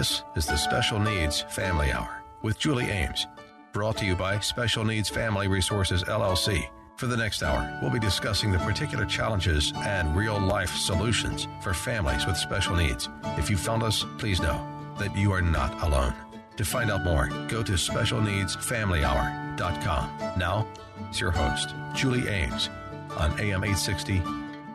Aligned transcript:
This 0.00 0.24
is 0.34 0.46
the 0.46 0.56
Special 0.56 0.98
Needs 0.98 1.42
Family 1.42 1.92
Hour 1.92 2.22
with 2.40 2.58
Julie 2.58 2.86
Ames, 2.86 3.26
brought 3.74 3.98
to 3.98 4.06
you 4.06 4.16
by 4.16 4.38
Special 4.38 4.82
Needs 4.82 5.10
Family 5.10 5.46
Resources 5.46 6.04
LLC. 6.04 6.70
For 6.96 7.06
the 7.06 7.18
next 7.18 7.42
hour, 7.42 7.78
we'll 7.82 7.90
be 7.90 7.98
discussing 7.98 8.50
the 8.50 8.58
particular 8.60 9.04
challenges 9.04 9.74
and 9.76 10.16
real 10.16 10.40
life 10.40 10.74
solutions 10.74 11.48
for 11.60 11.74
families 11.74 12.24
with 12.24 12.38
special 12.38 12.76
needs. 12.76 13.10
If 13.36 13.50
you 13.50 13.58
found 13.58 13.82
us, 13.82 14.06
please 14.16 14.40
know 14.40 14.66
that 14.98 15.14
you 15.14 15.32
are 15.32 15.42
not 15.42 15.82
alone. 15.82 16.14
To 16.56 16.64
find 16.64 16.90
out 16.90 17.04
more, 17.04 17.26
go 17.48 17.62
to 17.62 17.72
specialneedsfamilyhour.com. 17.72 20.38
Now, 20.38 20.66
it's 21.10 21.20
your 21.20 21.32
host, 21.32 21.74
Julie 21.94 22.26
Ames, 22.26 22.70
on 23.18 23.38
AM 23.38 23.64
860, 23.64 24.22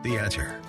The 0.04 0.18
Answer. 0.18 0.62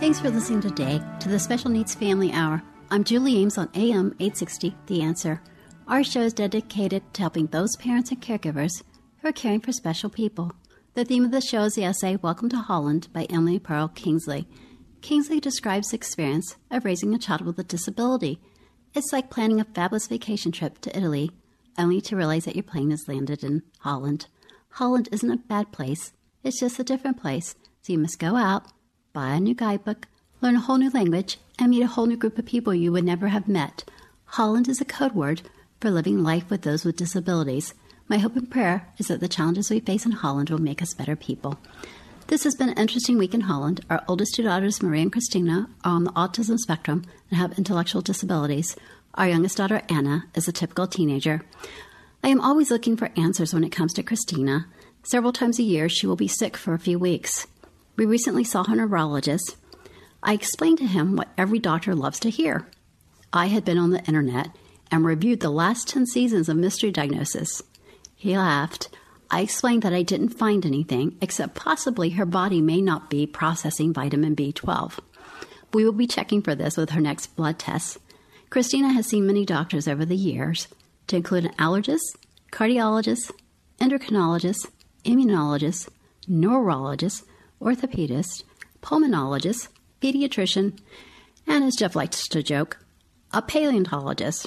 Thanks 0.00 0.20
for 0.20 0.28
listening 0.28 0.60
today 0.60 1.00
to 1.20 1.30
the 1.30 1.38
Special 1.38 1.70
Needs 1.70 1.94
Family 1.94 2.30
Hour. 2.30 2.62
I'm 2.94 3.02
Julie 3.02 3.38
Ames 3.38 3.58
on 3.58 3.70
AM 3.74 4.14
860, 4.20 4.76
The 4.86 5.02
Answer. 5.02 5.42
Our 5.88 6.04
show 6.04 6.20
is 6.20 6.32
dedicated 6.32 7.02
to 7.14 7.22
helping 7.22 7.48
those 7.48 7.74
parents 7.74 8.12
and 8.12 8.22
caregivers 8.22 8.84
who 9.18 9.26
are 9.26 9.32
caring 9.32 9.58
for 9.58 9.72
special 9.72 10.08
people. 10.08 10.52
The 10.94 11.04
theme 11.04 11.24
of 11.24 11.32
the 11.32 11.40
show 11.40 11.62
is 11.62 11.74
the 11.74 11.82
essay 11.82 12.14
Welcome 12.14 12.50
to 12.50 12.56
Holland 12.56 13.08
by 13.12 13.24
Emily 13.24 13.58
Pearl 13.58 13.88
Kingsley. 13.88 14.46
Kingsley 15.02 15.40
describes 15.40 15.88
the 15.88 15.96
experience 15.96 16.54
of 16.70 16.84
raising 16.84 17.12
a 17.12 17.18
child 17.18 17.40
with 17.40 17.58
a 17.58 17.64
disability. 17.64 18.38
It's 18.94 19.12
like 19.12 19.28
planning 19.28 19.60
a 19.60 19.64
fabulous 19.64 20.06
vacation 20.06 20.52
trip 20.52 20.80
to 20.82 20.96
Italy, 20.96 21.32
only 21.76 22.00
to 22.02 22.14
realize 22.14 22.44
that 22.44 22.54
your 22.54 22.62
plane 22.62 22.92
has 22.92 23.08
landed 23.08 23.42
in 23.42 23.64
Holland. 23.80 24.28
Holland 24.68 25.08
isn't 25.10 25.32
a 25.32 25.36
bad 25.36 25.72
place, 25.72 26.12
it's 26.44 26.60
just 26.60 26.78
a 26.78 26.84
different 26.84 27.20
place, 27.20 27.56
so 27.82 27.92
you 27.92 27.98
must 27.98 28.20
go 28.20 28.36
out, 28.36 28.68
buy 29.12 29.30
a 29.30 29.40
new 29.40 29.56
guidebook, 29.56 30.06
learn 30.40 30.54
a 30.54 30.60
whole 30.60 30.78
new 30.78 30.90
language, 30.90 31.38
and 31.58 31.70
meet 31.70 31.82
a 31.82 31.86
whole 31.86 32.06
new 32.06 32.16
group 32.16 32.38
of 32.38 32.46
people 32.46 32.74
you 32.74 32.92
would 32.92 33.04
never 33.04 33.28
have 33.28 33.48
met. 33.48 33.84
Holland 34.24 34.68
is 34.68 34.80
a 34.80 34.84
code 34.84 35.12
word 35.12 35.42
for 35.80 35.90
living 35.90 36.22
life 36.22 36.50
with 36.50 36.62
those 36.62 36.84
with 36.84 36.96
disabilities. 36.96 37.74
My 38.08 38.18
hope 38.18 38.36
and 38.36 38.50
prayer 38.50 38.88
is 38.98 39.08
that 39.08 39.20
the 39.20 39.28
challenges 39.28 39.70
we 39.70 39.80
face 39.80 40.04
in 40.04 40.12
Holland 40.12 40.50
will 40.50 40.58
make 40.58 40.82
us 40.82 40.94
better 40.94 41.16
people. 41.16 41.58
This 42.26 42.44
has 42.44 42.54
been 42.54 42.70
an 42.70 42.78
interesting 42.78 43.18
week 43.18 43.34
in 43.34 43.42
Holland. 43.42 43.84
Our 43.90 44.02
oldest 44.08 44.34
two 44.34 44.42
daughters, 44.42 44.82
Maria 44.82 45.02
and 45.02 45.12
Christina, 45.12 45.68
are 45.84 45.92
on 45.92 46.04
the 46.04 46.12
autism 46.12 46.58
spectrum 46.58 47.04
and 47.30 47.38
have 47.38 47.58
intellectual 47.58 48.00
disabilities. 48.00 48.76
Our 49.14 49.28
youngest 49.28 49.58
daughter, 49.58 49.82
Anna, 49.88 50.24
is 50.34 50.48
a 50.48 50.52
typical 50.52 50.86
teenager. 50.86 51.42
I 52.22 52.28
am 52.28 52.40
always 52.40 52.70
looking 52.70 52.96
for 52.96 53.10
answers 53.16 53.52
when 53.52 53.62
it 53.62 53.70
comes 53.70 53.92
to 53.94 54.02
Christina. 54.02 54.66
Several 55.02 55.32
times 55.32 55.58
a 55.58 55.62
year, 55.62 55.90
she 55.90 56.06
will 56.06 56.16
be 56.16 56.26
sick 56.26 56.56
for 56.56 56.72
a 56.72 56.78
few 56.78 56.98
weeks. 56.98 57.46
We 57.96 58.06
recently 58.06 58.42
saw 58.42 58.64
her 58.64 58.74
neurologist. 58.74 59.56
I 60.26 60.32
explained 60.32 60.78
to 60.78 60.86
him 60.86 61.16
what 61.16 61.28
every 61.36 61.58
doctor 61.58 61.94
loves 61.94 62.18
to 62.20 62.30
hear. 62.30 62.66
I 63.30 63.46
had 63.46 63.62
been 63.62 63.76
on 63.76 63.90
the 63.90 64.02
internet 64.04 64.48
and 64.90 65.04
reviewed 65.04 65.40
the 65.40 65.50
last 65.50 65.86
10 65.88 66.06
seasons 66.06 66.48
of 66.48 66.56
Mystery 66.56 66.90
Diagnosis. 66.90 67.62
He 68.16 68.34
laughed. 68.38 68.88
I 69.30 69.42
explained 69.42 69.82
that 69.82 69.92
I 69.92 70.02
didn't 70.02 70.30
find 70.30 70.64
anything, 70.64 71.18
except 71.20 71.54
possibly 71.54 72.10
her 72.10 72.24
body 72.24 72.62
may 72.62 72.80
not 72.80 73.10
be 73.10 73.26
processing 73.26 73.92
vitamin 73.92 74.34
B12. 74.34 74.98
We 75.74 75.84
will 75.84 75.92
be 75.92 76.06
checking 76.06 76.40
for 76.40 76.54
this 76.54 76.78
with 76.78 76.90
her 76.90 77.02
next 77.02 77.36
blood 77.36 77.58
test. 77.58 77.98
Christina 78.48 78.94
has 78.94 79.06
seen 79.06 79.26
many 79.26 79.44
doctors 79.44 79.86
over 79.86 80.06
the 80.06 80.16
years, 80.16 80.68
to 81.08 81.16
include 81.16 81.44
an 81.44 81.52
allergist, 81.58 82.16
cardiologist, 82.50 83.30
endocrinologist, 83.78 84.70
immunologist, 85.04 85.90
neurologist, 86.26 87.24
orthopedist, 87.60 88.44
pulmonologist, 88.80 89.68
pediatrician, 90.04 90.78
and 91.46 91.64
as 91.64 91.76
Jeff 91.76 91.96
likes 91.96 92.28
to 92.28 92.42
joke, 92.42 92.78
a 93.32 93.40
paleontologist. 93.40 94.46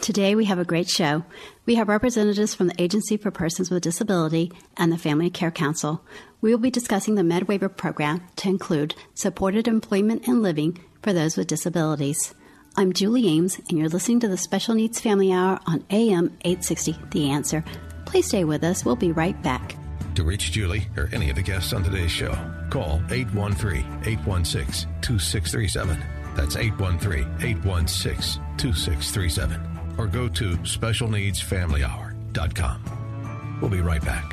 Today 0.00 0.34
we 0.34 0.46
have 0.46 0.58
a 0.58 0.64
great 0.64 0.88
show. 0.88 1.24
We 1.66 1.74
have 1.74 1.88
representatives 1.88 2.54
from 2.54 2.68
the 2.68 2.82
Agency 2.82 3.18
for 3.18 3.30
Persons 3.30 3.70
with 3.70 3.82
Disability 3.82 4.50
and 4.78 4.90
the 4.90 4.96
Family 4.96 5.28
Care 5.28 5.50
Council. 5.50 6.02
We 6.40 6.50
will 6.50 6.58
be 6.58 6.70
discussing 6.70 7.16
the 7.16 7.22
MedWaiver 7.22 7.76
program 7.76 8.22
to 8.36 8.48
include 8.48 8.94
supported 9.12 9.68
employment 9.68 10.26
and 10.26 10.42
living 10.42 10.82
for 11.02 11.12
those 11.12 11.36
with 11.36 11.48
disabilities. 11.48 12.34
I'm 12.74 12.94
Julie 12.94 13.28
Ames, 13.28 13.60
and 13.68 13.78
you're 13.78 13.90
listening 13.90 14.20
to 14.20 14.28
the 14.28 14.38
Special 14.38 14.74
Needs 14.74 15.00
Family 15.00 15.32
Hour 15.32 15.60
on 15.66 15.84
AM 15.90 16.38
860 16.46 16.96
The 17.10 17.28
Answer. 17.28 17.62
Please 18.06 18.26
stay 18.26 18.44
with 18.44 18.64
us. 18.64 18.86
We'll 18.86 18.96
be 18.96 19.12
right 19.12 19.40
back. 19.42 19.74
To 20.14 20.24
reach 20.24 20.50
Julie 20.52 20.86
or 20.96 21.10
any 21.12 21.28
of 21.28 21.36
the 21.36 21.42
guests 21.42 21.74
on 21.74 21.84
today's 21.84 22.10
show, 22.10 22.32
call 22.70 23.02
813 23.10 23.84
816 24.04 24.88
2637. 25.00 26.04
That's 26.34 26.56
813 26.56 27.26
816 27.40 28.42
2637 28.56 29.78
or 29.98 30.06
go 30.06 30.28
to 30.28 30.56
specialneedsfamilyhour.com. 30.58 33.58
We'll 33.60 33.70
be 33.70 33.80
right 33.80 34.04
back. 34.04 34.32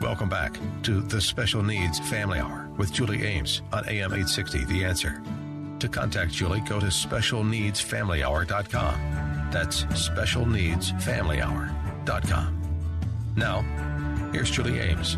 Welcome 0.00 0.28
back 0.28 0.58
to 0.82 1.00
the 1.00 1.20
Special 1.20 1.62
Needs 1.62 2.00
Family 2.00 2.40
Hour 2.40 2.68
with 2.76 2.92
Julie 2.92 3.22
Ames 3.22 3.62
on 3.72 3.88
AM 3.88 4.12
860 4.12 4.64
The 4.64 4.84
Answer. 4.84 5.22
To 5.78 5.88
contact 5.88 6.32
Julie, 6.32 6.58
go 6.60 6.80
to 6.80 6.86
specialneedsfamilyhour.com. 6.86 9.50
That's 9.52 9.84
specialneedsfamilyhour.com. 9.84 12.58
Now, 13.36 13.64
here's 14.32 14.50
Julie 14.50 14.80
Ames. 14.80 15.16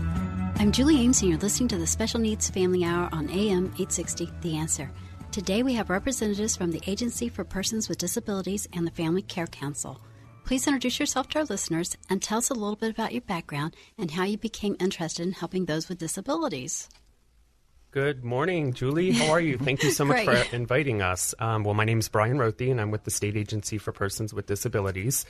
I'm 0.57 0.73
Julie 0.73 1.01
Ames, 1.01 1.23
and 1.23 1.31
you're 1.31 1.39
listening 1.39 1.69
to 1.69 1.79
the 1.79 1.87
Special 1.87 2.21
Needs 2.21 2.51
Family 2.51 2.85
Hour 2.85 3.09
on 3.13 3.31
AM 3.31 3.67
860 3.67 4.29
The 4.41 4.57
Answer. 4.57 4.91
Today 5.31 5.63
we 5.63 5.75
have 5.75 5.89
representatives 5.89 6.57
from 6.57 6.73
the 6.73 6.83
Agency 6.87 7.29
for 7.29 7.45
Persons 7.45 7.89
with 7.89 7.99
Disabilities 7.99 8.69
and 8.73 8.87
the 8.87 8.91
Family 8.91 9.23
Care 9.23 9.47
Council. 9.47 10.01
Please 10.45 10.67
introduce 10.67 11.01
yourself 11.01 11.29
to 11.29 11.39
our 11.39 11.45
listeners 11.45 11.97
and 12.11 12.21
tell 12.21 12.39
us 12.39 12.51
a 12.51 12.55
little 12.55 12.77
bit 12.77 12.91
about 12.91 13.13
your 13.13 13.23
background 13.23 13.75
and 13.97 14.11
how 14.11 14.25
you 14.25 14.37
became 14.37 14.77
interested 14.79 15.25
in 15.27 15.33
helping 15.33 15.65
those 15.65 15.89
with 15.89 15.99
disabilities. 15.99 16.89
Good 17.93 18.25
morning, 18.25 18.73
Julie. 18.73 19.13
How 19.13 19.31
are 19.31 19.41
you? 19.41 19.57
Thank 19.57 19.85
you 19.85 19.93
so 19.93 20.05
much 20.07 20.25
for 20.25 20.35
inviting 20.55 21.01
us. 21.01 21.35
Um, 21.39 21.63
well, 21.63 21.75
my 21.75 21.85
name 21.85 22.01
is 22.01 22.09
Brian 22.09 22.39
Rothey, 22.39 22.71
and 22.71 22.81
I'm 22.81 22.91
with 22.91 23.05
the 23.05 23.13
State 23.13 23.37
Agency 23.37 23.79
for 23.79 23.93
Persons 23.93 24.35
with 24.35 24.47
Disabilities. 24.47 25.25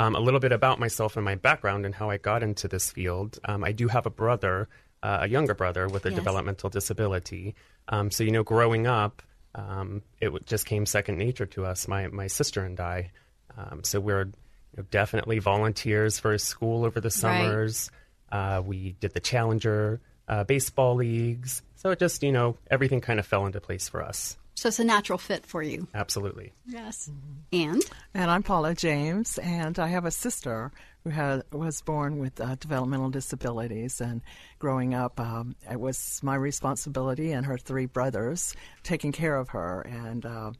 Um, 0.00 0.14
a 0.14 0.20
little 0.20 0.40
bit 0.40 0.52
about 0.52 0.80
myself 0.80 1.16
and 1.16 1.24
my 1.26 1.34
background 1.34 1.84
and 1.84 1.94
how 1.94 2.08
I 2.08 2.16
got 2.16 2.42
into 2.42 2.68
this 2.68 2.90
field. 2.90 3.38
Um, 3.44 3.62
I 3.62 3.72
do 3.72 3.86
have 3.88 4.06
a 4.06 4.10
brother, 4.10 4.66
uh, 5.02 5.18
a 5.20 5.28
younger 5.28 5.54
brother 5.54 5.88
with 5.88 6.06
a 6.06 6.08
yes. 6.08 6.16
developmental 6.16 6.70
disability. 6.70 7.54
Um, 7.88 8.10
so, 8.10 8.24
you 8.24 8.30
know, 8.30 8.42
growing 8.42 8.86
up, 8.86 9.20
um, 9.54 10.00
it 10.18 10.46
just 10.46 10.64
came 10.64 10.86
second 10.86 11.18
nature 11.18 11.44
to 11.46 11.66
us, 11.66 11.86
my, 11.86 12.06
my 12.08 12.28
sister 12.28 12.64
and 12.64 12.80
I. 12.80 13.10
Um, 13.58 13.84
so 13.84 14.00
we're 14.00 14.24
you 14.24 14.76
know, 14.78 14.84
definitely 14.90 15.38
volunteers 15.38 16.18
for 16.18 16.38
school 16.38 16.86
over 16.86 16.98
the 16.98 17.10
summers. 17.10 17.90
Right. 18.32 18.56
Uh, 18.56 18.62
we 18.62 18.96
did 19.00 19.12
the 19.12 19.20
Challenger 19.20 20.00
uh, 20.26 20.44
baseball 20.44 20.94
leagues. 20.94 21.62
So 21.76 21.90
it 21.90 21.98
just, 21.98 22.22
you 22.22 22.32
know, 22.32 22.56
everything 22.70 23.02
kind 23.02 23.20
of 23.20 23.26
fell 23.26 23.44
into 23.44 23.60
place 23.60 23.90
for 23.90 24.02
us. 24.02 24.38
So 24.60 24.68
it's 24.68 24.78
a 24.78 24.84
natural 24.84 25.16
fit 25.16 25.46
for 25.46 25.62
you. 25.62 25.88
Absolutely. 25.94 26.52
Yes. 26.66 27.08
Mm-hmm. 27.10 27.70
And? 27.70 27.82
And 28.12 28.30
I'm 28.30 28.42
Paula 28.42 28.74
James, 28.74 29.38
and 29.38 29.78
I 29.78 29.86
have 29.86 30.04
a 30.04 30.10
sister 30.10 30.70
who 31.02 31.08
had, 31.08 31.44
was 31.50 31.80
born 31.80 32.18
with 32.18 32.38
uh, 32.38 32.56
developmental 32.56 33.08
disabilities. 33.08 34.02
And 34.02 34.20
growing 34.58 34.92
up, 34.92 35.18
um, 35.18 35.56
it 35.70 35.80
was 35.80 36.20
my 36.22 36.34
responsibility 36.34 37.32
and 37.32 37.46
her 37.46 37.56
three 37.56 37.86
brothers 37.86 38.54
taking 38.82 39.12
care 39.12 39.34
of 39.34 39.48
her. 39.48 39.80
And 39.80 40.26
uh, 40.26 40.52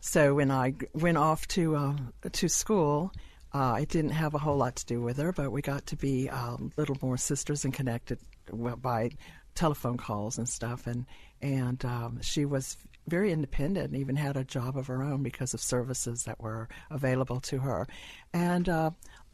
so 0.00 0.34
when 0.34 0.50
I 0.50 0.74
went 0.92 1.16
off 1.16 1.48
to 1.48 1.76
uh, 1.76 1.96
to 2.32 2.48
school, 2.50 3.12
uh, 3.54 3.72
I 3.76 3.86
didn't 3.86 4.10
have 4.10 4.34
a 4.34 4.38
whole 4.38 4.58
lot 4.58 4.76
to 4.76 4.84
do 4.84 5.00
with 5.00 5.16
her, 5.16 5.32
but 5.32 5.50
we 5.50 5.62
got 5.62 5.86
to 5.86 5.96
be 5.96 6.28
um, 6.28 6.70
little 6.76 6.98
more 7.00 7.16
sisters 7.16 7.64
and 7.64 7.72
connected 7.72 8.18
by 8.52 9.12
telephone 9.54 9.96
calls 9.96 10.36
and 10.36 10.46
stuff. 10.46 10.86
And 10.86 11.06
and 11.40 11.82
um, 11.86 12.20
she 12.20 12.44
was 12.44 12.76
very 13.06 13.32
independent 13.32 13.92
and 13.92 13.96
even 13.96 14.16
had 14.16 14.36
a 14.36 14.44
job 14.44 14.76
of 14.76 14.86
her 14.86 15.02
own 15.02 15.22
because 15.22 15.54
of 15.54 15.60
services 15.60 16.24
that 16.24 16.40
were 16.40 16.68
available 16.90 17.40
to 17.40 17.58
her. 17.58 17.86
And 18.32 18.68
uh, 18.68 18.90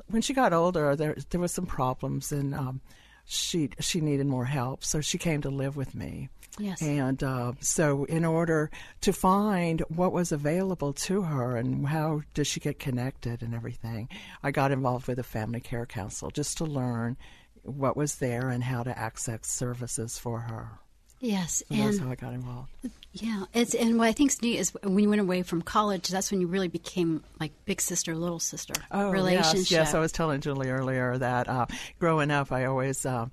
when 0.08 0.22
she 0.22 0.32
got 0.32 0.52
older, 0.52 0.96
there 0.96 1.16
there 1.30 1.40
was 1.40 1.52
some 1.52 1.66
problems, 1.66 2.32
and 2.32 2.54
um, 2.54 2.80
she 3.24 3.70
she 3.80 4.00
needed 4.00 4.26
more 4.26 4.46
help, 4.46 4.84
so 4.84 5.00
she 5.00 5.18
came 5.18 5.42
to 5.42 5.50
live 5.50 5.76
with 5.76 5.94
me. 5.94 6.28
Yes. 6.58 6.82
And 6.82 7.22
uh, 7.22 7.52
so, 7.60 8.04
in 8.04 8.24
order 8.24 8.70
to 9.02 9.12
find 9.12 9.80
what 9.88 10.12
was 10.12 10.32
available 10.32 10.92
to 10.92 11.22
her 11.22 11.56
and 11.56 11.86
how 11.86 12.22
did 12.34 12.46
she 12.46 12.58
get 12.58 12.78
connected 12.78 13.42
and 13.42 13.54
everything, 13.54 14.08
I 14.42 14.50
got 14.50 14.72
involved 14.72 15.06
with 15.06 15.18
a 15.18 15.24
family 15.24 15.60
care 15.60 15.86
council 15.86 16.30
just 16.30 16.58
to 16.58 16.64
learn 16.64 17.16
what 17.62 17.96
was 17.96 18.16
there 18.16 18.48
and 18.48 18.64
how 18.64 18.82
to 18.82 18.98
access 18.98 19.46
services 19.46 20.18
for 20.18 20.40
her. 20.40 20.80
Yes, 21.20 21.62
so 21.68 21.74
and 21.74 21.88
that's 21.88 21.98
how 21.98 22.10
I 22.10 22.14
got 22.14 22.32
involved. 22.32 22.70
Yeah, 23.12 23.44
it's 23.52 23.74
and 23.74 23.98
what 23.98 24.06
I 24.06 24.12
think 24.12 24.30
is 24.30 24.42
neat 24.42 24.58
is 24.58 24.72
when 24.82 25.00
you 25.00 25.08
went 25.08 25.20
away 25.20 25.42
from 25.42 25.62
college. 25.62 26.08
That's 26.08 26.30
when 26.30 26.40
you 26.40 26.46
really 26.46 26.68
became 26.68 27.24
like 27.40 27.52
big 27.64 27.80
sister, 27.80 28.14
little 28.14 28.38
sister 28.38 28.74
oh, 28.92 29.10
relationship. 29.10 29.56
Yes, 29.56 29.70
yes. 29.70 29.94
I 29.94 29.98
was 29.98 30.12
telling 30.12 30.40
Julie 30.40 30.70
earlier 30.70 31.18
that 31.18 31.48
uh, 31.48 31.66
growing 31.98 32.30
up, 32.30 32.52
I 32.52 32.66
always 32.66 33.04
uh, 33.04 33.26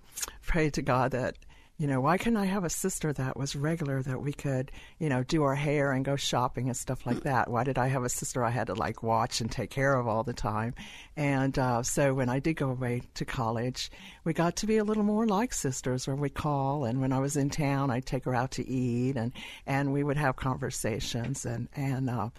prayed 0.47 0.73
to 0.75 0.81
God 0.81 1.11
that 1.11 1.35
you 1.77 1.87
know, 1.87 1.99
why 1.99 2.17
couldn't 2.17 2.37
I 2.37 2.45
have 2.45 2.63
a 2.63 2.69
sister 2.69 3.11
that 3.13 3.35
was 3.35 3.53
regular 3.53 4.01
that 4.01 4.21
we 4.21 4.31
could, 4.31 4.71
you 4.97 5.09
know, 5.09 5.23
do 5.23 5.43
our 5.43 5.55
hair 5.55 5.91
and 5.91 6.05
go 6.05 6.15
shopping 6.15 6.67
and 6.67 6.77
stuff 6.77 7.05
like 7.05 7.23
that? 7.23 7.49
Why 7.49 7.65
did 7.65 7.77
I 7.77 7.87
have 7.87 8.05
a 8.05 8.09
sister 8.09 8.45
I 8.45 8.49
had 8.49 8.67
to 8.67 8.75
like 8.75 9.03
watch 9.03 9.41
and 9.41 9.51
take 9.51 9.71
care 9.71 9.93
of 9.95 10.07
all 10.07 10.23
the 10.23 10.33
time? 10.33 10.73
And 11.17 11.59
uh, 11.59 11.83
so 11.83 12.13
when 12.13 12.29
I 12.29 12.39
did 12.39 12.53
go 12.53 12.69
away 12.69 13.01
to 13.15 13.25
college, 13.25 13.91
we 14.23 14.31
got 14.31 14.55
to 14.57 14.67
be 14.67 14.77
a 14.77 14.85
little 14.85 15.03
more 15.03 15.27
like 15.27 15.51
sisters, 15.51 16.07
where 16.07 16.15
we 16.15 16.29
call. 16.29 16.85
And 16.85 17.01
when 17.01 17.11
I 17.11 17.19
was 17.19 17.35
in 17.35 17.49
town, 17.49 17.91
I'd 17.91 18.05
take 18.05 18.23
her 18.23 18.33
out 18.35 18.51
to 18.51 18.65
eat, 18.65 19.17
and 19.17 19.33
and 19.67 19.91
we 19.91 20.01
would 20.01 20.17
have 20.17 20.37
conversations 20.37 21.45
and 21.45 21.67
and 21.75 22.09
uh, 22.09 22.29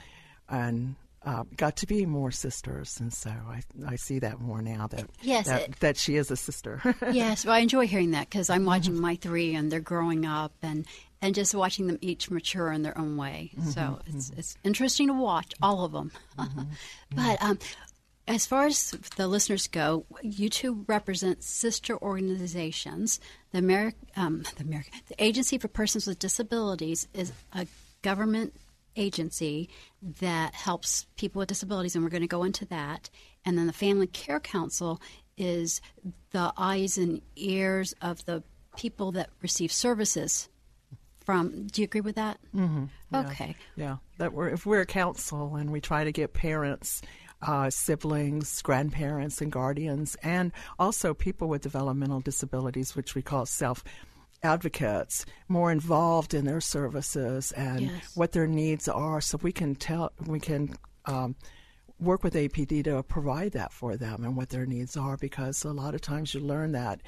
and 0.49 0.97
uh, 1.26 1.43
got 1.56 1.76
to 1.76 1.87
be 1.87 2.06
more 2.06 2.31
sisters, 2.31 3.00
and 3.00 3.12
so 3.12 3.31
I, 3.31 3.61
I 3.84 3.96
see 3.96 4.20
that 4.20 4.40
more 4.40 4.62
now 4.62 4.87
that 4.87 5.06
yes, 5.23 5.46
that, 5.46 5.62
it, 5.62 5.81
that 5.81 5.96
she 5.96 6.14
is 6.14 6.31
a 6.31 6.37
sister. 6.37 6.81
yes, 7.12 7.44
well, 7.44 7.55
I 7.55 7.58
enjoy 7.58 7.88
hearing 7.88 8.12
that 8.12 8.31
because 8.31 8.49
I'm 8.49 8.64
watching 8.64 8.93
mm-hmm. 8.93 9.02
my 9.02 9.17
three, 9.17 9.55
and 9.55 9.70
they're 9.70 9.81
growing 9.81 10.25
up, 10.25 10.52
and 10.62 10.87
and 11.20 11.34
just 11.34 11.52
watching 11.52 11.88
them 11.88 11.99
each 12.00 12.31
mature 12.31 12.70
in 12.70 12.82
their 12.82 12.96
own 12.96 13.17
way. 13.17 13.50
Mm-hmm, 13.58 13.70
so 13.70 13.99
it's 14.06 14.31
mm-hmm. 14.31 14.38
it's 14.38 14.56
interesting 14.62 15.08
to 15.08 15.14
watch 15.14 15.52
all 15.61 15.84
of 15.84 15.93
them. 15.93 16.12
Mm-hmm, 16.38 16.62
but 17.17 17.43
um, 17.43 17.58
as 18.29 18.44
far 18.44 18.67
as 18.67 18.90
the 19.17 19.26
listeners 19.26 19.67
go, 19.69 20.05
you 20.22 20.50
two 20.50 20.84
represent 20.87 21.43
sister 21.43 21.96
organizations. 21.96 23.20
The 23.52 23.58
American, 23.58 24.06
um, 24.17 24.43
the 24.56 24.64
American, 24.64 24.93
the 25.08 25.22
Agency 25.22 25.58
for 25.58 25.69
Persons 25.69 26.06
with 26.06 26.19
Disabilities 26.19 27.08
is 27.14 27.32
a 27.52 27.67
government 28.02 28.55
agency 28.96 29.69
that 30.20 30.54
helps 30.54 31.06
people 31.16 31.40
with 31.40 31.48
disabilities, 31.48 31.94
and 31.94 32.04
we're 32.04 32.10
going 32.10 32.22
to 32.22 32.26
go 32.26 32.44
into 32.44 32.64
that. 32.66 33.10
And 33.44 33.56
then 33.56 33.66
the 33.66 33.72
Family 33.72 34.06
Care 34.06 34.40
Council 34.40 35.00
is 35.37 35.81
the 36.31 36.52
eyes 36.56 36.98
and 36.98 37.20
ears 37.37 37.94
of 38.00 38.25
the 38.25 38.43
people 38.76 39.12
that 39.12 39.31
receive 39.43 39.72
services 39.72 40.48
from. 41.25 41.66
Do 41.66 41.82
you 41.82 41.84
agree 41.84 42.00
with 42.00 42.16
that? 42.16 42.38
Mm-hmm. 42.54 42.84
Yeah. 43.12 43.26
Okay. 43.26 43.56
Yeah, 43.76 43.96
that 44.19 44.32
we're 44.32 44.48
if 44.48 44.66
we're 44.66 44.81
a 44.81 44.87
council 44.87 45.56
and 45.56 45.70
we 45.70 45.81
try 45.81 46.04
to 46.04 46.12
get 46.12 46.32
parents. 46.32 47.02
Uh, 47.43 47.69
siblings, 47.69 48.62
grandparents, 48.62 49.43
and 49.43 49.52
guardians, 49.52 50.16
and 50.22 50.52
also 50.78 51.12
people 51.12 51.48
with 51.48 51.60
developmental 51.60 52.19
disabilities, 52.20 52.96
which 52.96 53.14
we 53.14 53.20
call 53.20 53.44
self 53.44 53.84
advocates 54.43 55.27
more 55.49 55.73
involved 55.73 56.35
in 56.35 56.44
their 56.44 56.61
services 56.61 57.53
and 57.53 57.83
yes. 57.83 58.17
what 58.17 58.33
their 58.33 58.47
needs 58.47 58.88
are 58.88 59.21
so 59.21 59.38
we 59.43 59.53
can 59.53 59.75
tell 59.75 60.12
we 60.27 60.41
can 60.41 60.75
um, 61.06 61.35
work 61.99 62.23
with 62.23 62.35
APD 62.35 62.85
to 62.85 63.03
provide 63.03 63.53
that 63.53 63.73
for 63.73 63.97
them 63.97 64.25
and 64.25 64.37
what 64.37 64.50
their 64.50 64.67
needs 64.67 64.97
are 64.97 65.17
because 65.17 65.65
a 65.65 65.73
lot 65.73 65.94
of 65.94 66.00
times 66.00 66.35
you 66.35 66.41
learn 66.41 66.73
that 66.73 67.00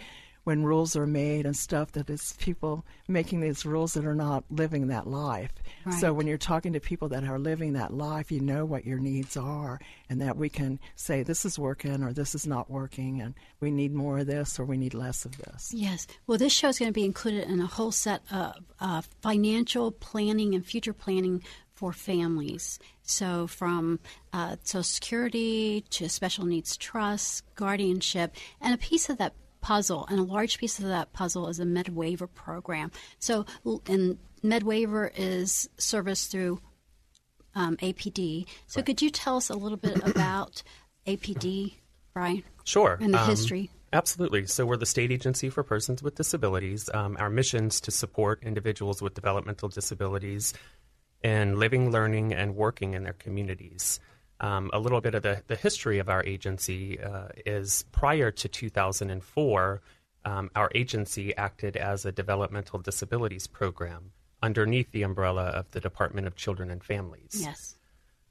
when 0.48 0.64
rules 0.64 0.96
are 0.96 1.06
made 1.06 1.44
and 1.44 1.54
stuff 1.54 1.92
that 1.92 2.08
it's 2.08 2.32
people 2.38 2.82
making 3.06 3.42
these 3.42 3.66
rules 3.66 3.92
that 3.92 4.06
are 4.06 4.14
not 4.14 4.42
living 4.48 4.86
that 4.86 5.06
life. 5.06 5.52
Right. 5.84 6.00
So 6.00 6.14
when 6.14 6.26
you're 6.26 6.38
talking 6.38 6.72
to 6.72 6.80
people 6.80 7.06
that 7.10 7.22
are 7.24 7.38
living 7.38 7.74
that 7.74 7.92
life, 7.92 8.32
you 8.32 8.40
know 8.40 8.64
what 8.64 8.86
your 8.86 8.98
needs 8.98 9.36
are 9.36 9.78
and 10.08 10.22
that 10.22 10.38
we 10.38 10.48
can 10.48 10.80
say 10.96 11.22
this 11.22 11.44
is 11.44 11.58
working 11.58 12.02
or 12.02 12.14
this 12.14 12.34
is 12.34 12.46
not 12.46 12.70
working 12.70 13.20
and 13.20 13.34
we 13.60 13.70
need 13.70 13.92
more 13.92 14.20
of 14.20 14.26
this 14.26 14.58
or 14.58 14.64
we 14.64 14.78
need 14.78 14.94
less 14.94 15.26
of 15.26 15.36
this. 15.36 15.70
Yes. 15.74 16.06
Well, 16.26 16.38
this 16.38 16.54
show 16.54 16.68
is 16.68 16.78
going 16.78 16.88
to 16.88 16.94
be 16.94 17.04
included 17.04 17.46
in 17.46 17.60
a 17.60 17.66
whole 17.66 17.92
set 17.92 18.22
of 18.30 18.54
uh, 18.80 19.02
financial 19.20 19.90
planning 19.90 20.54
and 20.54 20.64
future 20.64 20.94
planning 20.94 21.42
for 21.74 21.92
families. 21.92 22.78
So, 23.02 23.46
from 23.46 24.00
uh, 24.32 24.56
Social 24.62 24.82
Security 24.82 25.84
to 25.90 26.08
special 26.08 26.46
needs 26.46 26.78
trust, 26.78 27.44
guardianship, 27.54 28.34
and 28.62 28.74
a 28.74 28.78
piece 28.78 29.10
of 29.10 29.18
that 29.18 29.34
puzzle, 29.60 30.06
and 30.08 30.18
a 30.18 30.22
large 30.22 30.58
piece 30.58 30.78
of 30.78 30.86
that 30.86 31.12
puzzle 31.12 31.48
is 31.48 31.58
a 31.58 31.64
med 31.64 31.88
waiver 31.88 32.26
program. 32.26 32.90
So, 33.18 33.46
and 33.86 34.18
med 34.42 34.62
waiver 34.62 35.10
is 35.16 35.68
serviced 35.78 36.30
through 36.30 36.60
um, 37.54 37.76
APD. 37.78 38.46
So, 38.66 38.78
right. 38.78 38.86
could 38.86 39.02
you 39.02 39.10
tell 39.10 39.36
us 39.36 39.50
a 39.50 39.54
little 39.54 39.78
bit 39.78 40.06
about 40.06 40.62
APD, 41.06 41.74
Brian? 42.14 42.42
Sure. 42.64 42.98
And 43.00 43.14
the 43.14 43.20
um, 43.20 43.28
history. 43.28 43.70
Absolutely. 43.92 44.46
So, 44.46 44.66
we're 44.66 44.76
the 44.76 44.86
state 44.86 45.10
agency 45.10 45.50
for 45.50 45.62
persons 45.62 46.02
with 46.02 46.14
disabilities. 46.14 46.88
Um, 46.92 47.16
our 47.18 47.30
mission 47.30 47.66
is 47.66 47.80
to 47.82 47.90
support 47.90 48.42
individuals 48.42 49.02
with 49.02 49.14
developmental 49.14 49.68
disabilities 49.68 50.54
in 51.22 51.58
living, 51.58 51.90
learning, 51.90 52.32
and 52.32 52.54
working 52.54 52.94
in 52.94 53.02
their 53.02 53.12
communities. 53.14 53.98
Um, 54.40 54.70
a 54.72 54.78
little 54.78 55.00
bit 55.00 55.14
of 55.14 55.22
the, 55.22 55.42
the 55.48 55.56
history 55.56 55.98
of 55.98 56.08
our 56.08 56.24
agency 56.24 57.00
uh, 57.00 57.28
is 57.44 57.84
prior 57.90 58.30
to 58.30 58.48
2004, 58.48 59.82
um, 60.24 60.50
our 60.54 60.70
agency 60.74 61.36
acted 61.36 61.76
as 61.76 62.04
a 62.04 62.12
developmental 62.12 62.78
disabilities 62.78 63.46
program 63.46 64.12
underneath 64.42 64.90
the 64.92 65.02
umbrella 65.02 65.44
of 65.44 65.70
the 65.72 65.80
Department 65.80 66.26
of 66.26 66.36
Children 66.36 66.70
and 66.70 66.84
Families. 66.84 67.40
Yes. 67.40 67.76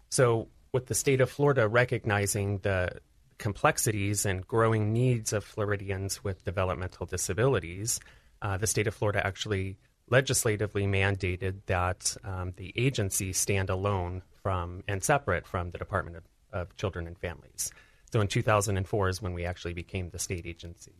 So, 0.09 0.47
with 0.71 0.87
the 0.87 0.95
state 0.95 1.21
of 1.21 1.29
Florida 1.29 1.67
recognizing 1.67 2.59
the 2.59 2.99
complexities 3.37 4.25
and 4.25 4.47
growing 4.47 4.93
needs 4.93 5.33
of 5.33 5.43
Floridians 5.43 6.23
with 6.23 6.43
developmental 6.43 7.05
disabilities, 7.05 7.99
uh, 8.41 8.57
the 8.57 8.67
state 8.67 8.87
of 8.87 8.95
Florida 8.95 9.25
actually 9.25 9.77
legislatively 10.09 10.85
mandated 10.85 11.55
that 11.65 12.15
um, 12.23 12.53
the 12.57 12.73
agency 12.75 13.33
stand 13.33 13.69
alone 13.69 14.21
from 14.47 14.81
and 14.87 15.03
separate 15.03 15.45
from 15.45 15.71
the 15.71 15.77
Department 15.77 16.15
of, 16.15 16.23
of 16.53 16.73
Children 16.77 17.05
and 17.05 17.17
Families. 17.17 17.69
So 18.13 18.21
in 18.21 18.29
2004 18.29 19.09
is 19.09 19.21
when 19.21 19.33
we 19.33 19.43
actually 19.43 19.73
became 19.73 20.09
the 20.09 20.19
state 20.19 20.45
agency. 20.45 20.93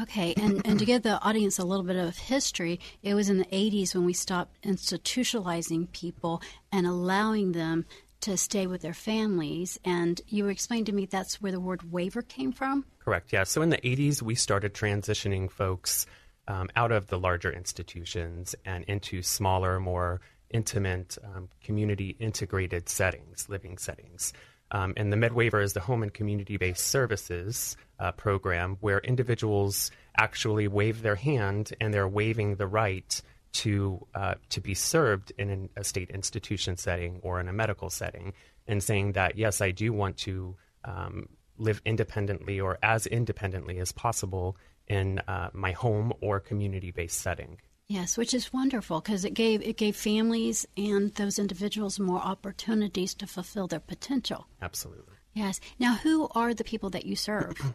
Okay, 0.00 0.32
and, 0.38 0.66
and 0.66 0.78
to 0.78 0.86
give 0.86 1.02
the 1.02 1.20
audience 1.20 1.58
a 1.58 1.66
little 1.66 1.84
bit 1.84 1.96
of 1.96 2.16
history, 2.16 2.80
it 3.02 3.12
was 3.12 3.28
in 3.28 3.36
the 3.36 3.44
80s 3.44 3.94
when 3.94 4.06
we 4.06 4.14
stopped 4.14 4.58
institutionalizing 4.62 5.92
people 5.92 6.40
and 6.72 6.86
allowing 6.86 7.52
them 7.52 7.84
to 8.22 8.38
stay 8.38 8.66
with 8.66 8.80
their 8.80 8.94
families. 8.94 9.78
And 9.84 10.18
you 10.26 10.48
explained 10.48 10.86
to 10.86 10.92
me 10.92 11.04
that's 11.04 11.42
where 11.42 11.52
the 11.52 11.60
word 11.60 11.92
waiver 11.92 12.22
came 12.22 12.52
from? 12.52 12.86
Correct, 13.00 13.34
yeah. 13.34 13.44
So 13.44 13.60
in 13.60 13.68
the 13.68 13.76
80s, 13.76 14.22
we 14.22 14.34
started 14.34 14.72
transitioning 14.72 15.50
folks 15.50 16.06
um, 16.48 16.70
out 16.74 16.90
of 16.90 17.08
the 17.08 17.18
larger 17.18 17.52
institutions 17.52 18.54
and 18.64 18.82
into 18.84 19.20
smaller, 19.20 19.78
more 19.78 20.22
intimate, 20.54 21.18
um, 21.22 21.48
community 21.62 22.16
integrated 22.18 22.88
settings, 22.88 23.48
living 23.50 23.76
settings. 23.76 24.32
Um, 24.70 24.94
and 24.96 25.12
the 25.12 25.16
MedWaiver 25.16 25.62
is 25.62 25.74
the 25.74 25.80
home 25.80 26.02
and 26.02 26.14
community 26.14 26.56
based 26.56 26.86
services 26.86 27.76
uh, 27.98 28.12
program 28.12 28.78
where 28.80 28.98
individuals 29.00 29.90
actually 30.16 30.68
wave 30.68 31.02
their 31.02 31.16
hand 31.16 31.72
and 31.80 31.92
they're 31.92 32.08
waiving 32.08 32.56
the 32.56 32.66
right 32.66 33.20
to 33.52 34.04
uh, 34.14 34.34
to 34.50 34.60
be 34.60 34.74
served 34.74 35.32
in 35.38 35.50
an, 35.50 35.68
a 35.76 35.84
state 35.84 36.10
institution 36.10 36.76
setting 36.76 37.20
or 37.22 37.40
in 37.40 37.48
a 37.48 37.52
medical 37.52 37.90
setting, 37.90 38.32
and 38.66 38.82
saying 38.82 39.12
that 39.12 39.36
yes, 39.36 39.60
I 39.60 39.70
do 39.70 39.92
want 39.92 40.16
to 40.18 40.56
um, 40.84 41.28
live 41.58 41.80
independently 41.84 42.60
or 42.60 42.78
as 42.82 43.06
independently 43.06 43.78
as 43.78 43.92
possible 43.92 44.56
in 44.88 45.20
uh, 45.20 45.50
my 45.52 45.72
home 45.72 46.12
or 46.20 46.40
community 46.40 46.90
based 46.90 47.20
setting. 47.20 47.58
Yes, 47.86 48.16
which 48.16 48.32
is 48.32 48.52
wonderful 48.52 49.00
because 49.00 49.24
it 49.24 49.34
gave 49.34 49.60
it 49.62 49.76
gave 49.76 49.94
families 49.94 50.66
and 50.76 51.14
those 51.14 51.38
individuals 51.38 52.00
more 52.00 52.20
opportunities 52.20 53.14
to 53.14 53.26
fulfill 53.26 53.66
their 53.66 53.80
potential. 53.80 54.46
Absolutely. 54.62 55.14
Yes. 55.34 55.60
Now, 55.78 55.96
who 55.96 56.28
are 56.34 56.54
the 56.54 56.64
people 56.64 56.88
that 56.90 57.04
you 57.04 57.16
serve? 57.16 57.60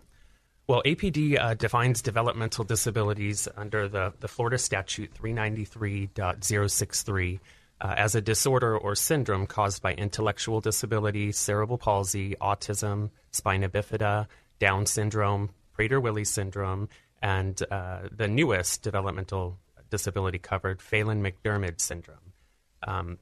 well, 0.68 0.82
APD 0.86 1.40
uh, 1.40 1.54
defines 1.54 2.02
developmental 2.02 2.64
disabilities 2.64 3.48
under 3.56 3.88
the, 3.88 4.14
the 4.20 4.28
Florida 4.28 4.58
Statute 4.58 5.14
393.063 5.14 7.40
uh, 7.82 7.94
as 7.98 8.16
a 8.16 8.22
disorder 8.22 8.78
or 8.78 8.96
syndrome 8.96 9.46
caused 9.46 9.82
by 9.82 9.94
intellectual 9.94 10.62
disability, 10.62 11.32
cerebral 11.32 11.78
palsy, 11.78 12.36
autism, 12.42 13.10
spina 13.32 13.70
bifida, 13.70 14.28
Down 14.60 14.86
syndrome, 14.86 15.52
Prader-Willi 15.78 16.26
syndrome, 16.26 16.90
and 17.22 17.62
uh, 17.70 18.00
the 18.12 18.28
newest 18.28 18.82
developmental 18.82 19.58
disability 19.90 20.40
covered 20.40 20.82
Phelan 20.82 21.24
McDermid 21.24 21.82
syndrome, 21.82 22.34
um, 22.88 23.18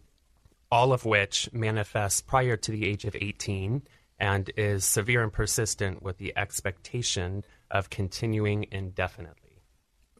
all 0.71 0.93
of 0.93 1.05
which 1.05 1.49
manifests 1.53 2.21
prior 2.21 2.57
to 2.57 2.71
the 2.71 2.85
age 2.85 3.05
of 3.05 3.15
18 3.15 3.83
and 4.19 4.51
is 4.57 4.83
severe 4.83 5.23
and 5.23 5.31
persistent 5.31 6.01
with 6.01 6.17
the 6.17 6.33
expectation 6.35 7.43
of 7.69 7.89
continuing 7.89 8.65
indefinitely. 8.71 9.61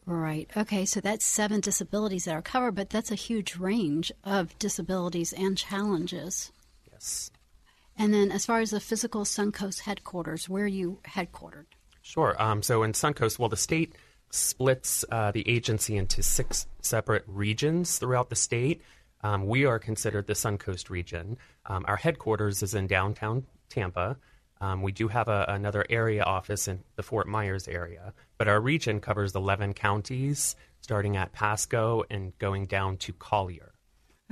Right. 0.06 0.50
Okay. 0.56 0.86
So 0.86 1.00
that's 1.00 1.26
seven 1.26 1.60
disabilities 1.60 2.24
that 2.24 2.34
are 2.34 2.42
covered, 2.42 2.74
but 2.74 2.88
that's 2.88 3.10
a 3.10 3.16
huge 3.16 3.56
range 3.56 4.10
of 4.24 4.58
disabilities 4.58 5.34
and 5.34 5.56
challenges. 5.56 6.50
Yes. 6.90 7.30
And 7.98 8.14
then, 8.14 8.30
as 8.30 8.46
far 8.46 8.60
as 8.60 8.70
the 8.70 8.80
physical 8.80 9.24
Suncoast 9.24 9.80
headquarters, 9.80 10.48
where 10.48 10.64
are 10.64 10.68
you 10.68 11.00
headquartered? 11.04 11.66
Sure. 12.00 12.40
Um, 12.40 12.62
so 12.62 12.84
in 12.84 12.92
Suncoast, 12.92 13.38
well, 13.38 13.50
the 13.50 13.56
state 13.56 13.94
splits 14.30 15.04
uh, 15.10 15.30
the 15.30 15.48
agency 15.48 15.96
into 15.96 16.22
six 16.22 16.66
separate 16.80 17.24
regions 17.26 17.98
throughout 17.98 18.30
the 18.30 18.36
state. 18.36 18.82
Um, 19.22 19.46
we 19.46 19.64
are 19.64 19.78
considered 19.78 20.26
the 20.26 20.34
Suncoast 20.34 20.90
region. 20.90 21.38
Um, 21.66 21.84
our 21.88 21.96
headquarters 21.96 22.62
is 22.62 22.74
in 22.74 22.86
downtown 22.86 23.46
Tampa. 23.68 24.16
Um, 24.60 24.82
we 24.82 24.92
do 24.92 25.08
have 25.08 25.28
a, 25.28 25.44
another 25.48 25.84
area 25.88 26.22
office 26.22 26.68
in 26.68 26.82
the 26.96 27.02
Fort 27.02 27.28
Myers 27.28 27.68
area, 27.68 28.12
but 28.38 28.48
our 28.48 28.60
region 28.60 29.00
covers 29.00 29.34
11 29.34 29.74
counties, 29.74 30.56
starting 30.80 31.16
at 31.16 31.32
Pasco 31.32 32.04
and 32.10 32.36
going 32.38 32.66
down 32.66 32.96
to 32.98 33.12
Collier. 33.12 33.72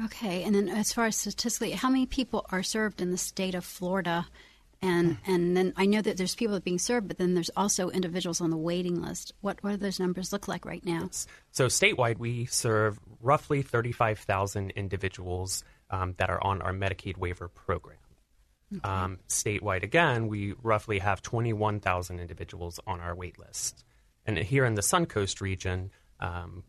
Okay, 0.05 0.43
and 0.43 0.55
then 0.55 0.69
as 0.69 0.93
far 0.93 1.07
as 1.07 1.17
statistically, 1.17 1.71
how 1.71 1.89
many 1.89 2.07
people 2.07 2.45
are 2.51 2.63
served 2.63 3.01
in 3.01 3.13
the 3.13 3.19
state 3.19 3.55
of 3.55 3.65
Florida? 3.65 4.27
And 4.83 5.19
and 5.27 5.57
then 5.57 5.73
I 5.77 5.87
know 5.87 6.03
that 6.03 6.17
there's 6.17 6.35
people 6.35 6.59
being 6.61 6.79
served, 6.79 7.09
but 7.09 7.19
then 7.19 7.35
there's 7.35 7.51
also 7.57 7.89
individuals 7.89 8.41
on 8.41 8.51
the 8.51 8.57
waiting 8.57 9.01
list. 9.01 9.33
What 9.41 9.63
what 9.63 9.71
do 9.71 9.77
those 9.79 9.99
numbers 9.99 10.33
look 10.33 10.49
like 10.49 10.65
right 10.65 10.85
now? 10.85 11.09
So 11.51 11.67
statewide, 11.67 12.19
we 12.19 12.45
serve 12.47 12.99
roughly 13.21 13.63
35,000 13.63 14.71
individuals 14.73 15.65
um, 15.91 16.15
that 16.19 16.31
are 16.31 16.43
on 16.43 16.61
our 16.63 16.73
Medicaid 16.73 17.17
waiver 17.17 17.49
program. 17.49 17.99
Okay. 18.75 18.89
Um, 18.89 19.19
statewide, 19.29 19.83
again, 19.83 20.27
we 20.27 20.55
roughly 20.63 20.99
have 20.99 21.23
21,000 21.23 22.19
individuals 22.19 22.81
on 22.87 23.01
our 23.01 23.15
wait 23.15 23.39
list. 23.39 23.85
And 24.25 24.37
here 24.37 24.65
in 24.65 24.75
the 24.75 24.83
Suncoast 24.83 25.41
region, 25.41 25.93
um, 26.19 26.65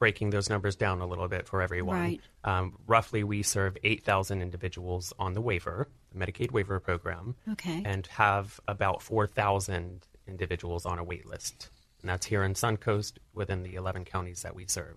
breaking 0.00 0.30
those 0.30 0.50
numbers 0.50 0.74
down 0.74 1.00
a 1.00 1.06
little 1.06 1.28
bit 1.28 1.46
for 1.46 1.62
everyone, 1.62 1.96
right. 1.96 2.20
um, 2.42 2.76
roughly 2.86 3.22
we 3.22 3.44
serve 3.44 3.76
8,000 3.84 4.42
individuals 4.42 5.12
on 5.18 5.34
the 5.34 5.40
waiver, 5.40 5.88
the 6.12 6.18
Medicaid 6.18 6.52
waiver 6.52 6.80
program, 6.80 7.34
okay. 7.52 7.82
and 7.84 8.06
have 8.08 8.60
about 8.68 9.02
4,000 9.02 10.06
individuals 10.26 10.86
on 10.86 10.98
a 10.98 11.04
wait 11.04 11.26
list. 11.26 11.70
And 12.00 12.10
that's 12.10 12.26
here 12.26 12.42
in 12.42 12.54
Suncoast 12.54 13.14
within 13.32 13.62
the 13.62 13.74
11 13.74 14.04
counties 14.04 14.42
that 14.42 14.54
we 14.54 14.66
serve. 14.66 14.96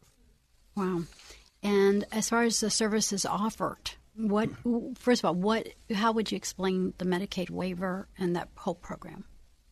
Wow. 0.76 1.04
And 1.64 2.06
as 2.12 2.30
far 2.30 2.44
as 2.44 2.60
the 2.60 2.70
services 2.70 3.26
offered, 3.26 3.92
what 4.16 4.50
first 4.98 5.24
of 5.24 5.26
all, 5.26 5.36
what 5.36 5.68
how 5.94 6.12
would 6.12 6.32
you 6.32 6.36
explain 6.36 6.94
the 6.98 7.06
Medicaid 7.06 7.50
waiver 7.50 8.08
and 8.18 8.36
that 8.36 8.50
whole 8.56 8.76
program? 8.76 9.26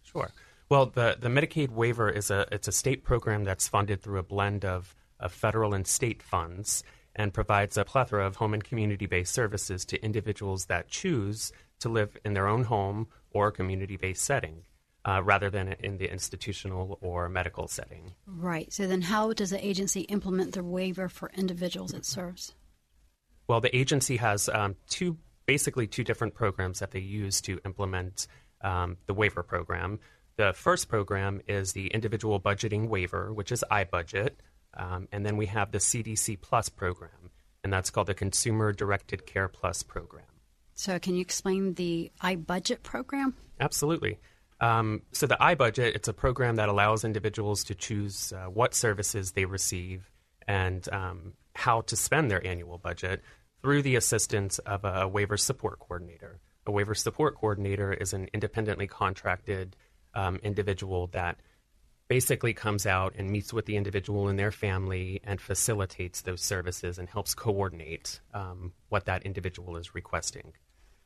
Sure. 0.03 0.31
Well, 0.69 0.87
the, 0.87 1.17
the 1.19 1.29
Medicaid 1.29 1.69
waiver 1.69 2.09
is 2.09 2.31
a 2.31 2.47
it's 2.51 2.67
a 2.67 2.71
state 2.71 3.03
program 3.03 3.43
that's 3.43 3.67
funded 3.67 4.01
through 4.01 4.19
a 4.19 4.23
blend 4.23 4.65
of, 4.65 4.95
of 5.19 5.31
federal 5.31 5.73
and 5.73 5.85
state 5.85 6.21
funds 6.21 6.83
and 7.15 7.33
provides 7.33 7.77
a 7.77 7.85
plethora 7.85 8.25
of 8.25 8.37
home 8.37 8.53
and 8.53 8.63
community 8.63 9.05
based 9.05 9.33
services 9.33 9.85
to 9.85 10.03
individuals 10.03 10.65
that 10.65 10.89
choose 10.89 11.51
to 11.79 11.89
live 11.89 12.17
in 12.25 12.33
their 12.33 12.47
own 12.47 12.63
home 12.63 13.07
or 13.31 13.51
community 13.51 13.97
based 13.97 14.23
setting. 14.23 14.63
Uh, 15.05 15.21
rather 15.21 15.49
than 15.49 15.75
in 15.81 15.97
the 15.97 16.09
institutional 16.09 16.97
or 17.01 17.27
medical 17.27 17.67
setting. 17.67 18.13
Right. 18.25 18.71
So 18.71 18.87
then, 18.87 19.01
how 19.01 19.33
does 19.33 19.49
the 19.49 19.67
agency 19.67 20.01
implement 20.03 20.53
the 20.53 20.63
waiver 20.63 21.09
for 21.09 21.29
individuals 21.35 21.93
it 21.93 22.05
serves? 22.05 22.55
Well, 23.47 23.59
the 23.59 23.75
agency 23.75 24.15
has 24.15 24.47
um, 24.47 24.77
two, 24.87 25.17
basically 25.45 25.87
two 25.87 26.05
different 26.05 26.33
programs 26.33 26.79
that 26.79 26.91
they 26.91 27.01
use 27.01 27.41
to 27.41 27.59
implement 27.65 28.27
um, 28.61 28.95
the 29.05 29.13
waiver 29.13 29.43
program. 29.43 29.99
The 30.37 30.53
first 30.53 30.87
program 30.87 31.41
is 31.47 31.73
the 31.73 31.87
individual 31.87 32.39
budgeting 32.39 32.87
waiver, 32.87 33.33
which 33.33 33.51
is 33.51 33.63
iBudget, 33.69 34.31
um, 34.75 35.07
and 35.11 35.25
then 35.25 35.37
we 35.37 35.45
have 35.47 35.71
the 35.71 35.77
CDC 35.77 36.41
Plus 36.41 36.69
program, 36.69 37.31
and 37.63 37.71
that's 37.71 37.89
called 37.89 38.07
the 38.07 38.13
Consumer 38.13 38.71
Directed 38.71 39.25
Care 39.25 39.47
Plus 39.47 39.83
program. 39.83 40.25
So, 40.75 40.97
can 40.99 41.15
you 41.15 41.21
explain 41.21 41.75
the 41.75 42.11
iBudget 42.21 42.83
program? 42.83 43.35
Absolutely. 43.59 44.19
Um, 44.59 45.03
so, 45.11 45.27
the 45.27 45.37
iBudget 45.39 45.95
it's 45.95 46.07
a 46.07 46.13
program 46.13 46.55
that 46.55 46.69
allows 46.69 47.03
individuals 47.03 47.63
to 47.65 47.75
choose 47.75 48.33
uh, 48.33 48.45
what 48.45 48.73
services 48.73 49.31
they 49.31 49.45
receive 49.45 50.09
and 50.47 50.87
um, 50.91 51.33
how 51.55 51.81
to 51.81 51.95
spend 51.95 52.31
their 52.31 52.45
annual 52.45 52.77
budget 52.77 53.21
through 53.61 53.81
the 53.81 53.95
assistance 53.95 54.59
of 54.59 54.83
a 54.83 55.07
waiver 55.07 55.37
support 55.37 55.79
coordinator. 55.79 56.39
A 56.65 56.71
waiver 56.71 56.95
support 56.95 57.35
coordinator 57.35 57.93
is 57.93 58.13
an 58.13 58.29
independently 58.33 58.87
contracted 58.87 59.75
um, 60.15 60.37
individual 60.43 61.07
that 61.07 61.37
basically 62.07 62.53
comes 62.53 62.85
out 62.85 63.15
and 63.17 63.29
meets 63.29 63.53
with 63.53 63.65
the 63.65 63.77
individual 63.77 64.27
and 64.27 64.37
their 64.37 64.51
family 64.51 65.21
and 65.23 65.39
facilitates 65.39 66.21
those 66.21 66.41
services 66.41 66.99
and 66.99 67.09
helps 67.09 67.33
coordinate 67.33 68.19
um, 68.33 68.73
what 68.89 69.05
that 69.05 69.23
individual 69.23 69.77
is 69.77 69.95
requesting. 69.95 70.53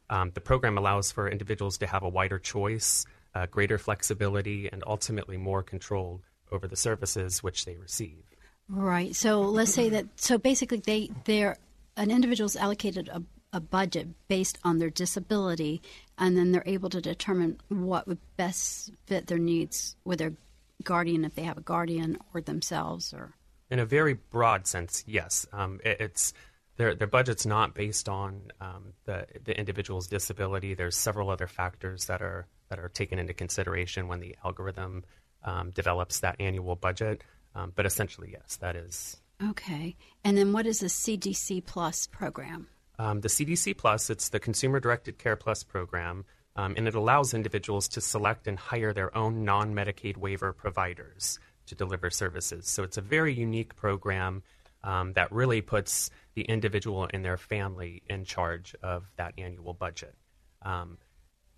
Um, 0.10 0.32
the 0.34 0.42
program 0.42 0.78
allows 0.78 1.12
for 1.12 1.30
individuals 1.30 1.78
to 1.80 1.88
have 1.88 2.04
a 2.04 2.10
wider 2.10 2.40
choice, 2.40 3.06
uh, 3.36 3.46
greater 3.46 3.78
flexibility, 3.78 4.70
and 4.72 4.84
ultimately 4.88 5.38
more 5.38 5.64
control 5.64 6.22
over 6.52 6.68
the 6.68 6.78
services 6.78 7.44
which 7.44 7.66
they 7.66 7.76
receive. 7.76 8.24
Right. 8.70 9.16
So 9.16 9.42
let's 9.42 9.74
say 9.74 9.90
that. 9.90 10.06
So 10.16 10.38
basically, 10.38 10.80
they 10.80 11.10
they're 11.26 11.58
an 11.96 12.12
individual's 12.12 12.56
allocated 12.56 13.10
a, 13.10 13.22
a 13.54 13.60
budget 13.60 14.08
based 14.28 14.58
on 14.64 14.80
their 14.80 14.90
disability, 14.90 15.82
and 16.18 16.38
then 16.38 16.52
they're 16.52 16.64
able 16.66 16.90
to 16.90 17.02
determine 17.02 17.60
what 17.70 18.08
would 18.08 18.20
best 18.36 18.92
fit 19.06 19.28
their 19.28 19.38
needs 19.38 19.96
with 20.04 20.20
their 20.20 20.34
guardian, 20.84 21.26
if 21.26 21.36
they 21.36 21.44
have 21.44 21.58
a 21.58 21.62
guardian, 21.62 22.18
or 22.34 22.42
themselves, 22.42 23.14
or. 23.14 23.34
In 23.70 23.80
a 23.80 23.86
very 23.86 24.14
broad 24.14 24.66
sense, 24.68 25.04
yes. 25.08 25.46
Um, 25.52 25.80
it, 25.84 26.00
it's 26.00 26.34
their 26.78 26.96
their 26.96 27.08
budget's 27.08 27.46
not 27.46 27.74
based 27.74 28.08
on 28.08 28.52
um, 28.62 28.94
the 29.06 29.26
the 29.44 29.58
individual's 29.58 30.08
disability. 30.08 30.74
There's 30.74 30.96
several 30.96 31.30
other 31.30 31.48
factors 31.48 32.06
that 32.06 32.22
are 32.22 32.48
that 32.70 32.80
are 32.80 32.90
taken 32.90 33.20
into 33.20 33.34
consideration 33.34 34.08
when 34.08 34.20
the 34.20 34.36
algorithm 34.46 35.04
um, 35.44 35.72
develops 35.72 36.20
that 36.22 36.36
annual 36.40 36.76
budget. 36.76 37.24
Um, 37.56 37.74
but 37.76 37.86
essentially, 37.86 38.30
yes, 38.32 38.58
that 38.58 38.76
is. 38.76 39.18
Okay. 39.44 39.96
And 40.24 40.38
then 40.38 40.54
what 40.54 40.66
is 40.66 40.80
the 40.80 40.88
CDC 40.88 41.66
Plus 41.66 42.08
program? 42.08 42.68
Um, 43.00 43.22
the 43.22 43.28
CDC 43.28 43.78
Plus, 43.78 44.10
it's 44.10 44.30
the 44.30 44.40
Consumer 44.40 44.80
Directed 44.80 45.18
Care 45.18 45.36
Plus 45.36 45.64
program, 45.64 46.26
um, 46.58 46.74
and 46.76 46.88
it 46.88 46.96
allows 46.96 47.34
individuals 47.34 47.88
to 47.90 48.02
select 48.02 48.48
and 48.48 48.58
hire 48.58 48.92
their 48.92 49.16
own 49.16 49.46
non 49.46 49.74
Medicaid 49.74 50.18
waiver 50.18 50.52
providers 50.52 51.40
to 51.68 51.76
deliver 51.76 52.10
services. 52.10 52.68
So 52.68 52.84
it's 52.84 52.98
a 52.98 53.02
very 53.02 53.34
unique 53.34 53.76
program 53.76 54.44
um, 54.84 55.14
that 55.14 55.32
really 55.32 55.62
puts 55.62 56.10
the 56.34 56.44
individual 56.44 57.08
and 57.14 57.24
their 57.24 57.38
family 57.38 58.04
in 58.10 58.26
charge 58.26 58.76
of 58.82 59.06
that 59.18 59.34
annual 59.38 59.74
budget. 59.74 60.16
Um, 60.64 60.98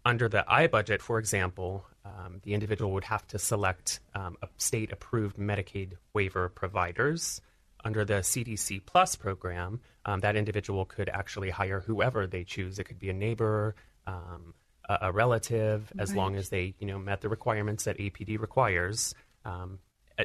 under 0.06 0.30
the 0.30 0.46
iBudget, 0.50 1.02
for 1.02 1.20
example, 1.20 1.86
um, 2.06 2.40
the 2.44 2.54
individual 2.54 2.92
would 2.92 3.04
have 3.04 3.28
to 3.28 3.40
select 3.40 4.00
um, 4.16 4.38
a 4.42 4.48
state 4.58 4.92
approved 4.92 5.38
Medicaid 5.38 5.94
waiver 6.14 6.50
providers. 6.50 7.42
Under 7.84 8.04
the 8.04 8.16
CDC 8.16 8.86
Plus 8.86 9.16
program, 9.16 9.80
um, 10.06 10.20
that 10.22 10.36
individual 10.36 10.86
could 10.86 11.08
actually 11.10 11.50
hire 11.50 11.82
whoever 11.82 12.28
they 12.28 12.44
choose. 12.44 12.80
It 12.80 12.86
could 12.86 13.00
be 13.00 13.10
a 13.10 13.14
neighbor, 13.14 13.76
um, 14.06 14.54
a, 14.90 14.98
a, 15.04 15.12
relative, 15.12 15.94
as 15.98 16.10
right. 16.10 16.18
long 16.18 16.36
as 16.36 16.50
they 16.50 16.74
you 16.80 16.88
know 16.88 17.00
met 17.00 17.22
the 17.22 17.30
requirements 17.30 17.86
that 17.86 17.98
APD 17.98 18.40
requires 18.40 19.16
um, 19.46 19.80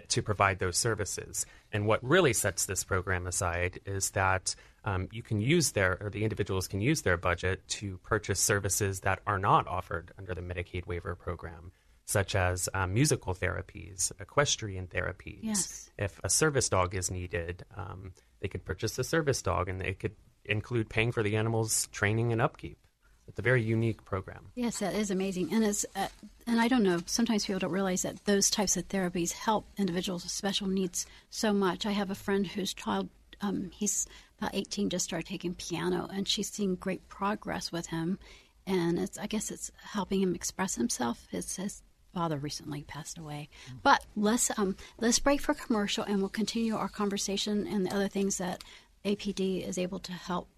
to 0.09 0.23
provide 0.23 0.59
those 0.59 0.77
services. 0.77 1.47
And 1.73 1.87
what 1.87 2.03
really 2.03 2.33
sets 2.33 2.67
this 2.67 2.85
program 2.85 3.27
aside 3.27 3.81
is 3.87 4.11
that 4.11 4.55
um, 4.85 5.09
you 5.13 5.23
can 5.23 5.41
use 5.41 5.73
their, 5.73 5.99
or 6.01 6.11
the 6.11 6.25
individuals 6.25 6.69
can 6.69 6.81
use 6.81 7.03
their 7.03 7.17
budget 7.17 7.67
to 7.69 7.99
purchase 7.99 8.41
services 8.41 9.01
that 9.01 9.21
are 9.27 9.39
not 9.39 9.67
offered 9.67 10.13
under 10.19 10.35
the 10.35 10.43
Medicaid 10.43 10.87
waiver 10.87 11.15
program, 11.15 11.73
such 12.07 12.35
as 12.35 12.69
um, 12.75 12.93
musical 12.93 13.35
therapies, 13.35 14.13
equestrian 14.21 14.87
therapies. 14.89 15.41
Yes. 15.43 15.91
If 15.99 16.21
a 16.23 16.29
service 16.29 16.69
dog 16.69 16.95
is 16.95 17.11
needed, 17.11 17.65
um, 17.77 18.13
they 18.41 18.49
could 18.49 18.65
purchase 18.65 18.99
a 18.99 19.05
service 19.05 19.41
dog, 19.41 19.69
and 19.69 19.81
it 19.81 20.01
could 20.01 20.17
include 20.45 20.91
paying 20.91 21.13
for 21.13 21.23
the 21.23 21.37
animal's 21.37 21.87
training 21.89 22.33
and 22.33 22.43
upkeep. 22.43 22.79
It's 23.27 23.39
a 23.39 23.43
very 23.43 23.63
unique 23.63 24.05
program. 24.05 24.47
Yes, 24.55 24.79
that 24.79 24.95
is 24.95 25.11
amazing, 25.11 25.53
and 25.53 25.65
it's 25.65 25.87
uh, 25.97 26.09
and 26.47 26.61
I 26.61 26.69
don't 26.69 26.83
know. 26.83 27.01
Sometimes 27.07 27.47
people 27.47 27.59
don't 27.59 27.73
realize 27.73 28.03
that 28.03 28.25
those 28.27 28.51
types 28.51 28.77
of 28.77 28.89
therapies 28.89 29.33
help 29.33 29.67
individuals 29.79 30.25
with 30.25 30.33
special 30.33 30.67
needs 30.67 31.07
so 31.31 31.53
much. 31.53 31.87
I 31.87 31.93
have 31.93 32.11
a 32.11 32.15
friend 32.15 32.47
whose 32.47 32.75
child, 32.75 33.09
um, 33.41 33.71
he's 33.73 34.07
about 34.39 34.55
18, 34.55 34.91
just 34.91 35.07
started 35.07 35.27
taking 35.27 35.55
piano, 35.55 36.09
and 36.13 36.29
she's 36.29 36.51
seeing 36.51 36.75
great 36.75 37.09
progress 37.09 37.73
with 37.73 37.87
him. 37.87 38.19
And 38.67 38.99
it's, 38.99 39.19
I 39.19 39.27
guess 39.27 39.51
it's 39.51 39.71
helping 39.83 40.23
him 40.23 40.35
express 40.35 40.75
himself. 40.75 41.27
His, 41.31 41.57
his 41.57 41.83
father 42.15 42.39
recently 42.39 42.83
passed 42.83 43.19
away. 43.19 43.49
But 43.83 44.05
let's 44.17 44.57
um, 44.59 44.77
let's 44.99 45.19
break 45.19 45.41
for 45.41 45.55
commercial, 45.55 46.05
and 46.05 46.21
we'll 46.21 46.29
continue 46.29 46.77
our 46.77 46.89
conversation 46.89 47.67
and 47.67 47.85
the 47.85 47.95
other 47.95 48.09
things 48.09 48.39
that 48.39 48.63
APD 49.05 49.67
is 49.67 49.79
able 49.79 49.99
to 50.01 50.13
help 50.13 50.49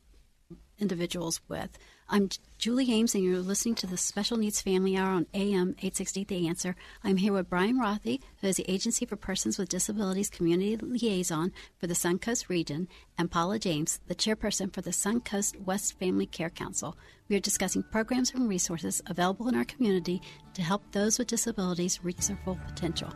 individuals 0.78 1.40
with. 1.49 1.70
I'm 2.08 2.28
Julie 2.56 2.92
Ames, 2.92 3.16
and 3.16 3.25
you're 3.25 3.40
listening 3.40 3.75
to 3.76 3.86
the 3.88 3.96
Special 3.96 4.36
Needs 4.36 4.62
Family 4.62 4.96
Hour 4.96 5.08
on 5.08 5.26
AM 5.34 5.70
860 5.70 6.22
The 6.22 6.46
Answer. 6.46 6.76
I'm 7.02 7.16
here 7.16 7.32
with 7.32 7.50
Brian 7.50 7.80
Rothey, 7.80 8.20
who 8.40 8.46
is 8.46 8.58
the 8.58 8.70
Agency 8.70 9.04
for 9.06 9.16
Persons 9.16 9.58
with 9.58 9.70
Disabilities 9.70 10.30
Community 10.30 10.76
Liaison 10.76 11.52
for 11.80 11.88
the 11.88 11.94
Suncoast 11.94 12.48
region, 12.48 12.86
and 13.18 13.28
Paula 13.28 13.58
James, 13.58 13.98
the 14.06 14.14
chairperson 14.14 14.72
for 14.72 14.82
the 14.82 14.92
Suncoast 14.92 15.60
West 15.64 15.98
Family 15.98 16.26
Care 16.26 16.48
Council. 16.48 16.96
We 17.28 17.34
are 17.34 17.40
discussing 17.40 17.82
programs 17.82 18.32
and 18.32 18.48
resources 18.48 19.02
available 19.06 19.48
in 19.48 19.56
our 19.56 19.64
community 19.64 20.22
to 20.54 20.62
help 20.62 20.84
those 20.92 21.18
with 21.18 21.26
disabilities 21.26 22.04
reach 22.04 22.28
their 22.28 22.38
full 22.44 22.58
potential. 22.68 23.12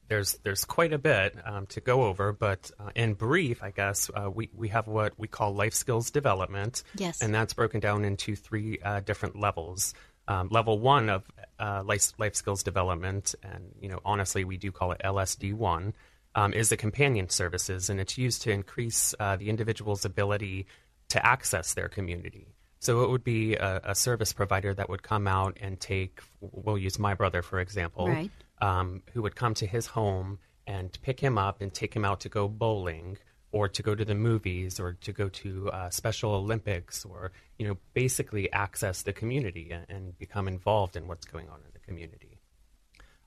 there's 0.10 0.34
there's 0.44 0.66
quite 0.66 0.94
a 0.94 0.98
bit 0.98 1.36
um, 1.46 1.66
to 1.68 1.82
go 1.82 2.04
over, 2.04 2.34
but 2.34 2.70
uh, 2.80 2.90
in 2.96 3.14
brief, 3.14 3.64
I 3.64 3.72
guess 3.72 4.12
uh, 4.14 4.30
we 4.30 4.50
we 4.54 4.68
have 4.70 4.88
what 4.88 5.14
we 5.18 5.28
call 5.28 5.56
life 5.56 5.74
skills 5.74 6.12
development. 6.12 6.84
Yes, 6.96 7.22
and 7.22 7.34
that's 7.34 7.54
broken 7.54 7.80
down 7.80 8.06
into 8.06 8.36
three 8.36 8.80
uh, 8.84 9.00
different 9.00 9.40
levels. 9.40 9.94
Um, 10.28 10.48
level 10.52 10.80
one 10.80 11.10
of 11.10 11.24
uh, 11.60 11.84
life 11.86 12.14
life 12.18 12.36
skills 12.36 12.64
development, 12.64 13.36
and 13.44 13.76
you 13.80 13.90
know 13.90 14.00
honestly, 14.06 14.44
we 14.46 14.58
do 14.58 14.72
call 14.72 14.92
it 14.94 15.02
LSD 15.04 15.54
one, 15.54 15.94
um, 16.36 16.54
is 16.54 16.70
the 16.70 16.78
companion 16.78 17.30
services, 17.30 17.90
and 17.90 18.00
it's 18.00 18.18
used 18.18 18.42
to 18.44 18.52
increase 18.52 19.14
uh, 19.20 19.36
the 19.36 19.50
individual's 19.50 20.06
ability 20.06 20.68
to 21.10 21.26
access 21.26 21.74
their 21.74 21.90
community. 21.90 22.48
So 22.80 23.04
it 23.04 23.10
would 23.10 23.24
be 23.24 23.56
a, 23.56 23.82
a, 23.86 23.96
service 23.96 24.34
provider 24.34 24.74
that 24.74 24.90
would 24.90 25.04
come 25.04 25.26
out 25.26 25.58
and 25.62 25.80
take. 25.80 26.22
We'll 26.42 26.78
use 26.78 27.00
my 27.00 27.14
brother 27.14 27.42
for 27.42 27.60
example. 27.60 28.08
Right 28.08 28.32
um, 28.64 29.04
who 29.14 29.22
would 29.22 29.36
come 29.36 29.54
to 29.56 29.68
his 29.68 29.88
home 29.88 30.40
and 30.66 30.98
pick 31.02 31.20
him 31.20 31.38
up 31.38 31.62
and 31.62 31.74
take 31.74 31.94
him 31.94 32.06
out 32.06 32.22
to 32.22 32.30
go 32.30 32.48
bowling 32.48 33.18
or 33.54 33.70
to 33.70 33.84
go 33.84 33.96
to 33.96 34.04
the 34.04 34.16
movies 34.16 34.80
or 34.80 34.94
to 34.94 35.14
go 35.14 35.30
to 35.30 35.70
uh, 35.72 35.90
Special 35.90 36.34
Olympics 36.34 37.06
or 37.06 37.32
you 37.58 37.68
know 37.68 37.78
basically 37.94 38.52
access 38.52 39.04
the 39.04 39.14
community 39.14 39.72
and, 39.72 39.86
and, 39.88 40.18
become 40.18 40.48
involved 40.48 40.96
in 40.96 41.08
what's 41.08 41.26
going 41.26 41.48
on 41.50 41.60
in 41.60 41.72
the 41.72 41.80
community. 41.80 42.40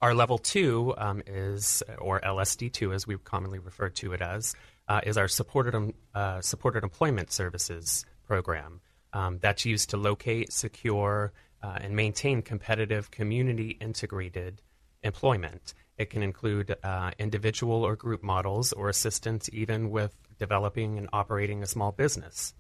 Our 0.03 0.15
level 0.15 0.37
two 0.37 0.95
um, 0.99 1.23
is, 1.27 1.83
or 1.99 2.21
LSD 2.21 2.73
two, 2.73 2.93
as 2.93 3.07
we 3.07 3.17
commonly 3.17 3.59
refer 3.59 3.89
to 3.89 4.13
it 4.13 4.21
as, 4.21 4.55
uh, 4.89 5.01
is 5.05 5.17
our 5.17 5.29
supported 5.29 5.75
um, 5.75 5.95
uh, 6.15 6.41
supported 6.41 6.83
employment 6.83 7.33
services 7.33 8.05
program. 8.27 8.81
Um, 9.13 9.39
that's 9.41 9.65
used 9.65 9.91
to 9.91 9.97
locate, 9.97 10.53
secure, 10.53 11.33
uh, 11.63 11.79
and 11.81 11.97
maintain 11.97 12.43
competitive, 12.43 13.11
community 13.11 13.79
integrated 13.81 14.61
employment. 15.03 15.73
It 15.99 16.11
can 16.11 16.23
include 16.23 16.77
uh, 16.83 17.13
individual 17.19 17.85
or 17.85 17.97
group 17.97 18.23
models 18.23 18.73
or 18.73 18.89
assistance 18.89 19.49
even 19.53 19.91
with 19.91 20.15
developing 20.39 20.99
and 20.99 21.09
operating 21.13 21.63
a 21.63 21.67
small 21.67 21.93
business. 21.93 22.55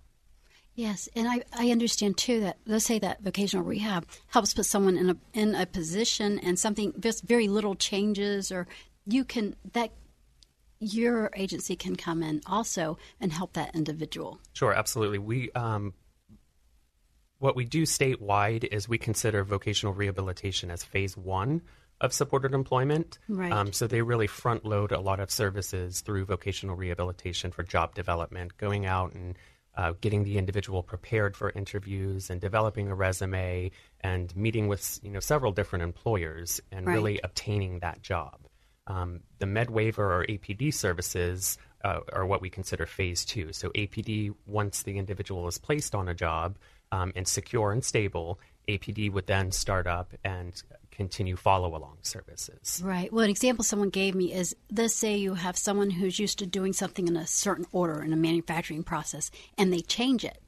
Yes, 0.75 1.09
and 1.17 1.27
I, 1.27 1.43
I 1.55 1.71
understand 1.71 2.19
too 2.19 2.41
that 2.41 2.59
let's 2.67 2.85
say 2.85 2.99
that 2.99 3.23
vocational 3.23 3.65
rehab 3.65 4.07
helps 4.29 4.53
put 4.53 4.67
someone 4.67 4.99
in 4.99 5.11
a 5.11 5.17
in 5.33 5.55
a 5.55 5.65
position 5.65 6.39
and 6.39 6.59
something 6.59 6.93
just 7.01 7.25
very 7.25 7.49
little 7.49 7.75
changes 7.75 8.53
or 8.53 8.67
you 9.07 9.25
can 9.25 9.57
that 9.73 9.93
your 10.79 11.31
agency 11.35 11.77
can 11.77 11.97
come 11.97 12.23
in 12.23 12.43
also 12.47 12.99
and 13.21 13.33
help 13.33 13.55
that 13.55 13.75
individual. 13.75 14.39
Sure, 14.53 14.75
absolutely. 14.75 15.19
We 15.19 15.51
um, 15.53 15.95
what 17.39 17.57
we 17.57 17.65
do 17.65 17.83
statewide 17.83 18.65
is 18.65 18.87
we 18.87 18.99
consider 18.99 19.45
vocational 19.45 19.95
rehabilitation 19.95 20.71
as 20.71 20.85
phase 20.85 21.17
one 21.17 21.63
of 22.01 22.13
supported 22.13 22.53
employment. 22.53 23.19
Right. 23.29 23.53
Um, 23.53 23.73
so 23.73 23.87
they 23.87 24.03
really 24.03 24.27
front 24.27 24.65
load 24.65 24.93
a 24.93 25.01
lot 25.01 25.21
of 25.21 25.31
services 25.31 26.01
through 26.01 26.27
vocational 26.27 26.77
rehabilitation 26.77 27.51
for 27.51 27.63
job 27.63 27.95
development, 27.95 28.57
going 28.59 28.87
out 28.87 29.15
and 29.15 29.37
uh, 29.77 29.93
getting 30.01 30.25
the 30.25 30.39
individual 30.39 30.83
prepared 30.83 31.37
for 31.37 31.51
interviews 31.51 32.31
and 32.31 32.41
developing 32.41 32.89
a 32.89 32.95
resume 32.95 33.71
and 34.01 34.35
meeting 34.35 34.69
with 34.69 34.99
you 35.03 35.11
know 35.11 35.21
several 35.21 35.53
different 35.53 35.83
employers 35.83 36.61
and 36.73 36.87
right. 36.87 36.95
really 36.95 37.21
obtaining 37.23 37.81
that 37.81 38.03
job. 38.03 38.41
Um, 38.87 39.21
the 39.39 39.47
med 39.47 39.71
waiver 39.71 40.21
or 40.21 40.27
APD 40.27 40.73
services 40.73 41.59
uh, 41.85 42.01
are 42.13 42.27
what 42.27 42.41
we 42.41 42.51
consider 42.51 42.87
phase 42.87 43.25
two. 43.25 43.53
So 43.53 43.71
APD, 43.71 44.35
once 44.47 44.83
the 44.83 44.99
individual 44.99 45.47
is 45.49 45.59
placed 45.59 45.95
on 45.95 46.09
a 46.09 46.15
job 46.15 46.57
um, 46.93 47.13
and 47.15 47.27
secure 47.27 47.73
and 47.73 47.85
stable, 47.85 48.41
APD 48.69 49.13
would 49.13 49.27
then 49.27 49.53
start 49.53 49.87
up 49.87 50.13
and 50.25 50.63
continue 50.97 51.37
follow 51.37 51.77
along 51.77 51.99
services. 52.03 52.81
Right. 52.83 53.13
Well, 53.13 53.25
an 53.25 53.31
example 53.31 53.65
someone 53.65 53.91
gave 53.91 54.15
me 54.15 54.33
is 54.33 54.57
let's 54.73 54.95
say 54.95 55.17
you 55.17 55.35
have 55.35 55.57
someone 55.57 55.91
who's 55.91 56.19
used 56.19 56.39
to 56.39 56.47
doing 56.47 56.73
something 56.73 57.07
in 57.07 57.17
a 57.17 57.27
certain 57.27 57.67
order 57.71 58.03
in 58.03 58.13
a 58.13 58.17
manufacturing 58.17 58.83
process 58.83 59.31
and 59.59 59.73
they 59.73 59.81
change 59.81 60.25
it. 60.25 60.39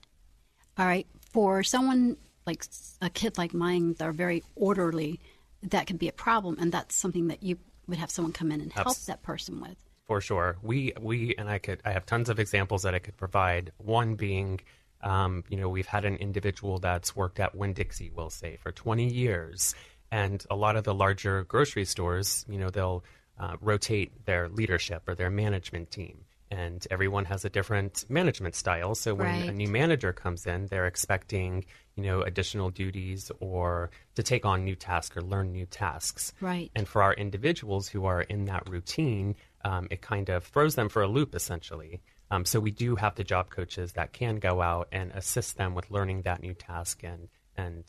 All 0.79 0.87
right. 0.87 1.07
For 1.33 1.63
someone 1.63 2.17
like 2.47 2.65
a 3.03 3.11
kid 3.11 3.37
like 3.37 3.53
mine, 3.53 3.95
they're 3.99 4.13
very 4.13 4.43
orderly, 4.57 5.21
that 5.63 5.87
could 5.87 5.99
be 5.99 6.09
a 6.09 6.13
problem. 6.13 6.57
And 6.59 6.73
that's 6.73 6.95
something 6.95 7.29
that 7.29 7.43
you 7.43 7.59
would 7.87 7.99
have 7.99 8.11
someone 8.11 8.33
come 8.33 8.51
in 8.51 8.61
and 8.61 8.73
help 8.73 8.97
that 9.07 9.23
person 9.23 9.61
with. 9.61 9.77
For 10.07 10.23
sure. 10.23 10.57
We, 10.63 10.95
we, 10.99 11.35
and 11.37 11.51
I 11.51 11.59
could, 11.59 11.83
I 11.85 11.93
have 11.93 12.07
tons 12.07 12.31
of 12.31 12.39
examples 12.39 12.83
that 12.85 12.95
I 12.95 12.99
could 12.99 13.19
provide. 13.19 13.73
One 13.77 14.15
being, 14.15 14.61
um, 15.03 15.45
you 15.51 15.59
know, 15.59 15.69
we've 15.69 15.87
had 15.87 16.07
an 16.07 16.17
individual 16.17 16.79
that's 16.79 17.15
worked 17.15 17.39
at 17.39 17.55
Winn 17.55 17.75
Dixie, 17.75 18.11
we'll 18.15 18.31
say, 18.31 18.57
for 18.57 18.73
20 18.73 19.07
years 19.07 19.75
and 20.11 20.45
a 20.51 20.57
lot 20.57 20.77
of 20.77 20.85
the 20.85 20.95
larger 20.95 21.45
grocery 21.45 21.85
stores, 21.85 22.45
you 22.49 22.59
know, 22.59 22.71
they'll 22.71 23.05
uh, 23.39 23.57
rotate 23.61 24.25
their 24.25 24.49
leadership 24.49 25.03
or 25.09 25.15
their 25.15 25.31
management 25.31 25.91
team. 25.91 26.25
And 26.51 26.87
everyone 26.91 27.27
has 27.27 27.45
a 27.45 27.51
different 27.51 28.07
management 28.09 28.55
style. 28.55 28.95
So 28.95 29.15
when 29.15 29.27
right. 29.27 29.49
a 29.51 29.53
new 29.53 29.69
manager 29.69 30.15
comes 30.15 30.47
in, 30.47 30.67
they're 30.67 30.87
expecting, 30.87 31.67
you 31.95 32.03
know, 32.03 32.23
additional 32.23 32.71
duties 32.71 33.31
or 33.39 33.91
to 34.15 34.23
take 34.23 34.47
on 34.47 34.65
new 34.65 34.75
tasks 34.75 35.15
or 35.15 35.21
learn 35.21 35.53
new 35.53 35.67
tasks. 35.67 36.33
Right. 36.41 36.71
And 36.75 36.89
for 36.89 37.03
our 37.03 37.13
individuals 37.13 37.89
who 37.89 38.07
are 38.07 38.23
in 38.23 38.47
that 38.47 38.67
routine, 38.67 39.37
um, 39.63 39.89
it 39.91 40.01
kind 40.01 40.31
of 40.31 40.45
throws 40.45 40.75
them 40.75 40.89
for 40.89 41.03
a 41.03 41.07
loop 41.09 41.35
essentially. 41.35 42.01
Um, 42.31 42.47
so 42.47 42.61
we 42.61 42.71
do 42.71 42.97
have 42.97 43.15
the 43.15 43.25
job 43.25 43.51
coaches 43.51 43.93
that 43.93 44.13
can 44.13 44.37
go 44.37 44.63
out 44.63 44.89
and 44.91 45.11
assist 45.13 45.59
them 45.59 45.75
with 45.75 45.91
learning 45.91 46.23
that 46.23 46.43
new 46.43 46.55
task 46.55 47.03
and 47.03 47.29
and 47.57 47.85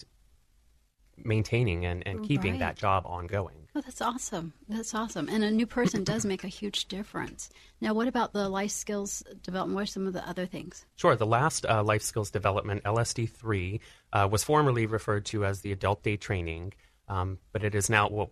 maintaining 1.23 1.85
and, 1.85 2.05
and 2.05 2.23
keeping 2.23 2.53
right. 2.53 2.59
that 2.59 2.75
job 2.75 3.05
ongoing. 3.05 3.67
Oh, 3.75 3.81
that's 3.81 4.01
awesome. 4.01 4.53
That's 4.67 4.95
awesome. 4.95 5.29
And 5.29 5.43
a 5.43 5.51
new 5.51 5.67
person 5.67 6.03
does 6.03 6.25
make 6.25 6.43
a 6.43 6.47
huge 6.47 6.87
difference. 6.87 7.49
Now, 7.79 7.93
what 7.93 8.07
about 8.07 8.33
the 8.33 8.49
life 8.49 8.71
skills 8.71 9.23
development? 9.43 9.75
What 9.75 9.83
are 9.83 9.85
some 9.85 10.07
of 10.07 10.13
the 10.13 10.27
other 10.27 10.45
things? 10.45 10.85
Sure. 10.95 11.15
The 11.15 11.25
last 11.25 11.65
uh, 11.65 11.83
life 11.83 12.01
skills 12.01 12.31
development, 12.31 12.83
LSD 12.83 13.29
3, 13.29 13.79
uh, 14.11 14.27
was 14.31 14.43
formerly 14.43 14.85
referred 14.85 15.25
to 15.27 15.45
as 15.45 15.61
the 15.61 15.71
adult 15.71 16.03
day 16.03 16.17
training, 16.17 16.73
um, 17.07 17.37
but 17.51 17.63
it 17.63 17.75
is 17.75 17.89
now, 17.89 18.09
well, 18.09 18.31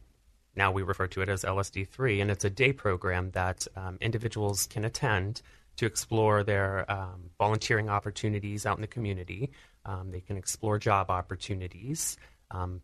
now 0.55 0.71
we 0.71 0.81
refer 0.81 1.07
to 1.07 1.21
it 1.21 1.29
as 1.29 1.43
LSD 1.43 1.87
3, 1.87 2.19
and 2.19 2.31
it's 2.31 2.43
a 2.43 2.49
day 2.49 2.73
program 2.73 3.29
that 3.31 3.67
um, 3.75 3.97
individuals 4.01 4.65
can 4.65 4.85
attend 4.85 5.43
to 5.77 5.85
explore 5.85 6.43
their 6.43 6.91
um, 6.91 7.29
volunteering 7.37 7.89
opportunities 7.89 8.65
out 8.65 8.77
in 8.77 8.81
the 8.81 8.87
community. 8.87 9.51
Um, 9.85 10.11
they 10.11 10.19
can 10.19 10.35
explore 10.35 10.79
job 10.79 11.09
opportunities 11.09 12.17
um, 12.51 12.81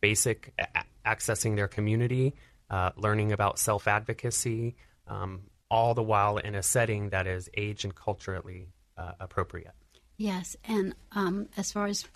basic 0.00 0.52
a- 0.58 0.84
accessing 1.06 1.56
their 1.56 1.68
community, 1.68 2.34
uh, 2.70 2.90
learning 2.96 3.32
about 3.32 3.58
self 3.58 3.86
advocacy, 3.88 4.76
um, 5.06 5.42
all 5.70 5.94
the 5.94 6.02
while 6.02 6.38
in 6.38 6.54
a 6.54 6.62
setting 6.62 7.10
that 7.10 7.26
is 7.26 7.48
age 7.56 7.84
and 7.84 7.94
culturally 7.94 8.68
uh, 8.96 9.12
appropriate. 9.20 9.74
Yes, 10.16 10.56
and 10.64 10.94
um, 11.12 11.48
as 11.56 11.72
far 11.72 11.86
as 11.86 12.06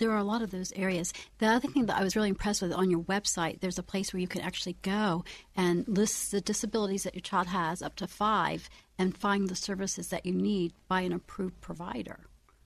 there 0.00 0.10
are 0.10 0.18
a 0.18 0.24
lot 0.24 0.42
of 0.42 0.50
those 0.50 0.72
areas. 0.72 1.12
The 1.38 1.46
other 1.46 1.68
thing 1.68 1.86
that 1.86 1.98
I 1.98 2.02
was 2.02 2.16
really 2.16 2.30
impressed 2.30 2.62
with 2.62 2.72
on 2.72 2.90
your 2.90 3.00
website, 3.00 3.60
there's 3.60 3.78
a 3.78 3.82
place 3.82 4.12
where 4.12 4.20
you 4.20 4.26
can 4.26 4.40
actually 4.40 4.76
go 4.80 5.24
and 5.54 5.86
list 5.86 6.30
the 6.30 6.40
disabilities 6.40 7.02
that 7.02 7.14
your 7.14 7.20
child 7.20 7.48
has 7.48 7.82
up 7.82 7.96
to 7.96 8.06
five 8.06 8.68
and 8.98 9.16
find 9.16 9.48
the 9.48 9.54
services 9.54 10.08
that 10.08 10.24
you 10.24 10.32
need 10.32 10.72
by 10.88 11.02
an 11.02 11.12
approved 11.12 11.60
provider. 11.60 12.20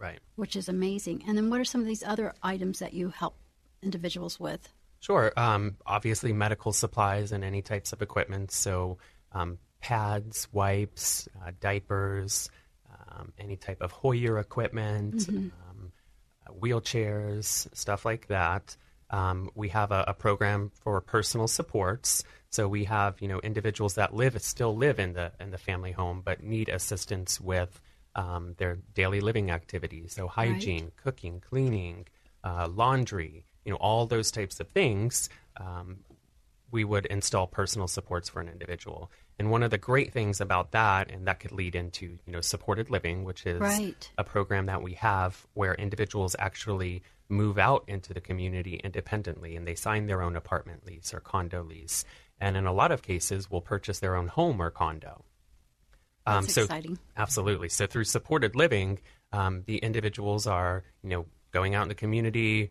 Right. 0.04 0.20
Which 0.36 0.54
is 0.56 0.68
amazing. 0.68 1.24
And 1.26 1.36
then 1.36 1.48
what 1.50 1.60
are 1.60 1.64
some 1.64 1.80
of 1.80 1.86
these 1.86 2.02
other 2.02 2.34
items 2.42 2.78
that 2.80 2.92
you 2.92 3.08
help 3.08 3.36
individuals 3.82 4.38
with? 4.38 4.68
Sure. 5.00 5.32
Um, 5.36 5.76
obviously, 5.86 6.32
medical 6.32 6.72
supplies 6.72 7.32
and 7.32 7.42
any 7.44 7.62
types 7.62 7.92
of 7.92 8.02
equipment. 8.02 8.50
So, 8.50 8.98
um, 9.32 9.58
pads, 9.80 10.48
wipes, 10.52 11.28
uh, 11.40 11.52
diapers, 11.60 12.48
um, 13.08 13.32
any 13.38 13.56
type 13.56 13.80
of 13.80 13.90
Hoyer 13.92 14.38
equipment, 14.38 15.16
Mm-hmm. 15.16 15.48
um, 15.68 15.92
wheelchairs, 16.60 17.74
stuff 17.76 18.04
like 18.04 18.28
that. 18.28 18.76
Um, 19.10 19.50
we 19.54 19.68
have 19.68 19.92
a, 19.92 20.04
a 20.08 20.14
program 20.14 20.70
for 20.82 21.00
personal 21.00 21.48
supports. 21.48 22.24
So 22.50 22.68
we 22.68 22.84
have 22.84 23.20
you 23.20 23.28
know 23.28 23.40
individuals 23.40 23.94
that 23.94 24.14
live 24.14 24.40
still 24.42 24.76
live 24.76 24.98
in 24.98 25.12
the 25.12 25.32
in 25.40 25.50
the 25.50 25.58
family 25.58 25.92
home, 25.92 26.22
but 26.24 26.42
need 26.42 26.68
assistance 26.68 27.40
with 27.40 27.80
um, 28.14 28.54
their 28.58 28.78
daily 28.94 29.20
living 29.20 29.50
activities. 29.50 30.12
So 30.14 30.28
hygiene, 30.28 30.92
cooking, 30.96 31.40
cleaning, 31.40 32.06
uh, 32.42 32.68
laundry, 32.72 33.44
you 33.64 33.72
know 33.72 33.78
all 33.78 34.06
those 34.06 34.30
types 34.30 34.60
of 34.60 34.68
things. 34.68 35.28
Um, 35.56 35.98
we 36.70 36.82
would 36.84 37.06
install 37.06 37.46
personal 37.46 37.86
supports 37.86 38.28
for 38.28 38.40
an 38.40 38.48
individual. 38.48 39.10
And 39.38 39.50
one 39.50 39.62
of 39.62 39.70
the 39.70 39.78
great 39.78 40.12
things 40.12 40.40
about 40.40 40.72
that, 40.72 41.10
and 41.10 41.26
that 41.28 41.38
could 41.40 41.52
lead 41.52 41.74
into 41.76 42.18
you 42.26 42.32
know 42.32 42.40
supported 42.40 42.90
living, 42.90 43.24
which 43.24 43.46
is 43.46 43.60
Right. 43.60 44.10
a 44.18 44.24
program 44.24 44.66
that 44.66 44.82
we 44.82 44.94
have 44.94 45.46
where 45.54 45.74
individuals 45.74 46.34
actually 46.38 47.02
move 47.28 47.58
out 47.58 47.84
into 47.88 48.12
the 48.12 48.20
community 48.20 48.76
independently 48.84 49.56
and 49.56 49.66
they 49.66 49.74
sign 49.74 50.06
their 50.06 50.20
own 50.20 50.36
apartment 50.36 50.84
lease 50.86 51.14
or 51.14 51.20
condo 51.20 51.62
lease. 51.62 52.04
And 52.40 52.56
in 52.56 52.66
a 52.66 52.72
lot 52.72 52.92
of 52.92 53.02
cases, 53.02 53.50
will 53.50 53.62
purchase 53.62 54.00
their 54.00 54.14
own 54.16 54.26
home 54.28 54.60
or 54.60 54.70
condo. 54.70 55.24
Um, 56.26 56.46
so 56.46 56.62
exciting. 56.62 56.98
absolutely. 57.16 57.68
So 57.68 57.86
through 57.86 58.04
supported 58.04 58.56
living, 58.56 59.00
um, 59.32 59.62
the 59.66 59.78
individuals 59.78 60.46
are 60.46 60.84
you 61.02 61.10
know 61.10 61.26
going 61.52 61.74
out 61.74 61.82
in 61.82 61.88
the 61.88 61.94
community. 61.94 62.70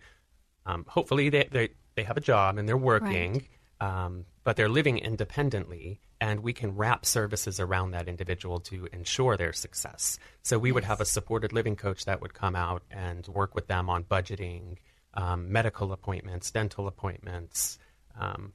Um, 0.65 0.85
hopefully, 0.87 1.29
they, 1.29 1.47
they 1.51 1.69
they 1.95 2.03
have 2.03 2.17
a 2.17 2.21
job 2.21 2.57
and 2.57 2.67
they're 2.67 2.77
working, 2.77 3.47
um, 3.79 4.25
but 4.43 4.55
they're 4.55 4.69
living 4.69 4.97
independently, 4.97 5.99
and 6.19 6.39
we 6.39 6.53
can 6.53 6.75
wrap 6.75 7.05
services 7.05 7.59
around 7.59 7.91
that 7.91 8.07
individual 8.07 8.59
to 8.61 8.87
ensure 8.93 9.37
their 9.37 9.53
success. 9.53 10.17
So 10.41 10.57
we 10.57 10.71
would 10.71 10.85
have 10.85 11.01
a 11.01 11.05
supported 11.05 11.53
living 11.53 11.75
coach 11.75 12.05
that 12.05 12.21
would 12.21 12.33
come 12.33 12.55
out 12.55 12.83
and 12.89 13.27
work 13.27 13.55
with 13.55 13.67
them 13.67 13.89
on 13.89 14.03
budgeting, 14.03 14.77
um, 15.13 15.51
medical 15.51 15.91
appointments, 15.91 16.49
dental 16.51 16.87
appointments. 16.87 17.77
Um, 18.19 18.53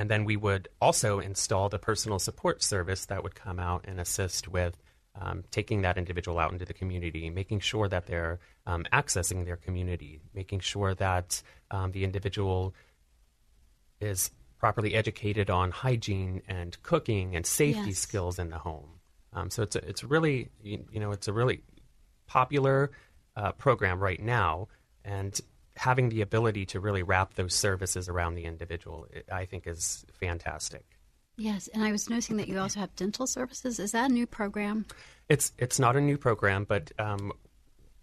and 0.00 0.10
then 0.10 0.24
we 0.24 0.34
would 0.34 0.66
also 0.80 1.20
install 1.20 1.68
the 1.68 1.78
personal 1.78 2.18
support 2.18 2.62
service 2.62 3.04
that 3.04 3.22
would 3.22 3.34
come 3.34 3.58
out 3.60 3.84
and 3.86 4.00
assist 4.00 4.48
with 4.48 4.82
um, 5.20 5.44
taking 5.50 5.82
that 5.82 5.98
individual 5.98 6.38
out 6.38 6.52
into 6.52 6.64
the 6.64 6.72
community, 6.72 7.28
making 7.28 7.60
sure 7.60 7.86
that 7.86 8.06
they're 8.06 8.38
um, 8.66 8.86
accessing 8.94 9.44
their 9.44 9.58
community, 9.58 10.18
making 10.32 10.60
sure 10.60 10.94
that 10.94 11.42
um, 11.70 11.92
the 11.92 12.02
individual 12.02 12.74
is 14.00 14.30
properly 14.56 14.94
educated 14.94 15.50
on 15.50 15.70
hygiene 15.70 16.40
and 16.48 16.82
cooking 16.82 17.36
and 17.36 17.44
safety 17.44 17.90
Yes. 17.90 17.98
skills 17.98 18.38
in 18.38 18.48
the 18.48 18.58
home. 18.58 19.00
Um, 19.34 19.50
so 19.50 19.62
it's 19.64 19.76
a, 19.76 19.86
it's 19.86 20.02
really 20.02 20.48
you, 20.62 20.82
you 20.90 21.00
know 21.00 21.10
it's 21.12 21.28
a 21.28 21.32
really 21.34 21.60
popular 22.26 22.90
uh, 23.36 23.52
program 23.52 24.00
right 24.00 24.22
now, 24.22 24.68
and 25.04 25.38
having 25.80 26.10
the 26.10 26.20
ability 26.20 26.66
to 26.66 26.78
really 26.78 27.02
wrap 27.02 27.32
those 27.34 27.54
services 27.54 28.06
around 28.06 28.34
the 28.34 28.44
individual, 28.44 29.06
I 29.32 29.46
think, 29.46 29.66
is 29.66 30.04
fantastic. 30.12 30.84
Yes, 31.38 31.68
and 31.72 31.82
I 31.82 31.90
was 31.90 32.10
noticing 32.10 32.36
that 32.36 32.48
you 32.48 32.58
also 32.58 32.80
have 32.80 32.94
dental 32.96 33.26
services. 33.26 33.80
Is 33.80 33.92
that 33.92 34.10
a 34.10 34.12
new 34.12 34.26
program? 34.26 34.84
It's 35.30 35.54
it's 35.56 35.78
not 35.78 35.96
a 35.96 36.00
new 36.02 36.18
program, 36.18 36.64
but 36.64 36.92
um, 36.98 37.32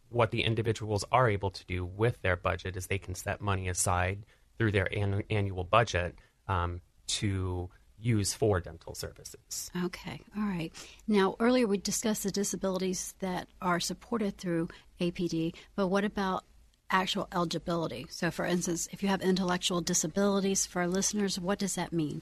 what 0.09 0.31
the 0.31 0.41
individuals 0.41 1.05
are 1.11 1.29
able 1.29 1.51
to 1.51 1.63
do 1.67 1.85
with 1.85 2.19
their 2.23 2.35
budget 2.35 2.75
is 2.77 2.87
they 2.87 2.97
can 2.97 3.13
set 3.13 3.41
money 3.41 3.69
aside 3.69 4.25
through 4.57 4.71
their 4.71 4.91
an- 4.91 5.21
annual 5.29 5.63
budget 5.63 6.15
um, 6.47 6.81
to 7.05 7.69
use 7.99 8.33
for 8.33 8.59
dental 8.59 8.95
services. 8.95 9.69
Okay, 9.85 10.19
all 10.35 10.45
right. 10.45 10.73
Now, 11.07 11.35
earlier 11.39 11.67
we 11.67 11.77
discussed 11.77 12.23
the 12.23 12.31
disabilities 12.31 13.13
that 13.19 13.49
are 13.61 13.79
supported 13.79 14.39
through 14.39 14.69
APD, 14.99 15.53
but 15.75 15.89
what 15.89 16.03
about 16.03 16.43
actual 16.89 17.27
eligibility? 17.33 18.07
So, 18.09 18.31
for 18.31 18.45
instance, 18.45 18.87
if 18.91 19.03
you 19.03 19.09
have 19.09 19.21
intellectual 19.21 19.81
disabilities, 19.81 20.65
for 20.65 20.81
our 20.81 20.87
listeners, 20.87 21.39
what 21.39 21.59
does 21.59 21.75
that 21.75 21.93
mean? 21.93 22.21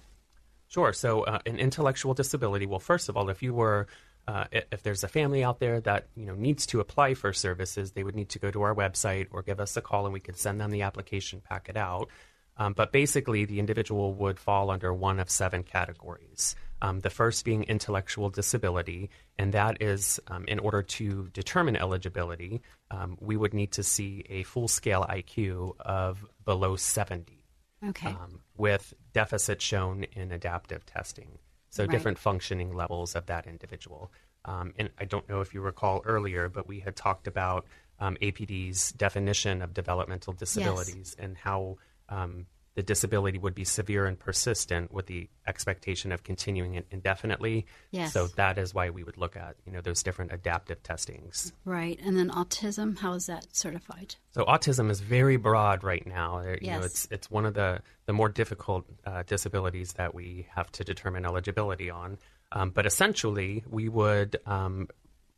Sure. 0.68 0.94
So, 0.94 1.24
uh, 1.24 1.40
an 1.46 1.60
intellectual 1.60 2.14
disability. 2.14 2.66
Well, 2.66 2.80
first 2.80 3.10
of 3.10 3.18
all, 3.18 3.30
if 3.30 3.44
you 3.44 3.54
were, 3.54 3.88
uh, 4.28 4.46
if 4.52 4.82
there's 4.82 5.04
a 5.04 5.08
family 5.08 5.44
out 5.44 5.60
there 5.60 5.80
that 5.82 6.08
you 6.16 6.26
know 6.26 6.36
needs 6.36 6.66
to 6.68 6.80
apply 6.80 7.14
for 7.14 7.32
services, 7.32 7.92
they 7.92 8.04
would 8.04 8.16
need 8.16 8.30
to 8.30 8.40
go 8.40 8.50
to 8.52 8.62
our 8.64 8.74
website 8.74 9.28
or 9.32 9.44
give 9.44 9.60
us 9.60 9.78
a 9.78 9.82
call, 9.82 10.06
and 10.06 10.14
we 10.14 10.20
could 10.20 10.38
send 10.38 10.60
them 10.60 10.72
the 10.72 10.82
application 10.82 11.42
packet 11.42 11.78
out. 11.78 12.10
Um, 12.58 12.74
but 12.74 12.92
basically, 12.92 13.46
the 13.46 13.60
individual 13.60 14.14
would 14.14 14.40
fall 14.40 14.70
under 14.70 14.94
one 14.94 15.20
of 15.20 15.30
seven 15.30 15.64
categories. 15.64 16.56
Um, 16.82 17.00
the 17.02 17.10
first 17.10 17.44
being 17.46 17.64
intellectual 17.64 18.30
disability, 18.30 19.10
and 19.38 19.54
that 19.54 19.82
is 19.82 20.20
um, 20.28 20.46
in 20.48 20.60
order 20.60 20.82
to 20.82 21.30
determine 21.34 21.76
eligibility, 21.76 22.62
um, 22.92 23.18
we 23.20 23.38
would 23.38 23.54
need 23.54 23.72
to 23.74 23.84
see 23.84 24.26
a 24.30 24.44
full 24.44 24.68
scale 24.68 25.06
IQ 25.10 25.74
of 25.80 26.26
below 26.44 26.76
70 26.76 27.44
Okay, 27.90 28.10
um, 28.10 28.40
with 28.58 28.94
deficits 29.14 29.64
shown 29.64 30.04
in 30.14 30.32
adaptive 30.32 30.86
testing. 30.86 31.40
So 31.70 31.84
Right. 31.84 31.92
different 31.92 32.18
functioning 32.20 32.74
levels 32.74 33.16
of 33.16 33.26
that 33.26 33.48
individual. 33.48 34.12
Um, 34.46 34.74
and 34.78 34.90
I 34.98 35.06
don't 35.06 35.28
know 35.28 35.42
if 35.42 35.54
you 35.54 35.62
recall 35.62 36.02
earlier, 36.06 36.48
but 36.50 36.68
we 36.68 36.80
had 36.80 36.96
talked 36.96 37.28
about 37.28 37.66
um, 38.00 38.16
APD's 38.22 38.92
definition 38.92 39.62
of 39.62 39.74
developmental 39.74 40.34
disabilities 40.34 41.16
and 41.20 41.36
how 41.38 41.78
um, 42.10 42.46
the 42.76 42.84
disability 42.84 43.38
would 43.38 43.56
be 43.56 43.64
severe 43.64 44.06
and 44.06 44.20
persistent 44.20 44.92
with 44.92 45.06
the 45.06 45.30
expectation 45.48 46.12
of 46.12 46.24
continuing 46.24 46.76
it 46.76 46.86
indefinitely. 46.92 47.66
Yes. 47.92 48.12
So 48.12 48.28
that 48.36 48.58
is 48.58 48.74
why 48.74 48.90
we 48.90 49.02
would 49.02 49.18
look 49.18 49.38
at 49.38 49.56
you 49.66 49.72
know 49.72 49.80
those 49.80 50.04
different 50.04 50.34
adaptive 50.34 50.84
testings. 50.84 51.54
right. 51.64 51.98
And 52.06 52.18
then 52.18 52.30
autism, 52.30 52.98
how 52.98 53.14
is 53.14 53.28
that 53.28 53.48
certified? 53.56 54.16
So 54.32 54.44
autism 54.44 54.92
is 54.92 55.00
very 55.00 55.38
broad 55.38 55.86
right 55.86 56.06
now. 56.06 56.42
There- 56.42 56.58
You 56.62 56.72
know, 56.72 56.78
Yes. 56.82 56.86
it's 56.86 57.08
it's 57.12 57.32
one 57.32 57.46
of 57.46 57.54
the 57.54 57.82
the 58.08 58.14
more 58.14 58.28
difficult 58.28 58.86
uh, 59.06 59.24
disabilities 59.24 59.94
that 59.94 60.14
we 60.14 60.46
have 60.54 60.70
to 60.74 60.84
determine 60.84 61.26
eligibility 61.26 61.90
on. 61.90 62.18
Um, 62.52 62.72
but 62.72 62.86
essentially, 62.86 63.64
we 63.70 63.88
would 63.90 64.36
um, 64.46 64.90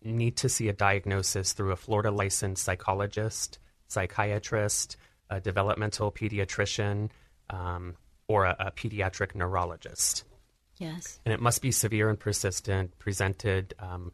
need 0.03 0.37
to 0.37 0.49
see 0.49 0.69
a 0.69 0.73
diagnosis 0.73 1.53
through 1.53 1.71
a 1.71 1.75
Florida 1.75 2.09
licensed 2.11 2.63
psychologist, 2.63 3.59
psychiatrist, 3.87 4.97
a 5.29 5.39
developmental 5.39 6.11
pediatrician, 6.11 7.09
um, 7.49 7.95
or 8.27 8.45
a, 8.45 8.55
a 8.59 8.71
pediatric 8.71 9.35
neurologist 9.35 10.23
Yes. 10.79 11.19
and 11.25 11.33
it 11.33 11.41
must 11.41 11.61
be 11.61 11.71
severe 11.71 12.09
and 12.09 12.19
persistent, 12.19 12.97
presented 12.99 13.73
um, 13.79 14.11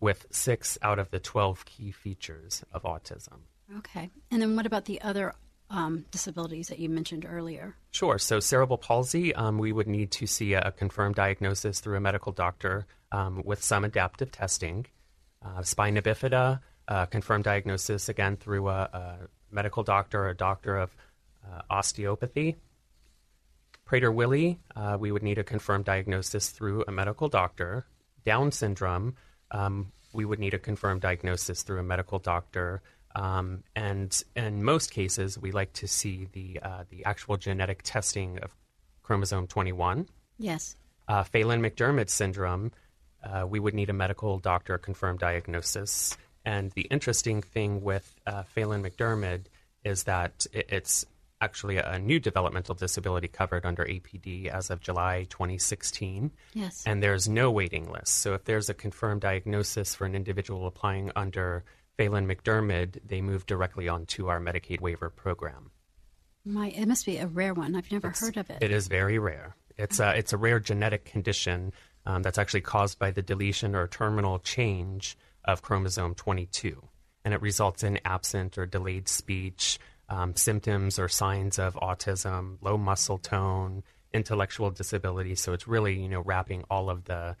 with 0.00 0.26
six 0.30 0.78
out 0.82 0.98
of 0.98 1.10
the 1.10 1.20
12 1.20 1.64
key 1.64 1.92
features 1.92 2.64
of 2.72 2.82
autism. 2.82 3.38
Okay. 3.78 4.10
And 4.30 4.42
then 4.42 4.56
what 4.56 4.66
about 4.66 4.86
the 4.86 5.00
other 5.02 5.34
um, 5.68 6.04
disabilities 6.10 6.68
that 6.68 6.80
you 6.80 6.88
mentioned 6.88 7.24
earlier? 7.28 7.76
Sure. 7.92 8.18
So, 8.18 8.40
cerebral 8.40 8.78
palsy, 8.78 9.32
um, 9.34 9.58
we 9.58 9.72
would 9.72 9.86
need 9.86 10.10
to 10.12 10.26
see 10.26 10.54
a, 10.54 10.72
confirmed 10.72 11.14
diagnosis 11.14 11.78
through 11.78 11.96
a 11.96 12.00
medical 12.00 12.32
doctor 12.32 12.86
um, 13.12 13.42
with 13.44 13.62
some 13.62 13.84
adaptive 13.84 14.32
testing. 14.32 14.86
Uh, 15.44 15.62
spina 15.62 16.02
bifida, 16.02 16.60
uh, 16.88 17.06
confirmed 17.06 17.44
diagnosis 17.44 18.08
again 18.08 18.36
through 18.36 18.68
a, 18.68 18.82
a 18.92 19.18
medical 19.50 19.82
doctor, 19.82 20.28
a 20.28 20.34
doctor 20.34 20.76
of 20.76 20.94
uh, 21.44 21.62
osteopathy. 21.70 22.56
Prader-Willi, 23.86 24.58
uh, 24.76 24.96
we 25.00 25.10
would 25.10 25.22
need 25.22 25.38
a 25.38 25.44
confirmed 25.44 25.84
diagnosis 25.84 26.50
through 26.50 26.84
a 26.86 26.92
medical 26.92 27.28
doctor. 27.28 27.84
Down 28.24 28.52
syndrome, 28.52 29.16
um, 29.50 29.92
we 30.12 30.24
would 30.24 30.38
need 30.38 30.54
a 30.54 30.58
confirmed 30.58 31.00
diagnosis 31.00 31.62
through 31.62 31.80
a 31.80 31.82
medical 31.82 32.18
doctor. 32.18 32.82
Um, 33.16 33.64
and 33.74 34.22
in 34.36 34.62
most 34.62 34.92
cases, 34.92 35.38
we 35.38 35.50
like 35.50 35.72
to 35.74 35.88
see 35.88 36.28
the 36.32 36.60
uh, 36.62 36.84
the 36.90 37.04
actual 37.04 37.36
genetic 37.36 37.82
testing 37.82 38.38
of 38.38 38.54
chromosome 39.02 39.48
21. 39.48 40.06
Yes. 40.38 40.76
Uh, 41.08 41.24
Phelan 41.24 41.60
McDermid 41.60 42.08
syndrome, 42.08 42.70
uh, 43.24 43.44
we 43.46 43.58
would 43.58 43.74
need 43.74 43.90
a 43.90 43.92
medical 43.92 44.38
doctor 44.38 44.78
confirmed 44.78 45.18
diagnosis. 45.18 46.16
And 46.44 46.70
the 46.72 46.82
interesting 46.82 47.42
thing 47.42 47.82
with 47.82 48.14
uh, 48.26 48.44
Phelan 48.44 48.82
McDermid 48.82 49.46
is 49.84 50.04
that 50.04 50.46
it's 50.52 51.06
actually 51.40 51.78
a, 51.78 51.98
new 51.98 52.20
developmental 52.20 52.74
disability 52.74 53.28
covered 53.28 53.64
under 53.64 53.84
APD 53.84 54.46
as 54.46 54.70
of 54.70 54.80
July 54.80 55.26
2016. 55.30 56.30
Yes. 56.54 56.82
And 56.86 57.02
there's 57.02 57.28
no 57.28 57.50
waiting 57.50 57.90
list. 57.90 58.18
So 58.18 58.34
if 58.34 58.44
there's 58.44 58.68
a 58.68 58.74
confirmed 58.74 59.22
diagnosis 59.22 59.94
for 59.94 60.04
an 60.04 60.14
individual 60.14 60.66
applying 60.66 61.10
under 61.16 61.64
Phelan 61.96 62.26
McDermid, 62.26 62.98
they 63.06 63.20
move 63.20 63.46
directly 63.46 63.88
onto 63.88 64.28
our 64.28 64.40
Medicaid 64.40 64.80
waiver 64.80 65.08
program. 65.08 65.70
My, 66.44 66.68
it 66.68 66.86
must 66.86 67.06
be 67.06 67.18
a 67.18 67.26
rare 67.26 67.54
one. 67.54 67.74
I've 67.74 67.90
never 67.90 68.10
heard 68.10 68.36
of 68.36 68.50
it. 68.50 68.58
It 68.62 68.70
is 68.70 68.88
very 68.88 69.18
rare. 69.18 69.56
It's 69.76 69.98
a, 69.98 70.16
it's 70.16 70.32
a 70.32 70.36
rare 70.36 70.60
genetic 70.60 71.04
condition 71.06 71.72
um, 72.06 72.22
that's 72.22 72.38
actually 72.38 72.62
caused 72.62 72.98
by 72.98 73.10
the 73.10 73.22
deletion 73.22 73.74
or 73.74 73.86
terminal 73.86 74.38
change 74.40 75.16
of 75.44 75.62
chromosome 75.62 76.14
22. 76.14 76.88
And 77.24 77.34
it 77.34 77.42
results 77.42 77.82
in 77.82 77.98
absent 78.04 78.56
or 78.56 78.66
delayed 78.66 79.08
speech, 79.08 79.78
um, 80.08 80.34
symptoms 80.36 80.98
or 80.98 81.08
signs 81.08 81.58
of 81.58 81.74
autism, 81.74 82.56
low 82.60 82.76
muscle 82.76 83.18
tone, 83.18 83.82
intellectual 84.12 84.70
disability. 84.70 85.34
So 85.34 85.52
it's 85.52 85.68
really, 85.68 86.00
you 86.00 86.08
know, 86.08 86.20
wrapping 86.20 86.64
all 86.70 86.90
of 86.90 87.04
the 87.04 87.36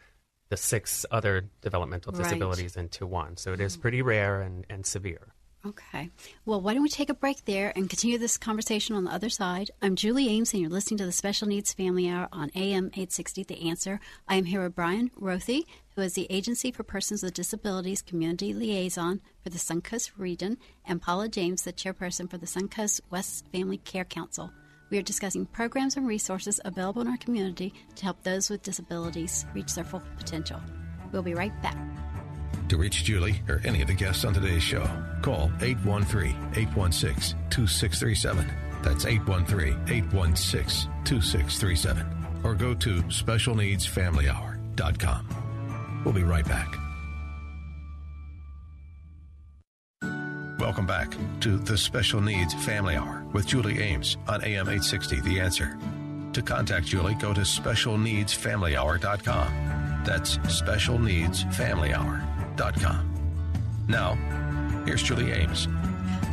the 0.50 0.56
six 0.56 1.06
other 1.12 1.48
developmental 1.62 2.10
disabilities 2.10 2.74
right. 2.76 2.82
into 2.82 3.06
one. 3.06 3.36
So 3.36 3.52
it 3.52 3.60
is 3.60 3.76
pretty 3.76 4.02
rare 4.02 4.42
and, 4.42 4.66
and 4.68 4.84
severe. 4.84 5.32
Okay. 5.66 6.08
Well, 6.46 6.62
why 6.62 6.72
don't 6.72 6.82
we 6.82 6.88
take 6.88 7.10
a 7.10 7.14
break 7.14 7.44
there 7.44 7.70
and 7.76 7.90
continue 7.90 8.16
this 8.16 8.38
conversation 8.38 8.96
on 8.96 9.04
the 9.04 9.12
other 9.12 9.28
side? 9.28 9.70
I'm 9.82 9.94
Julie 9.94 10.26
Ames, 10.30 10.54
and 10.54 10.62
you're 10.62 10.70
listening 10.70 10.96
to 10.98 11.04
the 11.04 11.12
Special 11.12 11.46
Needs 11.46 11.74
Family 11.74 12.08
Hour 12.08 12.28
on 12.32 12.50
AM 12.54 12.86
860 12.86 13.44
The 13.44 13.68
Answer. 13.68 14.00
I 14.26 14.36
am 14.36 14.46
here 14.46 14.62
with 14.62 14.74
Brian 14.74 15.10
Rothey, 15.20 15.64
who 15.94 16.00
is 16.00 16.14
the 16.14 16.26
Agency 16.30 16.72
for 16.72 16.82
Persons 16.82 17.22
with 17.22 17.34
Disabilities 17.34 18.00
Community 18.00 18.54
Liaison 18.54 19.20
for 19.42 19.50
the 19.50 19.58
Suncoast 19.58 20.12
region, 20.16 20.56
and 20.86 21.02
Paula 21.02 21.28
James, 21.28 21.62
the 21.62 21.74
chairperson 21.74 22.30
for 22.30 22.38
the 22.38 22.46
Suncoast 22.46 23.02
West 23.10 23.44
Family 23.52 23.76
Care 23.76 24.06
Council. 24.06 24.50
We 24.88 24.96
are 24.96 25.02
discussing 25.02 25.44
programs 25.44 25.94
and 25.98 26.08
resources 26.08 26.58
available 26.64 27.02
in 27.02 27.08
our 27.08 27.18
community 27.18 27.74
to 27.96 28.04
help 28.04 28.22
those 28.22 28.48
with 28.48 28.62
disabilities 28.62 29.44
reach 29.52 29.74
their 29.74 29.84
full 29.84 30.02
potential. 30.16 30.60
We'll 31.12 31.22
be 31.22 31.34
right 31.34 31.52
back. 31.62 31.76
To 32.70 32.78
reach 32.78 33.02
Julie 33.02 33.42
or 33.48 33.60
any 33.64 33.82
of 33.82 33.88
the 33.88 33.94
guests 33.94 34.24
on 34.24 34.32
today's 34.32 34.62
show, 34.62 34.88
call 35.22 35.50
813 35.60 36.36
816 36.54 37.36
2637. 37.50 38.46
That's 38.80 39.06
813 39.06 39.72
816 39.88 40.88
2637. 41.02 42.06
Or 42.44 42.54
go 42.54 42.72
to 42.74 43.02
specialneedsfamilyhour.com. 43.02 46.02
We'll 46.04 46.14
be 46.14 46.22
right 46.22 46.46
back. 46.46 46.72
Welcome 50.60 50.86
back 50.86 51.12
to 51.40 51.58
the 51.58 51.76
Special 51.76 52.20
Needs 52.20 52.54
Family 52.54 52.94
Hour 52.94 53.24
with 53.32 53.48
Julie 53.48 53.80
Ames 53.80 54.16
on 54.28 54.44
AM 54.44 54.68
860 54.68 55.22
The 55.22 55.40
Answer. 55.40 55.76
To 56.34 56.40
contact 56.40 56.86
Julie, 56.86 57.14
go 57.14 57.34
to 57.34 57.40
specialneedsfamilyhour.com. 57.40 60.02
That's 60.04 60.38
specialneedsfamilyhour.com 60.38 62.39
now, 63.88 64.16
here's 64.84 65.02
Julie 65.02 65.32
Ames. 65.32 65.66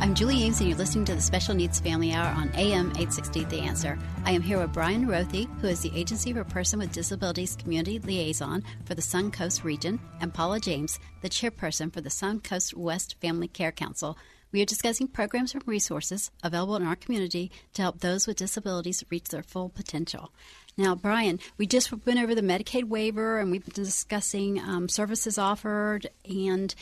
I'm 0.00 0.14
Julie 0.14 0.42
Ames, 0.42 0.60
and 0.60 0.68
you're 0.68 0.76
listening 0.76 1.06
to 1.06 1.14
the 1.14 1.22
Special 1.22 1.54
Needs 1.54 1.80
Family 1.80 2.12
Hour 2.12 2.26
on 2.26 2.50
AM 2.54 2.90
860 2.90 3.44
The 3.44 3.60
Answer. 3.60 3.98
I 4.26 4.32
am 4.32 4.42
here 4.42 4.58
with 4.58 4.74
Brian 4.74 5.06
Rothey, 5.06 5.48
who 5.62 5.68
is 5.68 5.80
the 5.80 5.90
Agency 5.98 6.34
for 6.34 6.44
Person 6.44 6.80
with 6.80 6.92
Disabilities 6.92 7.56
Community 7.56 7.98
Liaison 7.98 8.62
for 8.84 8.94
the 8.94 9.00
Suncoast 9.00 9.64
region, 9.64 9.98
and 10.20 10.34
Paula 10.34 10.60
James, 10.60 10.98
the 11.22 11.30
chairperson 11.30 11.90
for 11.90 12.02
the 12.02 12.10
Suncoast 12.10 12.74
West 12.74 13.16
Family 13.22 13.48
Care 13.48 13.72
Council. 13.72 14.18
We 14.52 14.60
are 14.60 14.66
discussing 14.66 15.08
programs 15.08 15.54
and 15.54 15.66
resources 15.66 16.30
available 16.42 16.76
in 16.76 16.86
our 16.86 16.96
community 16.96 17.50
to 17.72 17.80
help 17.80 18.00
those 18.00 18.26
with 18.26 18.36
disabilities 18.36 19.02
reach 19.08 19.28
their 19.28 19.42
full 19.42 19.70
potential. 19.70 20.30
Now, 20.78 20.94
Brian, 20.94 21.40
we 21.56 21.66
just 21.66 21.92
went 22.06 22.20
over 22.20 22.36
the 22.36 22.40
Medicaid 22.40 22.84
waiver 22.84 23.40
and 23.40 23.50
we've 23.50 23.64
been 23.64 23.74
discussing 23.74 24.60
um, 24.60 24.88
services 24.88 25.36
offered, 25.36 26.08
and 26.24 26.72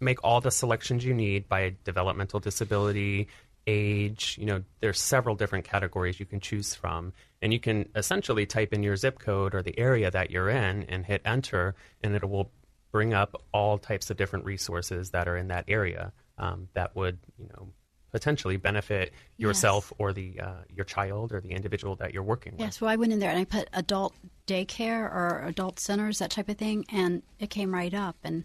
make 0.00 0.22
all 0.22 0.40
the 0.40 0.50
selections 0.50 1.04
you 1.04 1.14
need 1.14 1.48
by 1.48 1.74
developmental 1.84 2.40
disability 2.40 3.28
age. 3.68 4.36
You 4.40 4.46
know, 4.46 4.64
there's 4.80 5.00
several 5.00 5.36
different 5.36 5.64
categories 5.64 6.18
you 6.18 6.26
can 6.26 6.40
choose 6.40 6.74
from, 6.74 7.12
and 7.40 7.52
you 7.52 7.60
can 7.60 7.88
essentially 7.94 8.46
type 8.46 8.72
in 8.72 8.82
your 8.82 8.96
zip 8.96 9.18
code 9.18 9.54
or 9.54 9.62
the 9.62 9.78
area 9.78 10.10
that 10.10 10.30
you're 10.30 10.48
in 10.48 10.84
and 10.84 11.04
hit 11.04 11.22
enter, 11.24 11.76
and 12.02 12.16
it 12.16 12.28
will 12.28 12.50
bring 12.90 13.12
up 13.12 13.40
all 13.52 13.78
types 13.78 14.10
of 14.10 14.16
different 14.16 14.46
resources 14.46 15.10
that 15.10 15.28
are 15.28 15.36
in 15.36 15.48
that 15.48 15.66
area 15.68 16.12
um, 16.38 16.68
that 16.72 16.96
would, 16.96 17.18
you 17.38 17.46
know, 17.48 17.68
potentially 18.10 18.56
benefit 18.56 19.12
yourself 19.36 19.88
yes. 19.92 19.96
or 19.98 20.12
the 20.14 20.40
uh, 20.40 20.62
your 20.74 20.86
child 20.86 21.30
or 21.30 21.42
the 21.42 21.50
individual 21.50 21.94
that 21.96 22.14
you're 22.14 22.22
working 22.22 22.52
with. 22.52 22.60
Yes, 22.60 22.80
well, 22.80 22.90
I 22.90 22.96
went 22.96 23.12
in 23.12 23.18
there 23.18 23.30
and 23.30 23.38
I 23.38 23.44
put 23.44 23.68
adult 23.74 24.14
daycare 24.46 25.02
or 25.02 25.44
adult 25.46 25.78
centers, 25.78 26.18
that 26.18 26.30
type 26.30 26.48
of 26.48 26.56
thing, 26.56 26.86
and 26.90 27.22
it 27.38 27.50
came 27.50 27.72
right 27.74 27.92
up. 27.92 28.16
And 28.24 28.44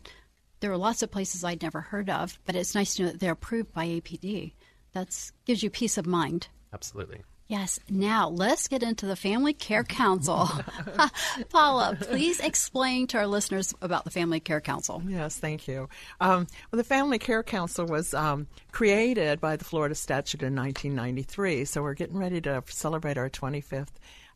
there 0.60 0.70
were 0.70 0.78
lots 0.78 1.02
of 1.02 1.12
places 1.12 1.44
I'd 1.44 1.62
never 1.62 1.82
heard 1.82 2.10
of, 2.10 2.40
but 2.46 2.56
it's 2.56 2.76
nice 2.76 2.96
to 2.96 3.04
know 3.04 3.10
that 3.12 3.20
they're 3.20 3.32
approved 3.32 3.74
by 3.74 3.88
APD. 3.88 4.54
That 4.94 5.32
gives 5.46 5.64
you 5.64 5.70
peace 5.70 5.98
of 5.98 6.06
mind. 6.06 6.48
Absolutely. 6.74 7.22
Yes. 7.48 7.80
Now 7.90 8.30
let's 8.30 8.68
get 8.68 8.84
into 8.84 9.06
the 9.06 9.16
Family 9.16 9.54
Care 9.54 9.84
Council. 9.84 10.50
Paula, 11.50 11.98
please 12.00 12.40
explain 12.40 13.06
to 13.08 13.18
our 13.18 13.28
listeners 13.28 13.74
about 13.82 14.06
the 14.06 14.12
Family 14.12 14.40
Care 14.40 14.62
Council. 14.62 15.04
Yes, 15.06 15.38
thank 15.38 15.68
you. 15.68 15.90
Um, 16.22 16.48
well, 16.72 16.78
the 16.78 16.84
Family 16.84 17.20
Care 17.20 17.44
Council 17.44 17.86
was 17.86 18.14
um, 18.14 18.48
created 18.72 19.42
by 19.42 19.58
the 19.58 19.66
Florida 19.66 19.94
statute 19.94 20.42
in 20.42 20.56
1993, 20.56 21.66
so 21.66 21.82
we're 21.82 21.94
getting 21.94 22.18
ready 22.18 22.40
to 22.42 22.64
celebrate 22.68 23.18
our 23.18 23.30
25th 23.30 23.90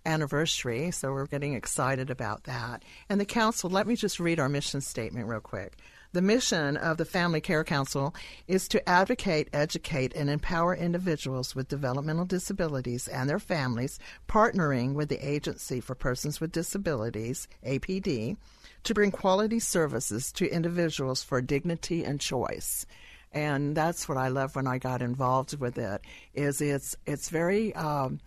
anniversary, 0.06 0.92
so 0.92 1.12
we're 1.12 1.28
getting 1.28 1.54
excited 1.54 2.10
about 2.10 2.44
that. 2.44 2.84
And 3.10 3.20
the 3.20 3.26
council, 3.26 3.70
let 3.70 3.88
me 3.88 3.96
just 3.96 4.20
read 4.20 4.40
our 4.40 4.50
mission 4.50 4.82
statement 4.82 5.28
real 5.28 5.40
quick. 5.40 5.78
The 6.18 6.24
mission 6.24 6.78
of 6.78 6.98
the 6.98 7.06
Family 7.06 7.40
Care 7.40 7.64
Council 7.64 8.16
is 8.48 8.68
to 8.70 8.90
advocate, 8.90 9.50
educate, 9.54 10.16
and 10.16 10.32
empower 10.32 10.76
individuals 10.76 11.54
with 11.54 11.68
developmental 11.68 12.26
disabilities 12.26 13.08
and 13.08 13.30
their 13.30 13.38
families, 13.38 14.00
partnering 14.28 14.96
with 14.96 15.10
the 15.10 15.24
Agency 15.24 15.80
for 15.80 15.94
Persons 15.94 16.42
with 16.42 16.52
Disabilities, 16.52 17.48
APD, 17.64 18.36
to 18.82 18.94
bring 18.96 19.12
quality 19.12 19.60
services 19.60 20.32
to 20.32 20.52
individuals 20.52 21.22
for 21.22 21.40
dignity 21.40 22.04
and 22.04 22.20
choice 22.20 22.88
and 23.32 23.78
that's 23.78 24.10
what 24.10 24.18
I 24.18 24.30
love 24.30 24.56
when 24.56 24.66
I 24.66 24.80
got 24.80 25.04
involved 25.04 25.60
with 25.60 25.78
it. 25.78 26.02
Is 26.34 26.62
it's 26.62 26.96
it's 27.06 27.30
very 27.30 27.76
um, 27.76 28.22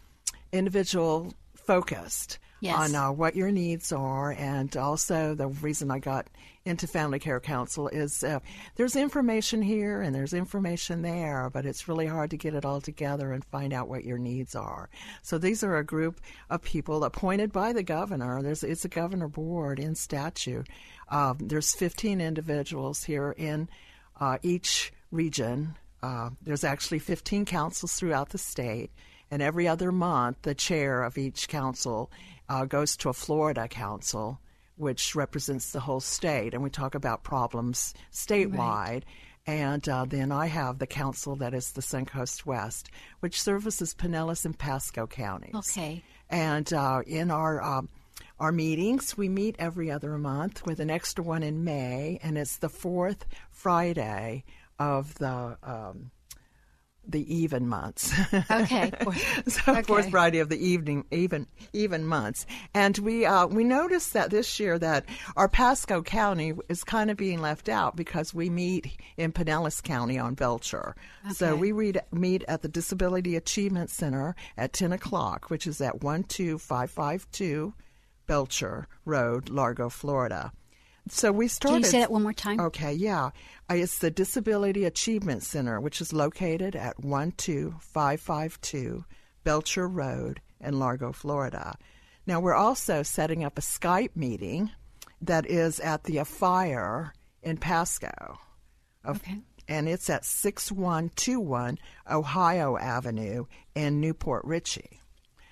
individual 0.53 1.35
focused 1.57 2.39
yes. 2.61 2.77
on 2.77 2.95
uh, 2.95 3.13
what 3.13 3.37
your 3.37 3.51
needs 3.51 3.93
are, 3.93 4.33
and 4.33 4.77
also 4.77 5.35
the 5.35 5.49
reason 5.49 5.91
I 5.91 5.99
got 5.99 6.29
into 6.65 6.87
Family 6.87 7.19
Care 7.19 7.41
Council 7.41 7.89
is 7.89 8.23
uh, 8.23 8.41
there's 8.77 8.95
information 8.95 9.63
here 9.63 10.03
and 10.03 10.15
there's 10.15 10.35
information 10.35 11.03
there, 11.03 11.51
but 11.51 11.65
it's 11.65 11.89
really 11.89 12.07
hard 12.07 12.31
to 12.31 12.37
get 12.37 12.55
it 12.55 12.65
all 12.65 12.81
together 12.81 13.33
and 13.33 13.45
find 13.47 13.73
out 13.73 13.89
what 13.89 14.05
your 14.05 14.19
needs 14.19 14.55
are. 14.55 14.91
So 15.23 15.39
these 15.39 15.65
are 15.65 15.77
a 15.79 15.85
group 15.85 16.21
of 16.51 16.63
people 16.63 17.05
appointed 17.05 17.51
by 17.53 17.73
the 17.73 17.83
governor. 17.83 18.43
There's 18.43 18.63
it's 18.63 18.85
a 18.85 18.89
governor 18.89 19.29
board 19.29 19.79
in 19.79 19.95
statute. 19.95 20.69
Um, 21.09 21.39
there's 21.41 21.75
15 21.75 22.21
individuals 22.21 23.05
here 23.05 23.35
in 23.37 23.69
uh, 24.21 24.39
each 24.43 24.93
region. 25.11 25.77
Uh, 26.03 26.31
there's 26.43 26.65
actually 26.65 26.99
15 26.99 27.45
councils 27.47 27.95
throughout 27.95 28.31
the 28.31 28.39
state, 28.39 28.91
and 29.31 29.43
every 29.43 29.69
other 29.69 29.93
month, 29.93 30.43
the 30.43 30.55
chair 30.55 31.03
of 31.03 31.17
each 31.17 31.49
council 31.49 32.11
uh, 32.49 32.65
goes 32.65 32.97
to 32.97 33.09
a 33.09 33.15
Florida 33.15 33.69
council, 33.69 34.41
which 34.77 35.15
represents 35.15 35.71
the 35.71 35.81
whole 35.81 36.01
state, 36.01 36.53
and 36.53 36.63
we 36.63 36.71
talk 36.71 36.95
about 36.95 37.23
problems 37.23 37.95
statewide. 38.13 38.57
Right. 38.57 39.05
And 39.47 39.89
uh, 39.89 40.05
then 40.05 40.33
I 40.33 40.47
have 40.47 40.79
the 40.79 40.87
council 40.87 41.37
that 41.37 41.55
is 41.55 41.73
the 41.73 41.81
Suncoast 41.81 42.45
West, 42.45 42.91
which 43.21 43.41
services 43.41 43.95
Pinellas 43.95 44.45
and 44.45 44.59
Pasco 44.59 45.07
counties. 45.07 45.55
Okay. 45.55 46.03
And 46.29 46.71
uh, 46.73 47.03
in 47.07 47.31
our 47.31 47.63
um, 47.63 47.89
our 48.39 48.53
meetings, 48.53 49.17
we 49.17 49.29
meet 49.29 49.57
every 49.59 49.91
other 49.91 50.17
month 50.19 50.65
with 50.67 50.81
an 50.81 50.91
extra 50.91 51.23
one 51.23 51.43
in 51.43 51.65
May, 51.65 52.19
and 52.23 52.39
it's 52.39 52.57
the 52.59 52.69
fourth 52.69 53.27
Friday 53.51 54.45
of 54.79 55.15
the 55.17 55.59
um, 55.63 56.11
the 57.11 57.35
even 57.35 57.69
months. 57.69 58.13
Okay. 58.51 58.93
so 59.49 59.73
okay. 59.73 59.83
fourth 59.83 60.11
Friday 60.11 60.39
of 60.39 60.49
the 60.49 60.65
evening 60.65 61.05
even 61.11 61.47
even 61.73 62.05
months. 62.05 62.47
And 62.75 62.97
we 62.99 63.27
uh, 63.27 63.47
we 63.47 63.65
noticed 63.65 64.13
that 64.13 64.31
this 64.31 64.59
year 64.61 64.79
that 64.79 65.05
our 65.37 65.49
Pasco 65.49 66.03
County 66.03 66.55
is 66.69 66.85
kind 66.85 67.11
of 67.11 67.17
being 67.17 67.41
left 67.41 67.69
out 67.69 67.97
because 67.97 68.35
we 68.35 68.51
meet 68.51 68.99
in 69.17 69.33
Pinellas 69.33 69.83
County 69.83 70.19
on 70.19 70.35
Belcher. 70.35 70.95
Okay. 71.25 71.35
So 71.35 71.57
we 71.57 71.73
read, 71.73 72.01
meet 72.13 72.45
at 72.49 72.63
the 72.63 72.69
Disability 72.69 73.37
Achievement 73.37 73.91
Center 73.91 74.35
at 74.57 74.73
ten 74.73 74.93
o'clock, 74.93 75.51
which 75.51 75.67
is 75.67 75.81
at 75.81 76.03
one 76.03 76.25
two 76.25 76.59
five 76.59 76.91
five 76.91 77.27
two 77.33 77.75
Belcher 78.27 78.87
Road, 79.05 79.49
Largo, 79.49 79.89
Florida. 79.89 80.53
So 81.11 81.33
we 81.33 81.49
started. 81.49 81.75
Can 81.75 81.83
you 81.83 81.91
say 81.91 81.99
that 82.01 82.13
one 82.13 82.23
more 82.23 82.33
time? 82.33 82.61
Okay, 82.61 82.93
yeah. 82.93 83.31
Uh, 83.69 83.75
it's 83.75 83.99
the 83.99 84.11
Disability 84.11 84.85
Achievement 84.85 85.43
Center, 85.43 85.81
which 85.81 86.01
is 86.01 86.13
located 86.13 86.77
at 86.77 87.03
12552 87.03 89.05
Belcher 89.43 89.89
Road 89.89 90.41
in 90.61 90.79
Largo, 90.79 91.13
Florida. 91.13 91.77
Now, 92.27 92.41
we're 92.41 92.55
also 92.55 93.03
setting 93.03 93.45
up 93.45 93.59
a 93.59 93.63
Skype 93.63 94.15
meeting 94.15 94.71
that 95.21 95.47
is 95.47 95.81
at 95.81 96.05
the 96.05 96.25
Fire 96.25 97.13
in 97.43 97.57
Pasco. 97.57 98.39
Okay. 99.07 99.39
And 99.67 99.89
it's 99.89 100.11
at 100.11 100.25
6121 100.25 101.79
Ohio 102.11 102.77
Avenue 102.77 103.47
in 103.75 104.01
New 104.01 104.15
Port 104.15 104.45
Richey. 104.45 105.01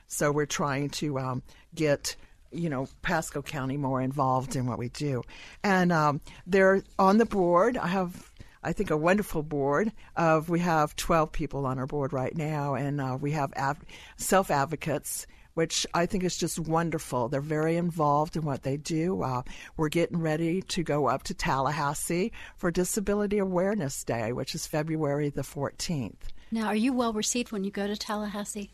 So 0.06 0.32
we're 0.32 0.46
trying 0.46 0.90
to 0.90 1.18
um, 1.18 1.42
get 1.74 2.16
you 2.50 2.68
know, 2.68 2.88
Pasco 3.02 3.42
County 3.42 3.76
more 3.76 4.00
involved 4.00 4.56
in 4.56 4.66
what 4.66 4.78
we 4.78 4.88
do. 4.88 5.22
And 5.62 5.92
um, 5.92 6.20
they're 6.46 6.82
on 6.98 7.18
the 7.18 7.26
board. 7.26 7.76
I 7.76 7.88
have, 7.88 8.30
I 8.62 8.72
think, 8.72 8.90
a 8.90 8.96
wonderful 8.96 9.42
board 9.42 9.92
of, 10.16 10.48
we 10.48 10.60
have 10.60 10.96
12 10.96 11.32
people 11.32 11.66
on 11.66 11.78
our 11.78 11.86
board 11.86 12.12
right 12.12 12.36
now, 12.36 12.74
and 12.74 13.00
uh, 13.00 13.18
we 13.20 13.32
have 13.32 13.52
av- 13.54 13.84
self 14.16 14.50
advocates. 14.50 15.26
Which 15.54 15.84
I 15.92 16.06
think 16.06 16.22
is 16.22 16.36
just 16.36 16.60
wonderful. 16.60 17.28
They're 17.28 17.40
very 17.40 17.76
involved 17.76 18.36
in 18.36 18.44
what 18.44 18.62
they 18.62 18.76
do. 18.76 19.22
Uh, 19.22 19.42
we're 19.76 19.88
getting 19.88 20.20
ready 20.20 20.62
to 20.62 20.84
go 20.84 21.08
up 21.08 21.24
to 21.24 21.34
Tallahassee 21.34 22.30
for 22.56 22.70
Disability 22.70 23.38
Awareness 23.38 24.04
Day, 24.04 24.32
which 24.32 24.54
is 24.54 24.68
February 24.68 25.30
the 25.30 25.42
14th. 25.42 26.14
Now, 26.52 26.66
are 26.66 26.76
you 26.76 26.92
well 26.92 27.12
received 27.12 27.50
when 27.50 27.64
you 27.64 27.72
go 27.72 27.88
to 27.88 27.96
Tallahassee? 27.96 28.70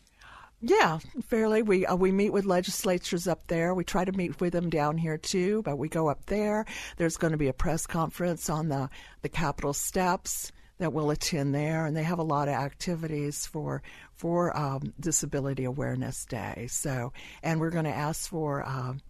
Yeah, 0.67 0.97
fairly. 1.27 1.61
We 1.61 1.85
uh, 1.85 1.95
we 1.95 2.11
meet 2.11 2.31
with 2.31 2.45
legislatures 2.45 3.27
up 3.27 3.45
there. 3.45 3.75
We 3.75 3.83
try 3.83 4.03
to 4.03 4.11
meet 4.11 4.41
with 4.41 4.51
them 4.51 4.71
down 4.71 4.97
here 4.97 5.15
too, 5.15 5.61
but 5.61 5.77
we 5.77 5.89
go 5.89 6.07
up 6.09 6.25
there. 6.25 6.65
There's 6.97 7.17
going 7.17 7.33
to 7.33 7.37
be 7.37 7.49
a 7.49 7.53
press 7.53 7.85
conference 7.85 8.49
on 8.49 8.69
the 8.69 8.89
the 9.21 9.29
Capitol 9.29 9.73
steps 9.73 10.51
that 10.79 10.91
we'll 10.91 11.11
attend 11.11 11.53
there, 11.53 11.85
and 11.85 11.95
they 11.95 12.01
have 12.01 12.17
a 12.17 12.23
lot 12.23 12.47
of 12.47 12.55
activities 12.55 13.45
for 13.45 13.83
for 14.15 14.57
um, 14.57 14.91
Disability 14.99 15.65
Awareness 15.65 16.25
Day. 16.25 16.65
So, 16.67 17.13
and 17.43 17.59
we're 17.59 17.69
going 17.69 17.85
to 17.85 17.91
ask 17.91 18.27
for. 18.27 18.67
Um, 18.67 19.01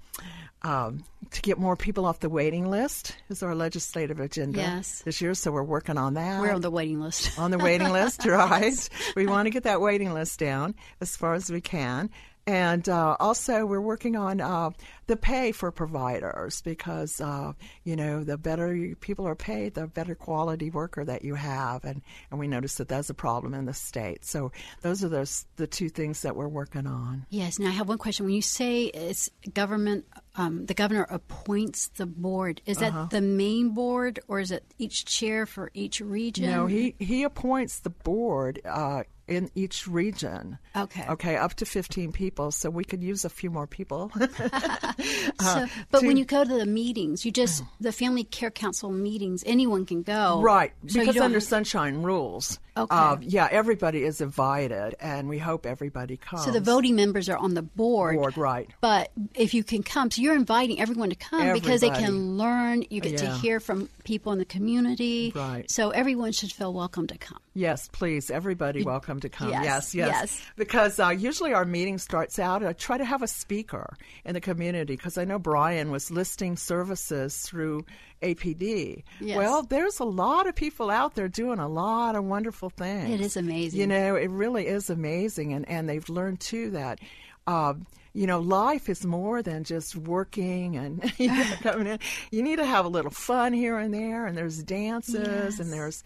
um, 0.61 1.03
to 1.31 1.41
get 1.41 1.59
more 1.59 1.75
people 1.75 2.05
off 2.05 2.19
the 2.19 2.29
waiting 2.29 2.69
list 2.69 3.15
is 3.29 3.43
our 3.43 3.53
legislative 3.53 4.19
agenda 4.19 4.59
yes. 4.59 5.03
this 5.05 5.21
year. 5.21 5.33
So 5.35 5.51
we're 5.51 5.63
working 5.63 5.97
on 5.97 6.15
that. 6.15 6.41
We're 6.41 6.53
on 6.53 6.61
the 6.61 6.71
waiting 6.71 6.99
list. 6.99 7.37
on 7.37 7.51
the 7.51 7.57
waiting 7.57 7.91
list, 7.91 8.25
right? 8.25 8.89
we 9.15 9.27
want 9.27 9.45
to 9.45 9.51
get 9.51 9.63
that 9.63 9.79
waiting 9.79 10.13
list 10.13 10.39
down 10.39 10.73
as 11.01 11.15
far 11.15 11.35
as 11.35 11.51
we 11.51 11.61
can. 11.61 12.09
And 12.47 12.87
uh, 12.87 13.17
also, 13.19 13.65
we're 13.65 13.81
working 13.81 14.15
on 14.15 14.39
uh, 14.39 14.69
the 15.07 15.17
pay 15.17 15.51
for 15.51 15.71
providers 15.71 16.61
because, 16.61 17.19
uh, 17.19 17.53
you 17.83 17.95
know, 17.95 18.23
the 18.23 18.37
better 18.37 18.93
people 18.99 19.27
are 19.27 19.35
paid, 19.35 19.73
the 19.73 19.87
better 19.87 20.13
quality 20.13 20.69
worker 20.69 21.03
that 21.03 21.25
you 21.25 21.33
have. 21.33 21.83
And, 21.85 22.03
and 22.29 22.39
we 22.39 22.47
notice 22.47 22.75
that 22.75 22.87
that's 22.87 23.09
a 23.09 23.15
problem 23.15 23.55
in 23.55 23.65
the 23.65 23.73
state. 23.73 24.25
So 24.25 24.51
those 24.81 25.03
are 25.03 25.09
those, 25.09 25.47
the 25.55 25.65
two 25.65 25.89
things 25.89 26.21
that 26.21 26.35
we're 26.35 26.47
working 26.47 26.85
on. 26.85 27.25
Yes. 27.31 27.57
Now, 27.57 27.67
I 27.67 27.71
have 27.71 27.87
one 27.87 27.97
question. 27.97 28.27
When 28.27 28.35
you 28.35 28.43
say 28.43 28.85
it's 28.85 29.31
government, 29.55 30.05
um, 30.35 30.67
the 30.67 30.75
governor 30.75 31.07
appoints 31.09 31.87
the 31.87 32.05
board, 32.05 32.61
is 32.67 32.77
that 32.77 32.89
uh-huh. 32.89 33.07
the 33.09 33.21
main 33.21 33.69
board 33.69 34.19
or 34.27 34.39
is 34.39 34.51
it 34.51 34.63
each 34.77 35.05
chair 35.05 35.47
for 35.47 35.71
each 35.73 35.99
region? 35.99 36.51
No, 36.51 36.67
he, 36.67 36.93
he 36.99 37.23
appoints 37.23 37.79
the 37.79 37.89
board 37.89 38.61
uh, 38.65 39.03
in 39.27 39.49
each 39.55 39.87
region. 39.87 40.57
Okay. 40.75 41.05
Okay, 41.09 41.35
up 41.37 41.55
to 41.55 41.65
15 41.65 42.11
people. 42.11 42.51
So 42.51 42.69
we 42.69 42.83
could 42.83 43.03
use 43.03 43.25
a 43.25 43.29
few 43.29 43.49
more 43.49 43.67
people. 43.67 44.11
uh, 44.19 45.67
but 45.91 45.99
to, 46.01 46.07
when 46.07 46.17
you 46.17 46.25
go 46.25 46.43
to 46.43 46.53
the 46.53 46.65
meetings, 46.65 47.25
you 47.25 47.31
just, 47.31 47.63
the 47.79 47.91
Family 47.91 48.23
Care 48.23 48.51
Council 48.51 48.91
meetings, 48.91 49.43
anyone 49.45 49.85
can 49.85 50.03
go. 50.03 50.41
Right, 50.41 50.73
so 50.87 50.99
because 50.99 51.17
under 51.17 51.39
Sunshine 51.39 52.03
rules. 52.03 52.59
Okay. 52.77 52.93
Uh, 52.93 53.15
yeah, 53.21 53.47
everybody 53.49 54.03
is 54.03 54.19
invited, 54.19 54.95
and 54.99 55.29
we 55.29 55.37
hope 55.37 55.65
everybody 55.65 56.17
comes. 56.17 56.43
So 56.43 56.51
the 56.51 56.59
voting 56.59 56.95
members 56.95 57.29
are 57.29 57.37
on 57.37 57.53
the 57.53 57.61
board. 57.61 58.17
Board, 58.17 58.37
right. 58.37 58.69
But 58.81 59.11
if 59.33 59.53
you 59.53 59.63
can 59.63 59.81
come, 59.81 60.11
so 60.11 60.21
you're 60.21 60.35
inviting 60.35 60.81
everyone 60.81 61.09
to 61.09 61.15
come 61.15 61.39
everybody. 61.39 61.61
because 61.61 61.81
they 61.81 61.89
can 61.89 62.37
learn. 62.37 62.83
You 62.89 62.99
get 62.99 63.13
yeah. 63.13 63.29
to 63.29 63.33
hear 63.35 63.61
from 63.61 63.87
people 64.03 64.33
in 64.33 64.39
the 64.39 64.45
community. 64.45 65.31
Right. 65.33 65.71
So 65.71 65.91
everyone 65.91 66.33
should 66.33 66.51
feel 66.51 66.73
welcome 66.73 67.07
to 67.07 67.17
come. 67.17 67.39
Yes, 67.57 67.87
please. 67.87 68.29
Everybody 68.29 68.83
welcome 68.83 69.21
to 69.21 69.29
come. 69.29 69.49
Yes, 69.49 69.63
yes. 69.63 69.93
yes. 69.95 70.09
yes. 70.09 70.41
Because 70.57 70.99
uh, 70.99 71.09
usually 71.09 71.53
our 71.53 71.63
meeting 71.63 71.97
starts 71.97 72.37
out, 72.37 72.65
I 72.65 72.73
try 72.73 72.97
to 72.97 73.05
have 73.05 73.23
a 73.23 73.29
speaker 73.29 73.95
in 74.25 74.33
the 74.33 74.41
community 74.41 74.97
because 74.97 75.17
I 75.17 75.23
know 75.23 75.39
Brian 75.39 75.89
was 75.89 76.11
listing 76.11 76.57
services 76.57 77.37
through 77.43 77.85
APD. 78.21 79.03
Yes. 79.21 79.37
Well, 79.37 79.63
there's 79.63 80.01
a 80.01 80.03
lot 80.03 80.47
of 80.47 80.55
people 80.55 80.89
out 80.89 81.15
there 81.15 81.29
doing 81.29 81.59
a 81.59 81.69
lot 81.69 82.17
of 82.17 82.25
wonderful 82.25 82.69
things. 82.69 83.09
It 83.09 83.21
is 83.21 83.37
amazing. 83.37 83.79
You 83.79 83.87
know, 83.87 84.17
it 84.17 84.29
really 84.29 84.67
is 84.67 84.89
amazing. 84.89 85.53
And, 85.53 85.67
and 85.69 85.87
they've 85.87 86.09
learned, 86.09 86.41
too, 86.41 86.71
that. 86.71 86.99
Uh, 87.47 87.75
you 88.11 88.25
know, 88.27 88.39
life 88.39 88.89
is 88.89 89.05
more 89.05 89.41
than 89.41 89.63
just 89.63 89.95
working 89.95 90.77
and 90.77 91.13
you 91.19 91.27
know, 91.27 91.45
coming 91.61 91.87
in. 91.87 91.99
You 92.31 92.43
need 92.43 92.57
to 92.57 92.65
have 92.65 92.85
a 92.85 92.89
little 92.89 93.11
fun 93.11 93.53
here 93.53 93.77
and 93.77 93.93
there, 93.93 94.25
and 94.25 94.37
there's 94.37 94.63
dances 94.63 95.15
yes. 95.27 95.59
and 95.59 95.71
there's 95.71 96.01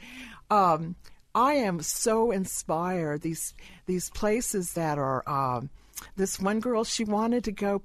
um, 0.50 0.96
I 1.40 1.54
am 1.54 1.82
so 1.82 2.32
inspired. 2.32 3.22
These 3.22 3.54
these 3.86 4.10
places 4.10 4.74
that 4.74 4.98
are. 4.98 5.28
Um, 5.28 5.70
this 6.16 6.40
one 6.40 6.60
girl, 6.62 6.84
she 6.84 7.04
wanted 7.04 7.44
to 7.46 7.52
go 7.52 7.82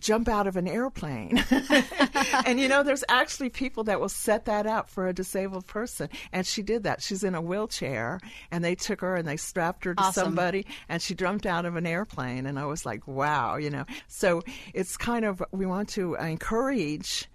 jump 0.00 0.28
out 0.28 0.46
of 0.46 0.56
an 0.56 0.68
airplane. 0.68 1.42
and 2.46 2.60
you 2.60 2.68
know, 2.68 2.82
there's 2.82 3.04
actually 3.08 3.48
people 3.50 3.84
that 3.84 4.00
will 4.00 4.08
set 4.08 4.44
that 4.44 4.66
up 4.66 4.88
for 4.88 5.08
a 5.08 5.12
disabled 5.12 5.66
person. 5.66 6.08
And 6.32 6.46
she 6.46 6.62
did 6.62 6.84
that. 6.84 7.02
She's 7.02 7.24
in 7.24 7.34
a 7.34 7.40
wheelchair 7.40 8.20
and 8.50 8.64
they 8.64 8.74
took 8.74 9.00
her 9.00 9.16
and 9.16 9.26
they 9.26 9.36
strapped 9.36 9.84
her 9.84 9.94
to 9.94 10.02
awesome. 10.02 10.24
somebody 10.24 10.66
and 10.88 11.02
she 11.02 11.14
jumped 11.14 11.46
out 11.46 11.64
of 11.64 11.76
an 11.76 11.86
airplane. 11.86 12.46
And 12.46 12.58
I 12.58 12.66
was 12.66 12.86
like, 12.86 13.06
wow, 13.06 13.56
you 13.56 13.70
know. 13.70 13.84
So 14.06 14.42
it's 14.72 14.96
kind 14.96 15.24
of, 15.24 15.42
we 15.50 15.66
want 15.66 15.88
to 15.90 16.14
encourage 16.14 17.28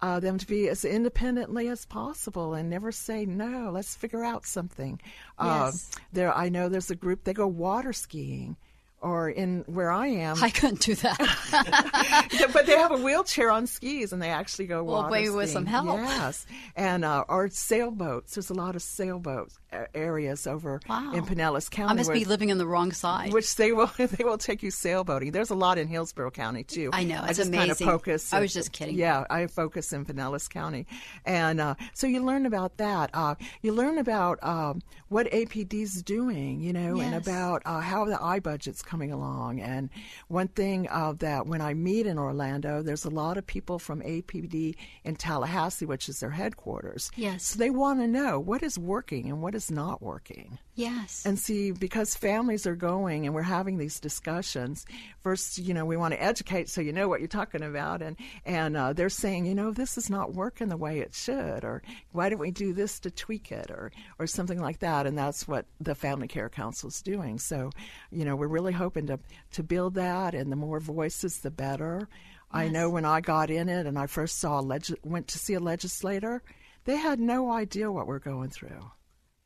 uh, 0.00 0.20
them 0.20 0.38
to 0.38 0.46
be 0.46 0.68
as 0.68 0.84
independently 0.84 1.68
as 1.68 1.86
possible 1.86 2.54
and 2.54 2.68
never 2.68 2.92
say 2.92 3.24
no. 3.24 3.70
Let's 3.72 3.94
figure 3.94 4.24
out 4.24 4.46
something. 4.46 5.00
Uh, 5.38 5.70
yes. 5.72 5.90
Uh, 5.94 6.00
there, 6.12 6.36
I 6.36 6.48
know 6.48 6.68
there's 6.68 6.90
a 6.90 6.96
group 6.96 7.24
they 7.24 7.32
go 7.32 7.46
water 7.46 7.92
skiing. 7.92 8.56
Or 9.02 9.28
in 9.28 9.62
where 9.66 9.90
I 9.90 10.06
am, 10.06 10.42
I 10.42 10.48
couldn't 10.48 10.80
do 10.80 10.94
that. 10.96 12.48
but 12.52 12.64
they 12.64 12.76
have 12.76 12.92
a 12.92 12.96
wheelchair 12.96 13.50
on 13.50 13.66
skis, 13.66 14.12
and 14.12 14.22
they 14.22 14.30
actually 14.30 14.66
go 14.66 14.82
well, 14.82 15.02
water 15.02 15.10
maybe 15.10 15.26
skiing. 15.26 15.36
with 15.36 15.50
some 15.50 15.66
help. 15.66 15.98
Yes, 15.98 16.46
and 16.74 17.04
uh, 17.04 17.22
or 17.28 17.48
sailboats. 17.50 18.34
There's 18.34 18.48
a 18.48 18.54
lot 18.54 18.74
of 18.74 18.80
sailboats 18.80 19.58
areas 19.94 20.46
over 20.46 20.80
wow. 20.88 21.12
in 21.12 21.24
Pinellas 21.24 21.70
County. 21.70 21.90
I 21.90 21.94
must 21.94 22.12
be 22.12 22.24
living 22.24 22.50
on 22.50 22.58
the 22.58 22.66
wrong 22.66 22.92
side. 22.92 23.32
Which 23.32 23.54
they 23.56 23.72
will 23.72 23.90
they 23.98 24.24
will 24.24 24.38
take 24.38 24.62
you 24.62 24.70
sailboating. 24.70 25.32
There's 25.32 25.50
a 25.50 25.54
lot 25.54 25.78
in 25.78 25.88
Hillsborough 25.88 26.30
County 26.30 26.64
too. 26.64 26.90
I 26.92 27.04
know. 27.04 27.20
It's 27.22 27.24
I 27.24 27.42
just 27.42 27.48
amazing. 27.48 27.58
Kind 27.58 27.70
of 27.70 27.78
focus. 27.78 28.32
I 28.32 28.40
was 28.40 28.52
just 28.52 28.72
kidding. 28.72 28.96
Yeah, 28.96 29.24
I 29.30 29.46
focus 29.46 29.92
in 29.92 30.04
Pinellas 30.04 30.48
County, 30.48 30.86
and 31.24 31.60
uh, 31.60 31.74
so 31.94 32.06
you 32.06 32.24
learn 32.24 32.46
about 32.46 32.76
that. 32.78 33.10
Uh, 33.14 33.34
you 33.62 33.72
learn 33.72 33.98
about 33.98 34.42
um, 34.42 34.82
what 35.08 35.26
APD's 35.30 36.02
doing, 36.02 36.60
you 36.60 36.72
know, 36.72 36.96
yes. 36.96 37.06
and 37.06 37.14
about 37.14 37.62
uh, 37.64 37.80
how 37.80 38.04
the 38.04 38.16
iBudget's 38.16 38.82
coming 38.82 39.12
along. 39.12 39.60
And 39.60 39.90
one 40.28 40.48
thing 40.48 40.88
uh, 40.90 41.12
that 41.18 41.46
when 41.46 41.60
I 41.60 41.74
meet 41.74 42.06
in 42.06 42.18
Orlando, 42.18 42.82
there's 42.82 43.04
a 43.04 43.10
lot 43.10 43.36
of 43.36 43.46
people 43.46 43.78
from 43.78 44.02
APD 44.02 44.74
in 45.04 45.16
Tallahassee, 45.16 45.86
which 45.86 46.08
is 46.08 46.20
their 46.20 46.30
headquarters. 46.30 47.10
Yes. 47.16 47.44
So 47.44 47.58
they 47.58 47.70
want 47.70 48.00
to 48.00 48.06
know 48.06 48.40
what 48.40 48.62
is 48.62 48.78
working 48.78 49.28
and 49.28 49.40
what 49.40 49.54
is 49.54 49.65
not 49.70 50.02
working. 50.02 50.58
Yes. 50.74 51.24
And 51.24 51.38
see, 51.38 51.72
because 51.72 52.14
families 52.14 52.66
are 52.66 52.76
going 52.76 53.24
and 53.24 53.34
we're 53.34 53.42
having 53.42 53.78
these 53.78 53.98
discussions, 53.98 54.84
first, 55.20 55.58
you 55.58 55.72
know, 55.72 55.84
we 55.84 55.96
want 55.96 56.12
to 56.12 56.22
educate 56.22 56.68
so 56.68 56.80
you 56.80 56.92
know 56.92 57.08
what 57.08 57.20
you're 57.20 57.28
talking 57.28 57.62
about. 57.62 58.02
And, 58.02 58.16
and 58.44 58.76
uh, 58.76 58.92
they're 58.92 59.08
saying, 59.08 59.46
you 59.46 59.54
know, 59.54 59.70
this 59.70 59.96
is 59.96 60.10
not 60.10 60.34
working 60.34 60.68
the 60.68 60.76
way 60.76 61.00
it 61.00 61.14
should, 61.14 61.64
or 61.64 61.82
why 62.12 62.28
don't 62.28 62.38
we 62.38 62.50
do 62.50 62.72
this 62.72 63.00
to 63.00 63.10
tweak 63.10 63.50
it, 63.50 63.70
or, 63.70 63.90
or 64.18 64.26
something 64.26 64.60
like 64.60 64.80
that. 64.80 65.06
And 65.06 65.16
that's 65.16 65.48
what 65.48 65.66
the 65.80 65.94
Family 65.94 66.28
Care 66.28 66.48
Council 66.48 66.88
is 66.88 67.00
doing. 67.02 67.38
So, 67.38 67.70
you 68.10 68.24
know, 68.24 68.36
we're 68.36 68.46
really 68.48 68.72
hoping 68.72 69.06
to, 69.06 69.18
to 69.52 69.62
build 69.62 69.94
that, 69.94 70.34
and 70.34 70.52
the 70.52 70.56
more 70.56 70.80
voices, 70.80 71.38
the 71.38 71.50
better. 71.50 72.08
Yes. 72.08 72.18
I 72.52 72.68
know 72.68 72.90
when 72.90 73.04
I 73.04 73.20
got 73.20 73.50
in 73.50 73.68
it 73.68 73.86
and 73.86 73.98
I 73.98 74.06
first 74.06 74.38
saw 74.38 74.60
leg- 74.60 74.98
went 75.04 75.28
to 75.28 75.38
see 75.38 75.54
a 75.54 75.60
legislator, 75.60 76.42
they 76.84 76.96
had 76.96 77.18
no 77.18 77.50
idea 77.50 77.90
what 77.90 78.06
we're 78.06 78.20
going 78.20 78.50
through. 78.50 78.90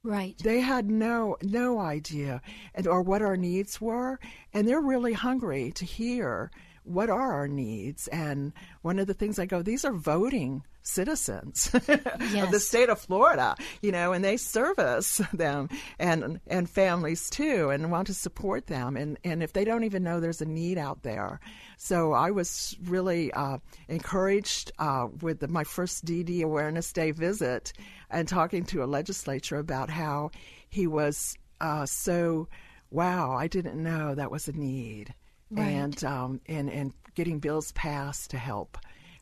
Right. 0.02 0.38
They 0.38 0.60
had 0.60 0.90
no 0.90 1.36
no 1.42 1.78
idea 1.78 2.40
and 2.74 2.86
or 2.86 3.02
what 3.02 3.20
our 3.20 3.36
needs 3.36 3.80
were, 3.80 4.18
and 4.54 4.66
they're 4.66 4.80
really 4.80 5.12
hungry 5.12 5.72
to 5.72 5.84
hear 5.84 6.50
what 6.84 7.10
are 7.10 7.32
our 7.34 7.48
needs. 7.48 8.08
And 8.08 8.54
one 8.80 8.98
of 8.98 9.06
the 9.06 9.14
things 9.14 9.38
I 9.38 9.44
go, 9.44 9.60
these 9.60 9.84
are 9.84 9.92
voting 9.92 10.64
citizens 10.90 11.70
yes. 11.72 12.42
of 12.44 12.50
the 12.50 12.60
state 12.60 12.88
of 12.88 13.00
Florida, 13.00 13.56
you 13.82 13.92
know, 13.92 14.12
and 14.12 14.24
they 14.24 14.36
service 14.36 15.20
them 15.32 15.68
and 15.98 16.40
and 16.46 16.68
families 16.68 17.30
too, 17.30 17.70
and 17.70 17.90
want 17.90 18.06
to 18.08 18.14
support 18.14 18.66
them. 18.66 18.96
And 18.96 19.18
and 19.24 19.42
if 19.42 19.52
they 19.52 19.64
don't 19.64 19.84
even 19.84 20.02
know 20.02 20.20
there's 20.20 20.42
a 20.42 20.46
need 20.46 20.78
out 20.78 21.02
there, 21.02 21.40
so 21.76 22.12
I 22.12 22.30
was 22.30 22.76
really 22.84 23.32
uh, 23.32 23.58
encouraged 23.88 24.72
uh, 24.78 25.08
with 25.20 25.40
the, 25.40 25.48
my 25.48 25.64
first 25.64 26.04
DD 26.04 26.42
Awareness 26.42 26.92
Day 26.92 27.10
visit 27.10 27.72
and 28.10 28.26
talking 28.26 28.64
to 28.66 28.82
a 28.82 28.86
legislature 28.86 29.58
about 29.58 29.90
how 29.90 30.30
he 30.68 30.86
was 30.86 31.36
uh, 31.60 31.86
so 31.86 32.48
wow, 32.90 33.32
I 33.36 33.46
didn't 33.46 33.82
know 33.82 34.14
that 34.14 34.30
was 34.30 34.48
a 34.48 34.52
need. 34.52 35.14
Right. 35.50 35.68
And 35.68 36.04
um, 36.04 36.40
and 36.46 36.70
and 36.70 36.92
getting 37.14 37.40
bills 37.40 37.72
passed 37.72 38.30
to 38.30 38.38
help. 38.38 38.78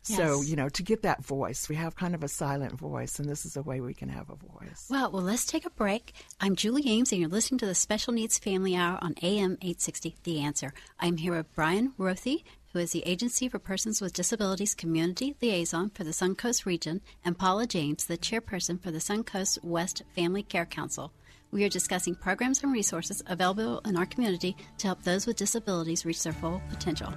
Yes. 0.09 0.19
So, 0.19 0.43
you 0.43 0.57
know, 0.57 0.69
to 0.69 0.83
get 0.83 1.03
that 1.03 1.25
voice, 1.25 1.69
we 1.69 1.77
have 1.77 1.97
kind 1.97 2.15
of 2.15 2.23
a 2.23 2.29
silent 2.29 2.79
voice, 2.79 3.19
and 3.19 3.29
this 3.29 3.45
is 3.45 3.57
a 3.57 3.63
way 3.63 3.81
we 3.81 3.95
can 3.95 4.09
have 4.09 4.31
a 4.31 4.35
voice. 4.35 4.87
Well, 4.89 5.11
well, 5.11 5.23
let's 5.23 5.45
take 5.45 5.67
a 5.67 5.71
break. 5.71 6.13
I'm 6.41 6.57
Julie 6.57 6.89
Ames, 6.89 7.13
and 7.13 7.21
you're 7.21 7.31
listening 7.31 7.59
to 7.59 7.67
the 7.67 7.75
Special 7.75 8.13
Needs 8.13 8.39
Family 8.39 8.75
Hour 8.75 8.99
on 9.03 9.15
AM 9.23 9.53
860, 9.61 10.17
The 10.23 10.41
Answer. 10.41 10.73
I'm 10.99 11.19
here 11.19 11.37
with 11.37 11.55
Brian 11.55 11.93
Rothey, 11.99 12.45
who 12.73 12.79
is 12.79 12.93
the 12.93 13.07
Agency 13.07 13.49
for 13.49 13.59
Persons 13.59 14.01
with 14.01 14.13
Disabilities 14.13 14.75
Community 14.75 15.35
Liaison 15.41 15.91
for 15.91 16.05
the 16.05 16.11
Suncoast 16.11 16.67
Region, 16.67 17.01
and 17.25 17.39
Paula 17.39 17.67
James, 17.67 18.07
the 18.07 18.19
Chairperson 18.19 18.81
for 18.81 18.91
the 18.91 18.99
Suncoast 18.99 19.63
West 19.63 20.03
Family 20.15 20.43
Care 20.43 20.67
Council. 20.67 21.13
We 21.51 21.65
are 21.65 21.71
discussing 21.71 22.15
programs 22.15 22.63
and 22.63 22.73
resources 22.73 23.23
available 23.27 23.81
in 23.87 23.97
our 23.97 24.05
community 24.05 24.55
to 24.79 24.87
help 24.87 25.03
those 25.03 25.27
with 25.27 25.37
disabilities 25.37 26.05
reach 26.05 26.23
their 26.23 26.35
full 26.35 26.61
potential. 26.69 27.13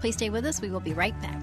Please 0.00 0.14
stay 0.14 0.30
with 0.30 0.46
us. 0.46 0.60
We 0.60 0.70
will 0.70 0.80
be 0.80 0.94
right 0.94 1.18
back. 1.20 1.42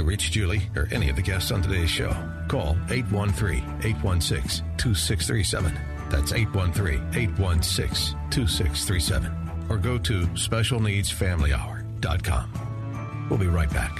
To 0.00 0.06
reach 0.06 0.30
Julie 0.30 0.62
or 0.74 0.88
any 0.92 1.10
of 1.10 1.16
the 1.16 1.20
guests 1.20 1.52
on 1.52 1.60
today's 1.60 1.90
show, 1.90 2.08
call 2.48 2.78
813 2.88 3.58
816 3.84 4.64
2637. 4.78 5.78
That's 6.08 6.32
813 6.32 7.10
816 7.14 8.18
2637. 8.30 9.66
Or 9.68 9.76
go 9.76 9.98
to 9.98 10.22
specialneedsfamilyhour.com. 10.28 13.26
We'll 13.28 13.38
be 13.38 13.48
right 13.48 13.70
back. 13.70 13.94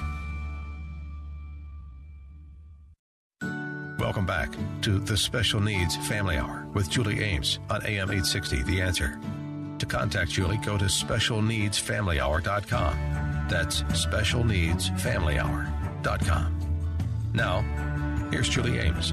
Welcome 3.98 4.24
back 4.24 4.54
to 4.80 5.00
the 5.00 5.18
Special 5.18 5.60
Needs 5.60 5.96
Family 6.08 6.38
Hour 6.38 6.66
with 6.72 6.88
Julie 6.88 7.22
Ames 7.22 7.58
on 7.68 7.84
AM 7.84 8.08
860 8.08 8.62
The 8.62 8.80
Answer. 8.80 9.20
To 9.78 9.84
contact 9.84 10.30
Julie, 10.30 10.56
go 10.64 10.78
to 10.78 10.86
specialneedsfamilyhour.com. 10.86 13.46
That's 13.50 13.82
specialneedsfamilyhour.com. 16.02 17.32
Now, 17.32 17.60
here's 18.30 18.48
Julie 18.48 18.78
Ames. 18.78 19.12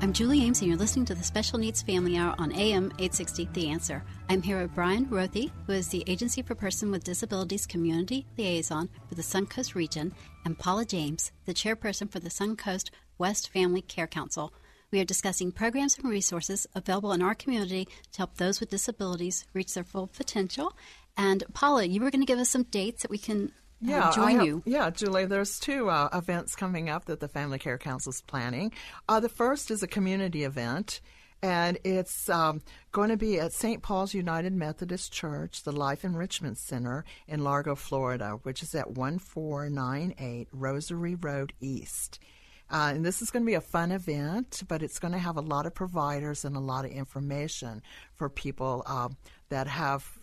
I'm 0.00 0.12
Julie 0.12 0.42
Ames, 0.42 0.60
and 0.60 0.68
you're 0.68 0.78
listening 0.78 1.06
to 1.06 1.14
the 1.14 1.22
Special 1.22 1.58
Needs 1.58 1.80
Family 1.80 2.18
Hour 2.18 2.34
on 2.38 2.52
AM 2.52 2.86
860 2.98 3.48
The 3.54 3.70
Answer. 3.70 4.04
I'm 4.28 4.42
here 4.42 4.60
with 4.60 4.74
Brian 4.74 5.06
Rothey, 5.06 5.50
who 5.66 5.72
is 5.72 5.88
the 5.88 6.04
Agency 6.06 6.42
for 6.42 6.54
Person 6.54 6.90
with 6.90 7.04
Disabilities 7.04 7.66
Community 7.66 8.26
Liaison 8.36 8.90
for 9.08 9.14
the 9.14 9.22
Suncoast 9.22 9.74
Region, 9.74 10.12
and 10.44 10.58
Paula 10.58 10.84
James, 10.84 11.32
the 11.46 11.54
Chairperson 11.54 12.10
for 12.10 12.20
the 12.20 12.28
Suncoast 12.28 12.90
West 13.16 13.50
Family 13.50 13.80
Care 13.80 14.06
Council. 14.06 14.52
We 14.90 15.00
are 15.00 15.04
discussing 15.04 15.52
programs 15.52 15.96
and 15.96 16.08
resources 16.08 16.66
available 16.74 17.12
in 17.12 17.22
our 17.22 17.34
community 17.34 17.88
to 18.12 18.18
help 18.18 18.36
those 18.36 18.60
with 18.60 18.70
disabilities 18.70 19.46
reach 19.54 19.72
their 19.72 19.84
full 19.84 20.08
potential. 20.08 20.76
And 21.16 21.44
Paula, 21.54 21.84
you 21.84 22.00
were 22.00 22.10
going 22.10 22.20
to 22.20 22.26
give 22.26 22.38
us 22.38 22.50
some 22.50 22.64
dates 22.64 23.02
that 23.02 23.10
we 23.10 23.18
can 23.18 23.52
yeah, 23.80 24.10
join 24.14 24.36
have, 24.36 24.46
you. 24.46 24.62
Yeah, 24.64 24.90
Julie, 24.90 25.26
there's 25.26 25.58
two 25.58 25.90
uh, 25.90 26.08
events 26.12 26.56
coming 26.56 26.88
up 26.88 27.06
that 27.06 27.20
the 27.20 27.28
Family 27.28 27.58
Care 27.58 27.78
Council 27.78 28.10
is 28.10 28.22
planning. 28.22 28.72
Uh, 29.08 29.20
the 29.20 29.28
first 29.28 29.70
is 29.70 29.82
a 29.82 29.86
community 29.86 30.44
event, 30.44 31.00
and 31.42 31.78
it's 31.84 32.28
um, 32.28 32.62
going 32.92 33.10
to 33.10 33.16
be 33.16 33.38
at 33.38 33.52
St. 33.52 33.82
Paul's 33.82 34.14
United 34.14 34.52
Methodist 34.52 35.12
Church, 35.12 35.62
the 35.62 35.72
Life 35.72 36.04
Enrichment 36.04 36.56
Center 36.58 37.04
in 37.28 37.44
Largo, 37.44 37.74
Florida, 37.74 38.38
which 38.44 38.62
is 38.62 38.74
at 38.74 38.92
1498 38.92 40.48
Rosary 40.52 41.14
Road 41.16 41.52
East. 41.60 42.18
Uh, 42.70 42.92
and 42.94 43.04
this 43.04 43.20
is 43.20 43.30
going 43.30 43.42
to 43.42 43.46
be 43.46 43.54
a 43.54 43.60
fun 43.60 43.92
event, 43.92 44.62
but 44.68 44.82
it's 44.82 44.98
going 44.98 45.12
to 45.12 45.18
have 45.18 45.36
a 45.36 45.42
lot 45.42 45.66
of 45.66 45.74
providers 45.74 46.44
and 46.44 46.56
a 46.56 46.60
lot 46.60 46.84
of 46.84 46.90
information 46.90 47.82
for 48.14 48.30
people 48.30 48.82
uh, 48.86 49.08
that 49.50 49.66
have 49.66 50.18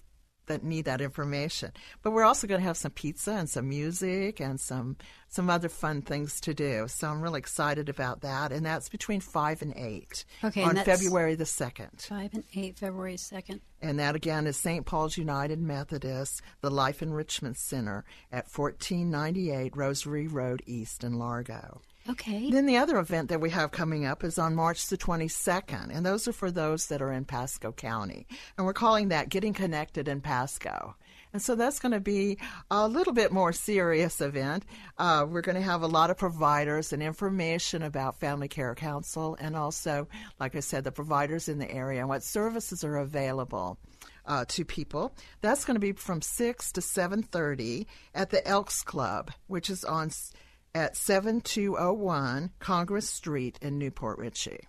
that 0.51 0.63
need 0.63 0.85
that 0.85 1.01
information. 1.01 1.71
But 2.01 2.11
we're 2.11 2.23
also 2.23 2.47
going 2.47 2.61
to 2.61 2.67
have 2.67 2.77
some 2.77 2.91
pizza 2.91 3.31
and 3.31 3.49
some 3.49 3.69
music 3.69 4.39
and 4.39 4.59
some 4.59 4.97
some 5.29 5.49
other 5.49 5.69
fun 5.69 6.01
things 6.01 6.41
to 6.41 6.53
do. 6.53 6.85
So 6.89 7.07
I'm 7.07 7.21
really 7.21 7.39
excited 7.39 7.87
about 7.87 8.21
that, 8.21 8.51
and 8.51 8.65
that's 8.65 8.89
between 8.89 9.21
five 9.21 9.61
and 9.61 9.73
eight. 9.77 10.25
Okay, 10.43 10.61
on 10.61 10.75
February 10.75 11.35
the 11.35 11.45
second. 11.45 12.01
Five 12.01 12.33
and 12.33 12.43
eight, 12.53 12.77
February 12.77 13.17
second. 13.17 13.61
And 13.81 13.99
that 13.99 14.15
again 14.15 14.45
is 14.45 14.57
St. 14.57 14.85
Paul's 14.85 15.17
United 15.17 15.59
Methodist, 15.59 16.41
the 16.59 16.69
Life 16.69 17.01
Enrichment 17.01 17.57
Center 17.57 18.03
at 18.31 18.45
1498 18.55 19.75
Rosary 19.75 20.27
Road 20.27 20.61
East 20.67 21.03
in 21.03 21.13
Largo. 21.13 21.81
Okay. 22.09 22.49
Then 22.49 22.65
the 22.65 22.77
other 22.77 22.97
event 22.97 23.29
that 23.29 23.41
we 23.41 23.51
have 23.51 23.71
coming 23.71 24.05
up 24.05 24.23
is 24.23 24.39
on 24.39 24.55
March 24.55 24.87
the 24.87 24.97
22nd, 24.97 25.95
and 25.95 26.05
those 26.05 26.27
are 26.27 26.33
for 26.33 26.49
those 26.49 26.87
that 26.87 27.01
are 27.01 27.11
in 27.11 27.25
Pasco 27.25 27.71
County. 27.71 28.25
And 28.57 28.65
we're 28.65 28.73
calling 28.73 29.09
that 29.09 29.29
Getting 29.29 29.53
Connected 29.53 30.07
in 30.07 30.21
Pasco. 30.21 30.95
And 31.33 31.41
so 31.41 31.55
that's 31.55 31.79
going 31.79 31.93
to 31.93 32.01
be 32.01 32.39
a 32.69 32.87
little 32.87 33.13
bit 33.13 33.31
more 33.31 33.53
serious 33.53 34.19
event. 34.19 34.65
Uh, 34.97 35.25
we're 35.29 35.41
going 35.41 35.55
to 35.55 35.61
have 35.61 35.81
a 35.81 35.87
lot 35.87 36.09
of 36.09 36.17
providers 36.17 36.91
and 36.91 37.01
information 37.01 37.83
about 37.83 38.19
Family 38.19 38.47
Care 38.47 38.75
Council, 38.75 39.37
and 39.39 39.55
also, 39.55 40.07
like 40.39 40.55
I 40.55 40.59
said, 40.59 40.83
the 40.83 40.91
providers 40.91 41.47
in 41.47 41.59
the 41.59 41.71
area 41.71 41.99
and 41.99 42.09
what 42.09 42.23
services 42.23 42.83
are 42.83 42.97
available. 42.97 43.77
Uh, 44.23 44.45
to 44.47 44.63
people. 44.63 45.11
That's 45.41 45.65
going 45.65 45.75
to 45.75 45.79
be 45.79 45.93
from 45.93 46.21
six 46.21 46.71
to 46.73 46.81
seven 46.81 47.23
thirty 47.23 47.87
at 48.13 48.29
the 48.29 48.47
Elks 48.47 48.83
Club, 48.83 49.31
which 49.47 49.67
is 49.67 49.83
on 49.83 50.11
at 50.73 50.95
7201 50.95 52.51
Congress 52.59 53.09
Street 53.09 53.59
in 53.61 53.77
New 53.77 53.91
Port 53.91 54.17
Richey. 54.17 54.67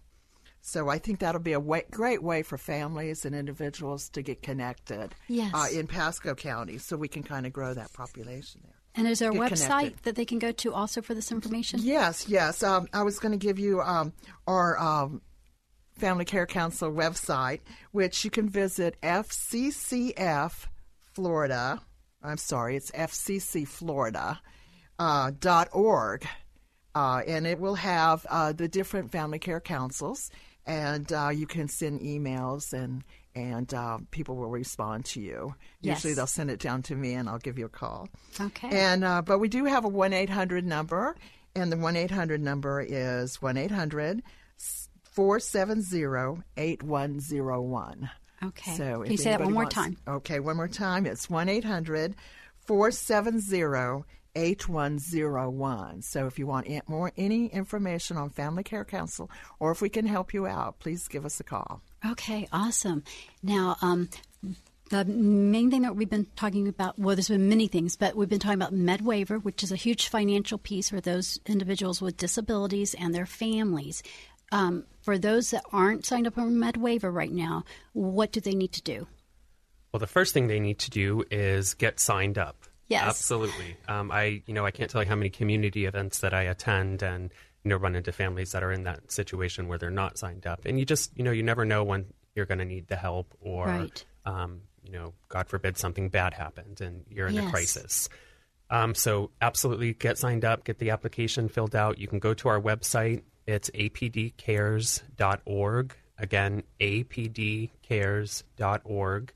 So 0.61 0.88
I 0.88 0.98
think 0.98 1.18
that'll 1.18 1.40
be 1.40 1.53
a 1.53 1.61
way, 1.61 1.82
great 1.90 2.22
way 2.22 2.42
for 2.42 2.57
families 2.57 3.24
and 3.24 3.34
individuals 3.34 4.09
to 4.11 4.22
get 4.22 4.42
connected 4.42 5.12
yes. 5.26 5.53
uh, 5.53 5.66
in 5.72 5.88
Pasco 5.88 6.34
County 6.34 6.78
so 6.78 6.96
we 6.96 7.09
can 7.09 7.24
kind 7.24 7.46
of 7.46 7.53
grow 7.53 7.74
that 7.74 7.92
population 7.92 8.61
there. 8.64 8.76
And 8.94 9.09
is 9.09 9.18
there 9.18 9.30
a 9.30 9.34
website 9.34 9.66
connected. 9.66 10.03
that 10.05 10.14
they 10.16 10.24
can 10.24 10.38
go 10.38 10.53
to 10.53 10.72
also 10.72 11.03
for 11.03 11.14
this 11.14 11.32
information? 11.32 11.80
Yes, 11.82 12.28
yes. 12.28 12.62
Um, 12.62 12.88
I 12.92 13.03
was 13.03 13.18
going 13.18 13.32
to 13.32 13.38
give 13.38 13.59
you 13.59 13.80
um, 13.80 14.12
our 14.46 14.78
um, 14.78 15.22
Family 15.96 16.24
Care 16.24 16.46
Council 16.46 16.92
website, 16.92 17.61
which 17.90 18.24
you 18.24 18.30
can 18.30 18.48
visit 18.48 19.00
FCCF 19.03 20.66
Florida. 21.12 21.80
I'm 22.22 22.36
sorry, 22.36 22.76
it's 22.76 22.90
FCC 22.92 23.66
Florida 23.66 24.40
dot 25.40 25.68
org, 25.72 26.26
uh, 26.94 27.22
and 27.26 27.46
it 27.46 27.59
will 27.59 27.74
have 27.76 28.26
uh, 28.28 28.53
the 28.53 28.68
different 28.68 29.11
family 29.12 29.38
care 29.38 29.61
councils 29.61 30.30
and 30.66 31.12
uh, 31.12 31.28
you 31.32 31.46
can 31.46 31.68
send 31.68 32.00
emails 32.00 32.72
and 32.72 33.03
and 33.34 33.72
uh, 33.72 33.98
people 34.11 34.36
will 34.36 34.50
respond 34.50 35.07
to 35.07 35.20
you. 35.20 35.55
Yes. 35.80 35.96
Usually 35.98 36.14
they'll 36.14 36.26
send 36.26 36.50
it 36.50 36.61
down 36.61 36.82
to 36.82 36.94
me 36.94 37.14
and 37.14 37.28
I'll 37.28 37.38
give 37.38 37.59
you 37.59 37.64
a 37.64 37.70
call. 37.70 38.09
Okay. 38.38 38.68
And 38.70 39.03
uh, 39.05 39.22
but 39.22 39.38
we 39.38 39.48
do 39.48 39.64
have 39.64 39.84
a 39.84 39.88
one 39.88 40.12
eight 40.12 40.28
hundred 40.30 40.64
number, 40.66 41.16
and 41.57 41.72
the 41.72 41.76
one 41.76 41.96
eight 41.96 42.11
hundred 42.11 42.40
number 42.42 42.80
is 42.80 43.40
one 43.40 43.57
eight 43.57 43.70
hundred 43.70 44.22
four 45.03 45.40
seven 45.40 45.82
zero 45.82 46.42
eight 46.57 46.82
one 46.82 47.20
zero 47.20 47.61
one. 47.62 48.11
Okay. 48.44 48.72
So 48.76 49.03
Can 49.03 49.12
you 49.12 49.18
say 49.18 49.30
that 49.30 49.40
one 49.40 49.53
more 49.53 49.62
wants- 49.62 49.74
time? 49.74 49.96
Okay, 50.07 50.38
one 50.40 50.57
more 50.57 50.68
time. 50.68 51.07
It's 51.07 51.30
one 51.30 51.48
eight 51.48 51.64
hundred 51.64 52.14
four 52.66 52.90
seven 52.90 53.40
zero. 53.40 54.05
8101. 54.34 56.02
So 56.02 56.26
if 56.26 56.38
you 56.38 56.46
want 56.46 56.68
more 56.88 57.12
any 57.16 57.46
information 57.46 58.16
on 58.16 58.30
Family 58.30 58.62
Care 58.62 58.84
Council 58.84 59.30
or 59.58 59.70
if 59.70 59.82
we 59.82 59.88
can 59.88 60.06
help 60.06 60.32
you 60.32 60.46
out, 60.46 60.78
please 60.78 61.08
give 61.08 61.24
us 61.24 61.40
a 61.40 61.44
call. 61.44 61.82
Okay, 62.04 62.48
awesome. 62.52 63.04
Now, 63.42 63.76
um, 63.82 64.08
the 64.90 65.04
main 65.04 65.70
thing 65.70 65.82
that 65.82 65.96
we've 65.96 66.10
been 66.10 66.26
talking 66.36 66.68
about, 66.68 66.98
well, 66.98 67.16
there's 67.16 67.28
been 67.28 67.48
many 67.48 67.66
things, 67.66 67.96
but 67.96 68.14
we've 68.14 68.28
been 68.28 68.38
talking 68.38 68.60
about 68.60 68.74
Med 68.74 69.00
Waiver, 69.00 69.38
which 69.38 69.62
is 69.62 69.72
a 69.72 69.76
huge 69.76 70.08
financial 70.08 70.58
piece 70.58 70.90
for 70.90 71.00
those 71.00 71.40
individuals 71.46 72.02
with 72.02 72.16
disabilities 72.16 72.94
and 72.94 73.14
their 73.14 73.26
families. 73.26 74.02
Um, 74.50 74.84
for 75.02 75.16
those 75.18 75.50
that 75.50 75.64
aren't 75.72 76.04
signed 76.04 76.26
up 76.26 76.36
on 76.36 76.58
Med 76.58 76.76
Waiver 76.76 77.10
right 77.10 77.32
now, 77.32 77.64
what 77.94 78.32
do 78.32 78.40
they 78.40 78.54
need 78.54 78.72
to 78.72 78.82
do? 78.82 79.06
Well, 79.92 80.00
the 80.00 80.06
first 80.06 80.34
thing 80.34 80.46
they 80.46 80.60
need 80.60 80.78
to 80.80 80.90
do 80.90 81.24
is 81.30 81.74
get 81.74 81.98
signed 81.98 82.36
up. 82.36 82.64
Yes. 82.88 83.02
absolutely. 83.04 83.76
Um, 83.88 84.10
I, 84.10 84.42
you 84.46 84.52
know, 84.54 84.64
I 84.66 84.70
can't 84.70 84.90
tell 84.90 85.02
you 85.02 85.08
how 85.08 85.14
many 85.16 85.30
community 85.30 85.86
events 85.86 86.18
that 86.20 86.34
I 86.34 86.42
attend 86.42 87.02
and 87.02 87.32
you 87.64 87.68
know 87.70 87.76
run 87.76 87.94
into 87.96 88.12
families 88.12 88.52
that 88.52 88.62
are 88.62 88.72
in 88.72 88.82
that 88.84 89.10
situation 89.12 89.66
where 89.68 89.78
they're 89.78 89.90
not 89.90 90.18
signed 90.18 90.46
up, 90.46 90.64
and 90.66 90.78
you 90.78 90.84
just, 90.84 91.16
you 91.16 91.24
know, 91.24 91.30
you 91.30 91.42
never 91.42 91.64
know 91.64 91.84
when 91.84 92.06
you're 92.34 92.46
going 92.46 92.58
to 92.58 92.64
need 92.64 92.88
the 92.88 92.96
help 92.96 93.34
or, 93.40 93.66
Right. 93.66 94.04
um, 94.24 94.62
you 94.82 94.90
know, 94.92 95.12
God 95.28 95.48
forbid 95.48 95.76
something 95.78 96.08
bad 96.08 96.32
happened 96.34 96.80
and 96.80 97.04
you're 97.10 97.26
in 97.28 97.34
Yes. 97.34 97.46
a 97.46 97.50
crisis. 97.50 98.08
Um, 98.70 98.94
so 98.94 99.30
absolutely 99.40 99.92
get 99.94 100.16
signed 100.18 100.44
up, 100.46 100.64
get 100.64 100.78
the 100.78 100.90
application 100.90 101.48
filled 101.48 101.76
out. 101.76 101.98
You 101.98 102.08
can 102.08 102.18
go 102.18 102.32
to 102.34 102.48
our 102.48 102.60
website. 102.60 103.22
It's 103.46 103.70
apdcares.org. 103.70 105.94
Again, 106.18 106.62
apdcares.org. 106.80 109.32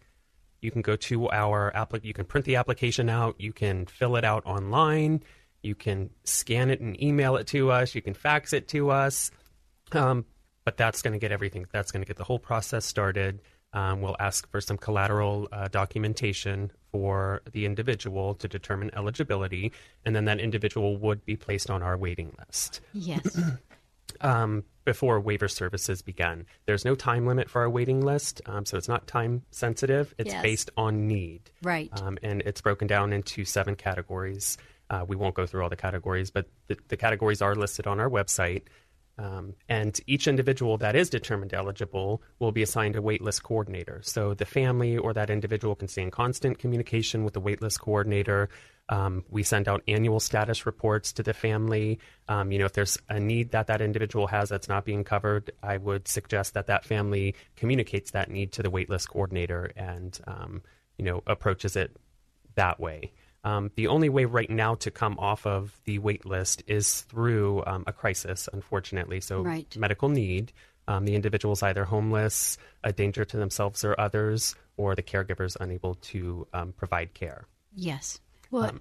You 0.60 0.70
can 0.70 0.82
go 0.82 0.96
to 0.96 1.28
our 1.30 1.74
app. 1.74 1.92
You 2.02 2.14
can 2.14 2.24
print 2.24 2.46
the 2.46 2.56
application 2.56 3.08
out. 3.08 3.36
You 3.38 3.52
can 3.52 3.86
fill 3.86 4.16
it 4.16 4.24
out 4.24 4.44
online. 4.46 5.22
You 5.62 5.74
can 5.74 6.10
scan 6.24 6.70
it 6.70 6.80
and 6.80 7.00
email 7.02 7.36
it 7.36 7.46
to 7.48 7.70
us. 7.70 7.94
You 7.94 8.02
can 8.02 8.14
fax 8.14 8.52
it 8.52 8.68
to 8.68 8.90
us. 8.90 9.30
Um, 9.92 10.24
but 10.64 10.76
that's 10.76 11.02
going 11.02 11.12
to 11.12 11.18
get 11.18 11.32
everything. 11.32 11.66
That's 11.72 11.92
going 11.92 12.02
to 12.02 12.06
get 12.06 12.16
the 12.16 12.24
whole 12.24 12.38
process 12.38 12.84
started. 12.84 13.40
Um, 13.72 14.00
we'll 14.00 14.16
ask 14.18 14.48
for 14.50 14.60
some 14.60 14.78
collateral 14.78 15.48
uh, 15.52 15.68
documentation 15.68 16.70
for 16.92 17.42
the 17.52 17.66
individual 17.66 18.34
to 18.36 18.48
determine 18.48 18.90
eligibility, 18.96 19.72
and 20.04 20.16
then 20.16 20.24
that 20.24 20.40
individual 20.40 20.96
would 20.96 21.24
be 21.26 21.36
placed 21.36 21.68
on 21.68 21.82
our 21.82 21.96
waiting 21.96 22.34
list 22.38 22.80
Yes. 22.94 23.38
Um, 24.20 24.64
before 24.84 25.20
waiver 25.20 25.48
services 25.48 26.02
began. 26.02 26.46
There's 26.66 26.84
no 26.84 26.94
time 26.94 27.26
limit 27.26 27.50
for 27.50 27.62
our 27.62 27.70
waiting 27.70 28.00
list, 28.00 28.40
um, 28.46 28.64
so 28.64 28.76
it's 28.76 28.88
not 28.88 29.06
time 29.06 29.42
sensitive. 29.50 30.14
It's 30.18 30.32
Yes. 30.32 30.42
based 30.42 30.70
on 30.76 31.06
need. 31.06 31.50
Right. 31.62 31.90
Um, 32.00 32.18
and 32.22 32.42
it's 32.42 32.60
broken 32.60 32.86
down 32.86 33.12
into 33.12 33.44
seven 33.44 33.74
categories. 33.74 34.58
Uh, 34.88 35.04
we 35.06 35.16
won't 35.16 35.34
go 35.34 35.46
through 35.46 35.62
all 35.62 35.68
the 35.68 35.76
categories, 35.76 36.30
but 36.30 36.48
the, 36.68 36.76
the 36.88 36.96
categories 36.96 37.42
are 37.42 37.54
listed 37.54 37.86
on 37.86 37.98
our 37.98 38.08
website. 38.08 38.62
Um, 39.18 39.54
and 39.68 39.98
each 40.06 40.28
individual 40.28 40.76
that 40.78 40.94
is 40.94 41.08
determined 41.08 41.54
eligible 41.54 42.22
will 42.38 42.52
be 42.52 42.62
assigned 42.62 42.96
a 42.96 43.00
waitlist 43.00 43.42
coordinator. 43.42 44.00
So 44.04 44.34
the 44.34 44.44
family 44.44 44.98
or 44.98 45.14
that 45.14 45.30
individual 45.30 45.74
can 45.74 45.88
stay 45.88 46.02
in 46.02 46.10
constant 46.10 46.58
communication 46.58 47.24
with 47.24 47.32
the 47.34 47.40
waitlist 47.40 47.80
coordinator. 47.80 48.50
Um, 48.88 49.24
we 49.30 49.42
send 49.42 49.68
out 49.68 49.82
annual 49.88 50.20
status 50.20 50.64
reports 50.64 51.12
to 51.14 51.22
the 51.22 51.34
family. 51.34 51.98
Um, 52.28 52.52
you 52.52 52.58
know, 52.58 52.66
if 52.66 52.72
there's 52.72 52.98
a 53.08 53.18
need 53.18 53.50
that 53.50 53.66
that 53.66 53.80
individual 53.80 54.28
has 54.28 54.48
that's 54.48 54.68
not 54.68 54.84
being 54.84 55.02
covered, 55.02 55.50
I 55.62 55.76
would 55.76 56.06
suggest 56.06 56.54
that 56.54 56.68
that 56.68 56.84
family 56.84 57.34
communicates 57.56 58.12
that 58.12 58.30
need 58.30 58.52
to 58.52 58.62
the 58.62 58.70
waitlist 58.70 59.08
coordinator 59.08 59.72
and 59.76 60.18
um, 60.26 60.62
you 60.98 61.04
know 61.04 61.22
approaches 61.26 61.74
it 61.76 61.96
that 62.54 62.78
way. 62.78 63.12
Um, 63.44 63.70
the 63.76 63.86
only 63.86 64.08
way 64.08 64.24
right 64.24 64.50
now 64.50 64.74
to 64.76 64.90
come 64.90 65.18
off 65.20 65.46
of 65.46 65.78
the 65.84 66.00
wait 66.00 66.26
list 66.26 66.64
is 66.66 67.02
through 67.02 67.62
um, 67.64 67.84
a 67.86 67.92
crisis, 67.92 68.48
unfortunately. 68.52 69.20
So, 69.20 69.42
Right. 69.42 69.76
medical 69.76 70.08
need. 70.08 70.52
Um, 70.88 71.04
the 71.04 71.14
individual 71.14 71.52
is 71.52 71.62
either 71.62 71.84
homeless, 71.84 72.58
a 72.82 72.92
danger 72.92 73.24
to 73.24 73.36
themselves 73.36 73.84
or 73.84 73.98
others, 74.00 74.56
or 74.76 74.94
the 74.96 75.02
caregiver 75.02 75.44
is 75.44 75.56
unable 75.60 75.94
to 75.94 76.46
um, 76.52 76.72
provide 76.72 77.14
care. 77.14 77.46
yes. 77.74 78.20
Well, 78.50 78.70
Um, 78.70 78.80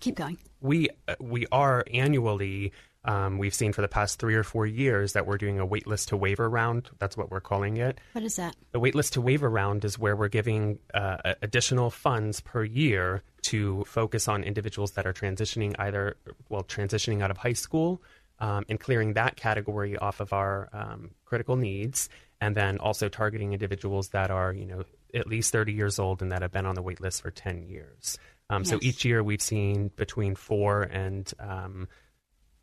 keep 0.00 0.16
going. 0.16 0.38
We 0.60 0.88
uh, 1.08 1.14
we 1.20 1.46
are 1.52 1.84
annually. 1.92 2.72
Um, 3.04 3.38
we've 3.38 3.54
seen 3.54 3.72
for 3.72 3.82
the 3.82 3.88
past 3.88 4.18
three 4.18 4.34
or 4.34 4.42
four 4.42 4.66
years 4.66 5.12
that 5.12 5.28
we're 5.28 5.38
doing 5.38 5.60
a 5.60 5.66
waitlist 5.66 6.08
to 6.08 6.16
waiver 6.16 6.50
round. 6.50 6.90
That's 6.98 7.16
what 7.16 7.30
we're 7.30 7.40
calling 7.40 7.76
it. 7.76 8.00
What 8.14 8.24
is 8.24 8.34
that? 8.34 8.56
The 8.72 8.80
waitlist 8.80 9.12
to 9.12 9.20
waiver 9.20 9.48
round 9.48 9.84
is 9.84 9.96
where 9.96 10.16
we're 10.16 10.26
giving 10.26 10.80
uh, 10.92 11.34
additional 11.40 11.90
funds 11.90 12.40
per 12.40 12.64
year 12.64 13.22
to 13.42 13.84
focus 13.84 14.26
on 14.26 14.42
individuals 14.42 14.92
that 14.92 15.06
are 15.06 15.12
transitioning 15.12 15.76
either, 15.78 16.16
well, 16.48 16.64
transitioning 16.64 17.22
out 17.22 17.30
of 17.30 17.36
high 17.36 17.52
school 17.52 18.02
um, 18.40 18.64
and 18.68 18.80
clearing 18.80 19.12
that 19.12 19.36
category 19.36 19.96
off 19.96 20.18
of 20.18 20.32
our 20.32 20.68
um, 20.72 21.10
critical 21.24 21.54
needs, 21.54 22.08
and 22.40 22.56
then 22.56 22.78
also 22.78 23.08
targeting 23.08 23.52
individuals 23.52 24.08
that 24.08 24.32
are, 24.32 24.52
you 24.52 24.66
know, 24.66 24.82
at 25.14 25.28
least 25.28 25.52
30 25.52 25.72
years 25.72 26.00
old 26.00 26.22
and 26.22 26.32
that 26.32 26.42
have 26.42 26.50
been 26.50 26.66
on 26.66 26.74
the 26.74 26.82
waitlist 26.82 27.22
for 27.22 27.30
10 27.30 27.62
years. 27.62 28.18
Um, 28.48 28.64
So 28.64 28.78
each 28.82 29.04
year 29.04 29.22
we've 29.22 29.42
seen 29.42 29.88
between 29.96 30.34
four 30.34 30.82
and 30.82 31.30
um, 31.40 31.88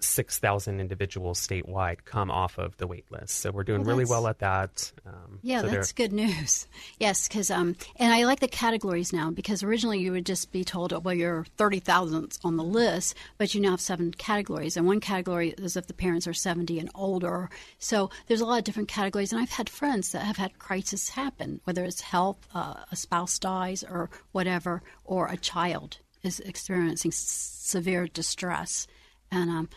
6,000 0.04 0.80
individuals 0.80 1.46
statewide 1.46 2.06
come 2.06 2.30
off 2.30 2.58
of 2.58 2.78
the 2.78 2.88
wait 2.88 3.12
list. 3.12 3.40
So 3.40 3.52
we're 3.52 3.64
doing 3.64 3.82
Well, 3.82 3.90
really 3.96 4.06
well 4.10 4.28
at 4.28 4.40
that. 4.40 4.92
Um, 5.06 5.40
Yeah, 5.42 5.62
so 5.62 5.68
that's 5.68 5.92
good 5.92 6.14
news. 6.14 6.68
Yes, 7.00 7.28
because 7.28 7.50
um, 7.52 7.76
and 7.98 8.14
I 8.14 8.26
like 8.26 8.40
the 8.40 8.48
categories 8.48 9.12
now 9.12 9.32
because 9.32 9.64
originally 9.64 10.00
you 10.00 10.12
would 10.12 10.26
just 10.26 10.52
be 10.52 10.64
told, 10.64 10.94
oh, 10.94 11.00
well, 11.00 11.14
you're 11.14 11.46
thirty 11.58 11.80
thousandth 11.80 12.38
on 12.44 12.56
the 12.58 12.64
list, 12.64 13.16
but 13.38 13.54
you 13.54 13.62
now 13.62 13.72
have 13.72 13.82
seven 13.82 14.12
categories, 14.12 14.78
and 14.78 14.86
one 14.86 15.00
category 15.00 15.50
is 15.58 15.76
if 15.76 15.88
the 15.88 15.94
parents 15.94 16.28
are 16.28 16.34
seventy 16.34 16.80
and 16.80 16.90
older. 16.96 17.50
So 17.80 18.10
there's 18.28 18.42
a 18.42 18.46
lot 18.46 18.60
of 18.60 18.64
different 18.64 18.90
categories, 18.90 19.32
and 19.34 19.42
I've 19.42 19.50
had 19.52 19.70
friends 19.70 20.12
that 20.12 20.24
have 20.24 20.38
had 20.38 20.60
crisis 20.60 21.10
happen, 21.10 21.62
whether 21.64 21.84
it's 21.84 22.02
health, 22.02 22.38
uh, 22.54 22.76
a 22.92 22.96
spouse 22.96 23.40
dies, 23.40 23.84
or 23.84 24.10
whatever, 24.32 24.82
or 25.04 25.28
a 25.28 25.38
child 25.38 25.98
is 26.24 26.40
experiencing 26.42 27.10
s- 27.10 27.18
severe 27.18 28.08
distress, 28.08 28.88
and 29.32 29.50
um, 29.50 29.70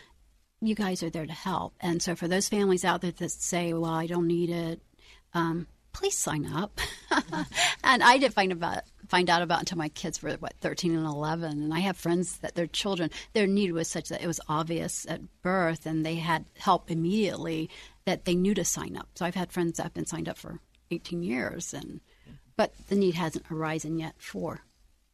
you 0.61 0.75
guys 0.75 1.03
are 1.03 1.11
there 1.11 1.27
to 1.27 1.33
help. 1.33 1.75
And 1.81 2.03
so 2.03 2.15
for 2.15 2.29
those 2.29 2.49
families 2.49 2.85
out 2.85 3.03
there 3.03 3.13
that 3.13 3.31
say, 3.31 3.73
well, 3.73 3.85
I 3.93 4.07
don't 4.07 4.27
need 4.27 4.51
it, 4.51 4.81
um, 5.35 5.67
please 5.93 6.17
sign 6.17 6.47
up. 6.47 6.81
and 7.85 8.03
I 8.03 8.19
didn't 8.19 8.35
find 8.35 8.53
about 8.53 8.83
find 9.09 9.31
out 9.31 9.41
about 9.41 9.61
until 9.61 9.79
my 9.79 9.89
kids 9.91 10.21
were 10.21 10.33
what 10.33 10.55
13 10.61 10.95
and 10.97 11.07
11 11.07 11.63
and 11.63 11.73
I 11.73 11.79
have 11.79 11.97
friends 11.97 12.39
that 12.39 12.57
their 12.57 12.67
children 12.67 13.09
their 13.35 13.47
need 13.47 13.71
was 13.71 13.87
such 13.87 14.09
that 14.09 14.21
it 14.21 14.27
was 14.27 14.41
obvious 14.49 15.07
at 15.09 15.21
birth 15.43 15.87
and 15.87 16.05
they 16.05 16.17
had 16.17 16.45
help 16.59 16.91
immediately 16.91 17.71
that 18.05 18.25
they 18.25 18.35
knew 18.35 18.53
to 18.55 18.65
sign 18.65 18.97
up. 18.97 19.09
So 19.15 19.25
I've 19.25 19.37
had 19.37 19.53
friends 19.53 19.77
that 19.77 19.85
have 19.85 19.95
been 19.95 20.07
signed 20.07 20.29
up 20.29 20.37
for 20.37 20.59
18 20.91 21.23
years 21.23 21.73
and 21.73 22.01
but 22.57 22.75
the 22.89 22.97
need 22.97 23.15
hasn't 23.15 23.47
arisen 23.51 23.99
yet 23.99 24.15
for 24.19 24.63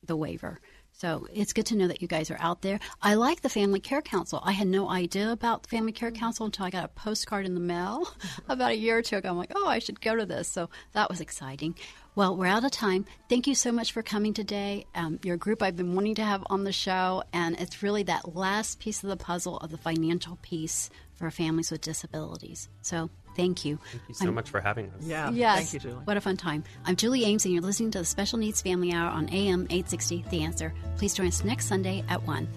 the 0.03 0.17
waiver. 0.17 0.61
So 0.93 1.27
it's 1.33 1.53
good 1.53 1.67
to 1.67 1.77
know 1.77 1.89
that 1.89 2.01
you 2.01 2.09
guys 2.09 2.31
are 2.31 2.37
out 2.39 2.63
there. 2.63 2.79
I 3.01 3.15
like 3.15 3.41
the 3.41 3.49
Family 3.49 3.81
Care 3.81 4.03
Council. 4.03 4.41
I 4.45 4.53
had 4.53 4.69
no 4.69 4.89
idea 4.89 5.33
about 5.33 5.65
the 5.65 5.69
Family 5.69 5.93
Care 5.93 6.13
Council 6.13 6.47
until 6.47 6.67
I 6.67 6.71
got 6.71 6.85
a 6.85 6.89
postcard 6.89 7.45
in 7.45 7.55
the 7.55 7.61
mail 7.61 8.09
about 8.49 8.73
a 8.73 8.77
year 8.77 8.99
or 8.99 9.03
two 9.03 9.17
ago. 9.17 9.31
I'm 9.31 9.39
like, 9.39 9.53
oh, 9.57 9.67
I 9.67 9.79
should 9.79 10.01
go 10.01 10.15
to 10.15 10.25
this. 10.27 10.49
So 10.49 10.71
that 10.93 11.09
was 11.11 11.21
exciting. 11.21 11.75
Well, 12.15 12.37
we're 12.37 12.47
out 12.47 12.65
of 12.65 12.71
time. 12.71 13.07
Thank 13.31 13.47
you 13.47 13.55
so 13.55 13.73
much 13.73 13.93
for 13.93 14.03
coming 14.03 14.35
today. 14.35 14.85
Um, 14.95 15.19
your 15.23 15.39
group 15.39 15.63
I've 15.63 15.77
been 15.77 15.95
wanting 15.95 16.17
to 16.17 16.25
have 16.25 16.45
on 16.51 16.65
the 16.65 16.73
show, 16.73 17.25
and 17.33 17.59
it's 17.59 17.83
really 17.83 18.03
that 18.03 18.37
last 18.37 18.81
piece 18.81 19.03
of 19.03 19.09
the 19.09 19.17
puzzle 19.17 19.57
of 19.57 19.71
the 19.71 19.79
financial 19.79 20.39
piece 20.43 20.91
for 21.15 21.31
families 21.31 21.71
with 21.71 21.81
disabilities. 21.81 22.69
So 22.83 23.09
thank 23.37 23.65
you. 23.65 23.79
Thank 23.91 24.03
you 24.09 24.15
so 24.15 24.33
much 24.33 24.51
for 24.51 24.61
having 24.61 24.91
us. 24.91 25.03
Yeah. 25.03 25.31
Yes. 25.31 25.59
Thank 25.59 25.73
you, 25.75 25.91
Julie. 25.91 26.05
What 26.05 26.17
a 26.17 26.21
fun 26.21 26.37
time. 26.37 26.65
I'm 26.85 26.97
Julie 26.97 27.25
Ames, 27.25 27.45
and 27.45 27.55
you're 27.55 27.63
listening 27.63 27.91
to 27.93 27.99
the 27.99 28.05
Special 28.05 28.39
Needs 28.39 28.63
Family 28.63 28.93
Hour 28.93 29.11
on 29.11 29.29
AM 29.31 29.67
860 29.71 30.25
The 30.31 30.43
Answer. 30.43 30.75
Please 30.97 31.15
join 31.15 31.29
us 31.29 31.45
next 31.45 31.67
Sunday 31.67 32.05
at 32.09 32.27
1. 32.27 32.49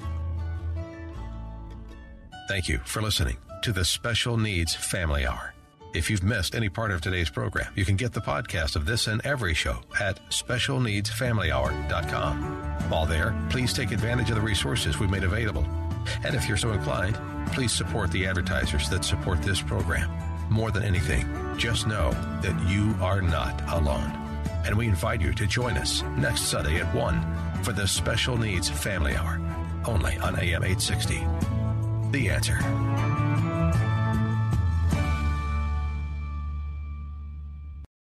Thank 2.47 2.69
you 2.69 2.79
for 2.85 3.01
listening 3.01 3.37
to 3.63 3.71
the 3.71 3.83
Special 3.83 4.37
Needs 4.37 4.75
Family 4.75 5.25
Hour. 5.25 5.55
If 5.95 6.09
you've 6.09 6.23
missed 6.23 6.55
any 6.55 6.67
part 6.67 6.91
of 6.91 6.99
today's 6.99 7.29
program, 7.29 7.71
you 7.73 7.85
can 7.85 7.95
get 7.95 8.11
the 8.11 8.19
podcast 8.19 8.75
of 8.75 8.85
this 8.85 9.07
and 9.07 9.25
every 9.25 9.53
show 9.53 9.77
at 9.99 10.19
specialneedsfamilyhour.com. 10.29 12.89
While 12.89 13.05
there, 13.05 13.33
please 13.49 13.71
take 13.73 13.91
advantage 13.91 14.29
of 14.29 14.35
the 14.35 14.41
resources 14.41 14.99
we've 14.99 15.09
made 15.09 15.23
available. 15.23 15.65
And 16.23 16.35
if 16.35 16.47
you're 16.47 16.57
so 16.57 16.73
inclined, 16.73 17.17
please 17.53 17.71
support 17.71 18.11
the 18.11 18.27
advertisers 18.27 18.89
that 18.89 19.05
support 19.05 19.41
this 19.41 19.61
program. 19.61 20.24
More 20.49 20.71
than 20.71 20.83
anything, 20.83 21.27
just 21.57 21.87
know 21.87 22.11
that 22.41 22.69
you 22.69 22.95
are 23.01 23.21
not 23.21 23.61
alone. 23.73 24.11
And 24.65 24.75
we 24.75 24.87
invite 24.87 25.21
you 25.21 25.33
to 25.33 25.47
join 25.47 25.77
us 25.77 26.03
next 26.17 26.43
Sunday 26.43 26.79
at 26.79 26.95
1 26.95 27.63
for 27.63 27.73
the 27.73 27.87
Special 27.87 28.37
Needs 28.37 28.69
Family 28.69 29.15
Hour, 29.15 29.39
only 29.85 30.17
on 30.17 30.39
AM 30.39 30.63
860. 30.63 31.23
The 32.11 32.29
answer. 32.29 33.14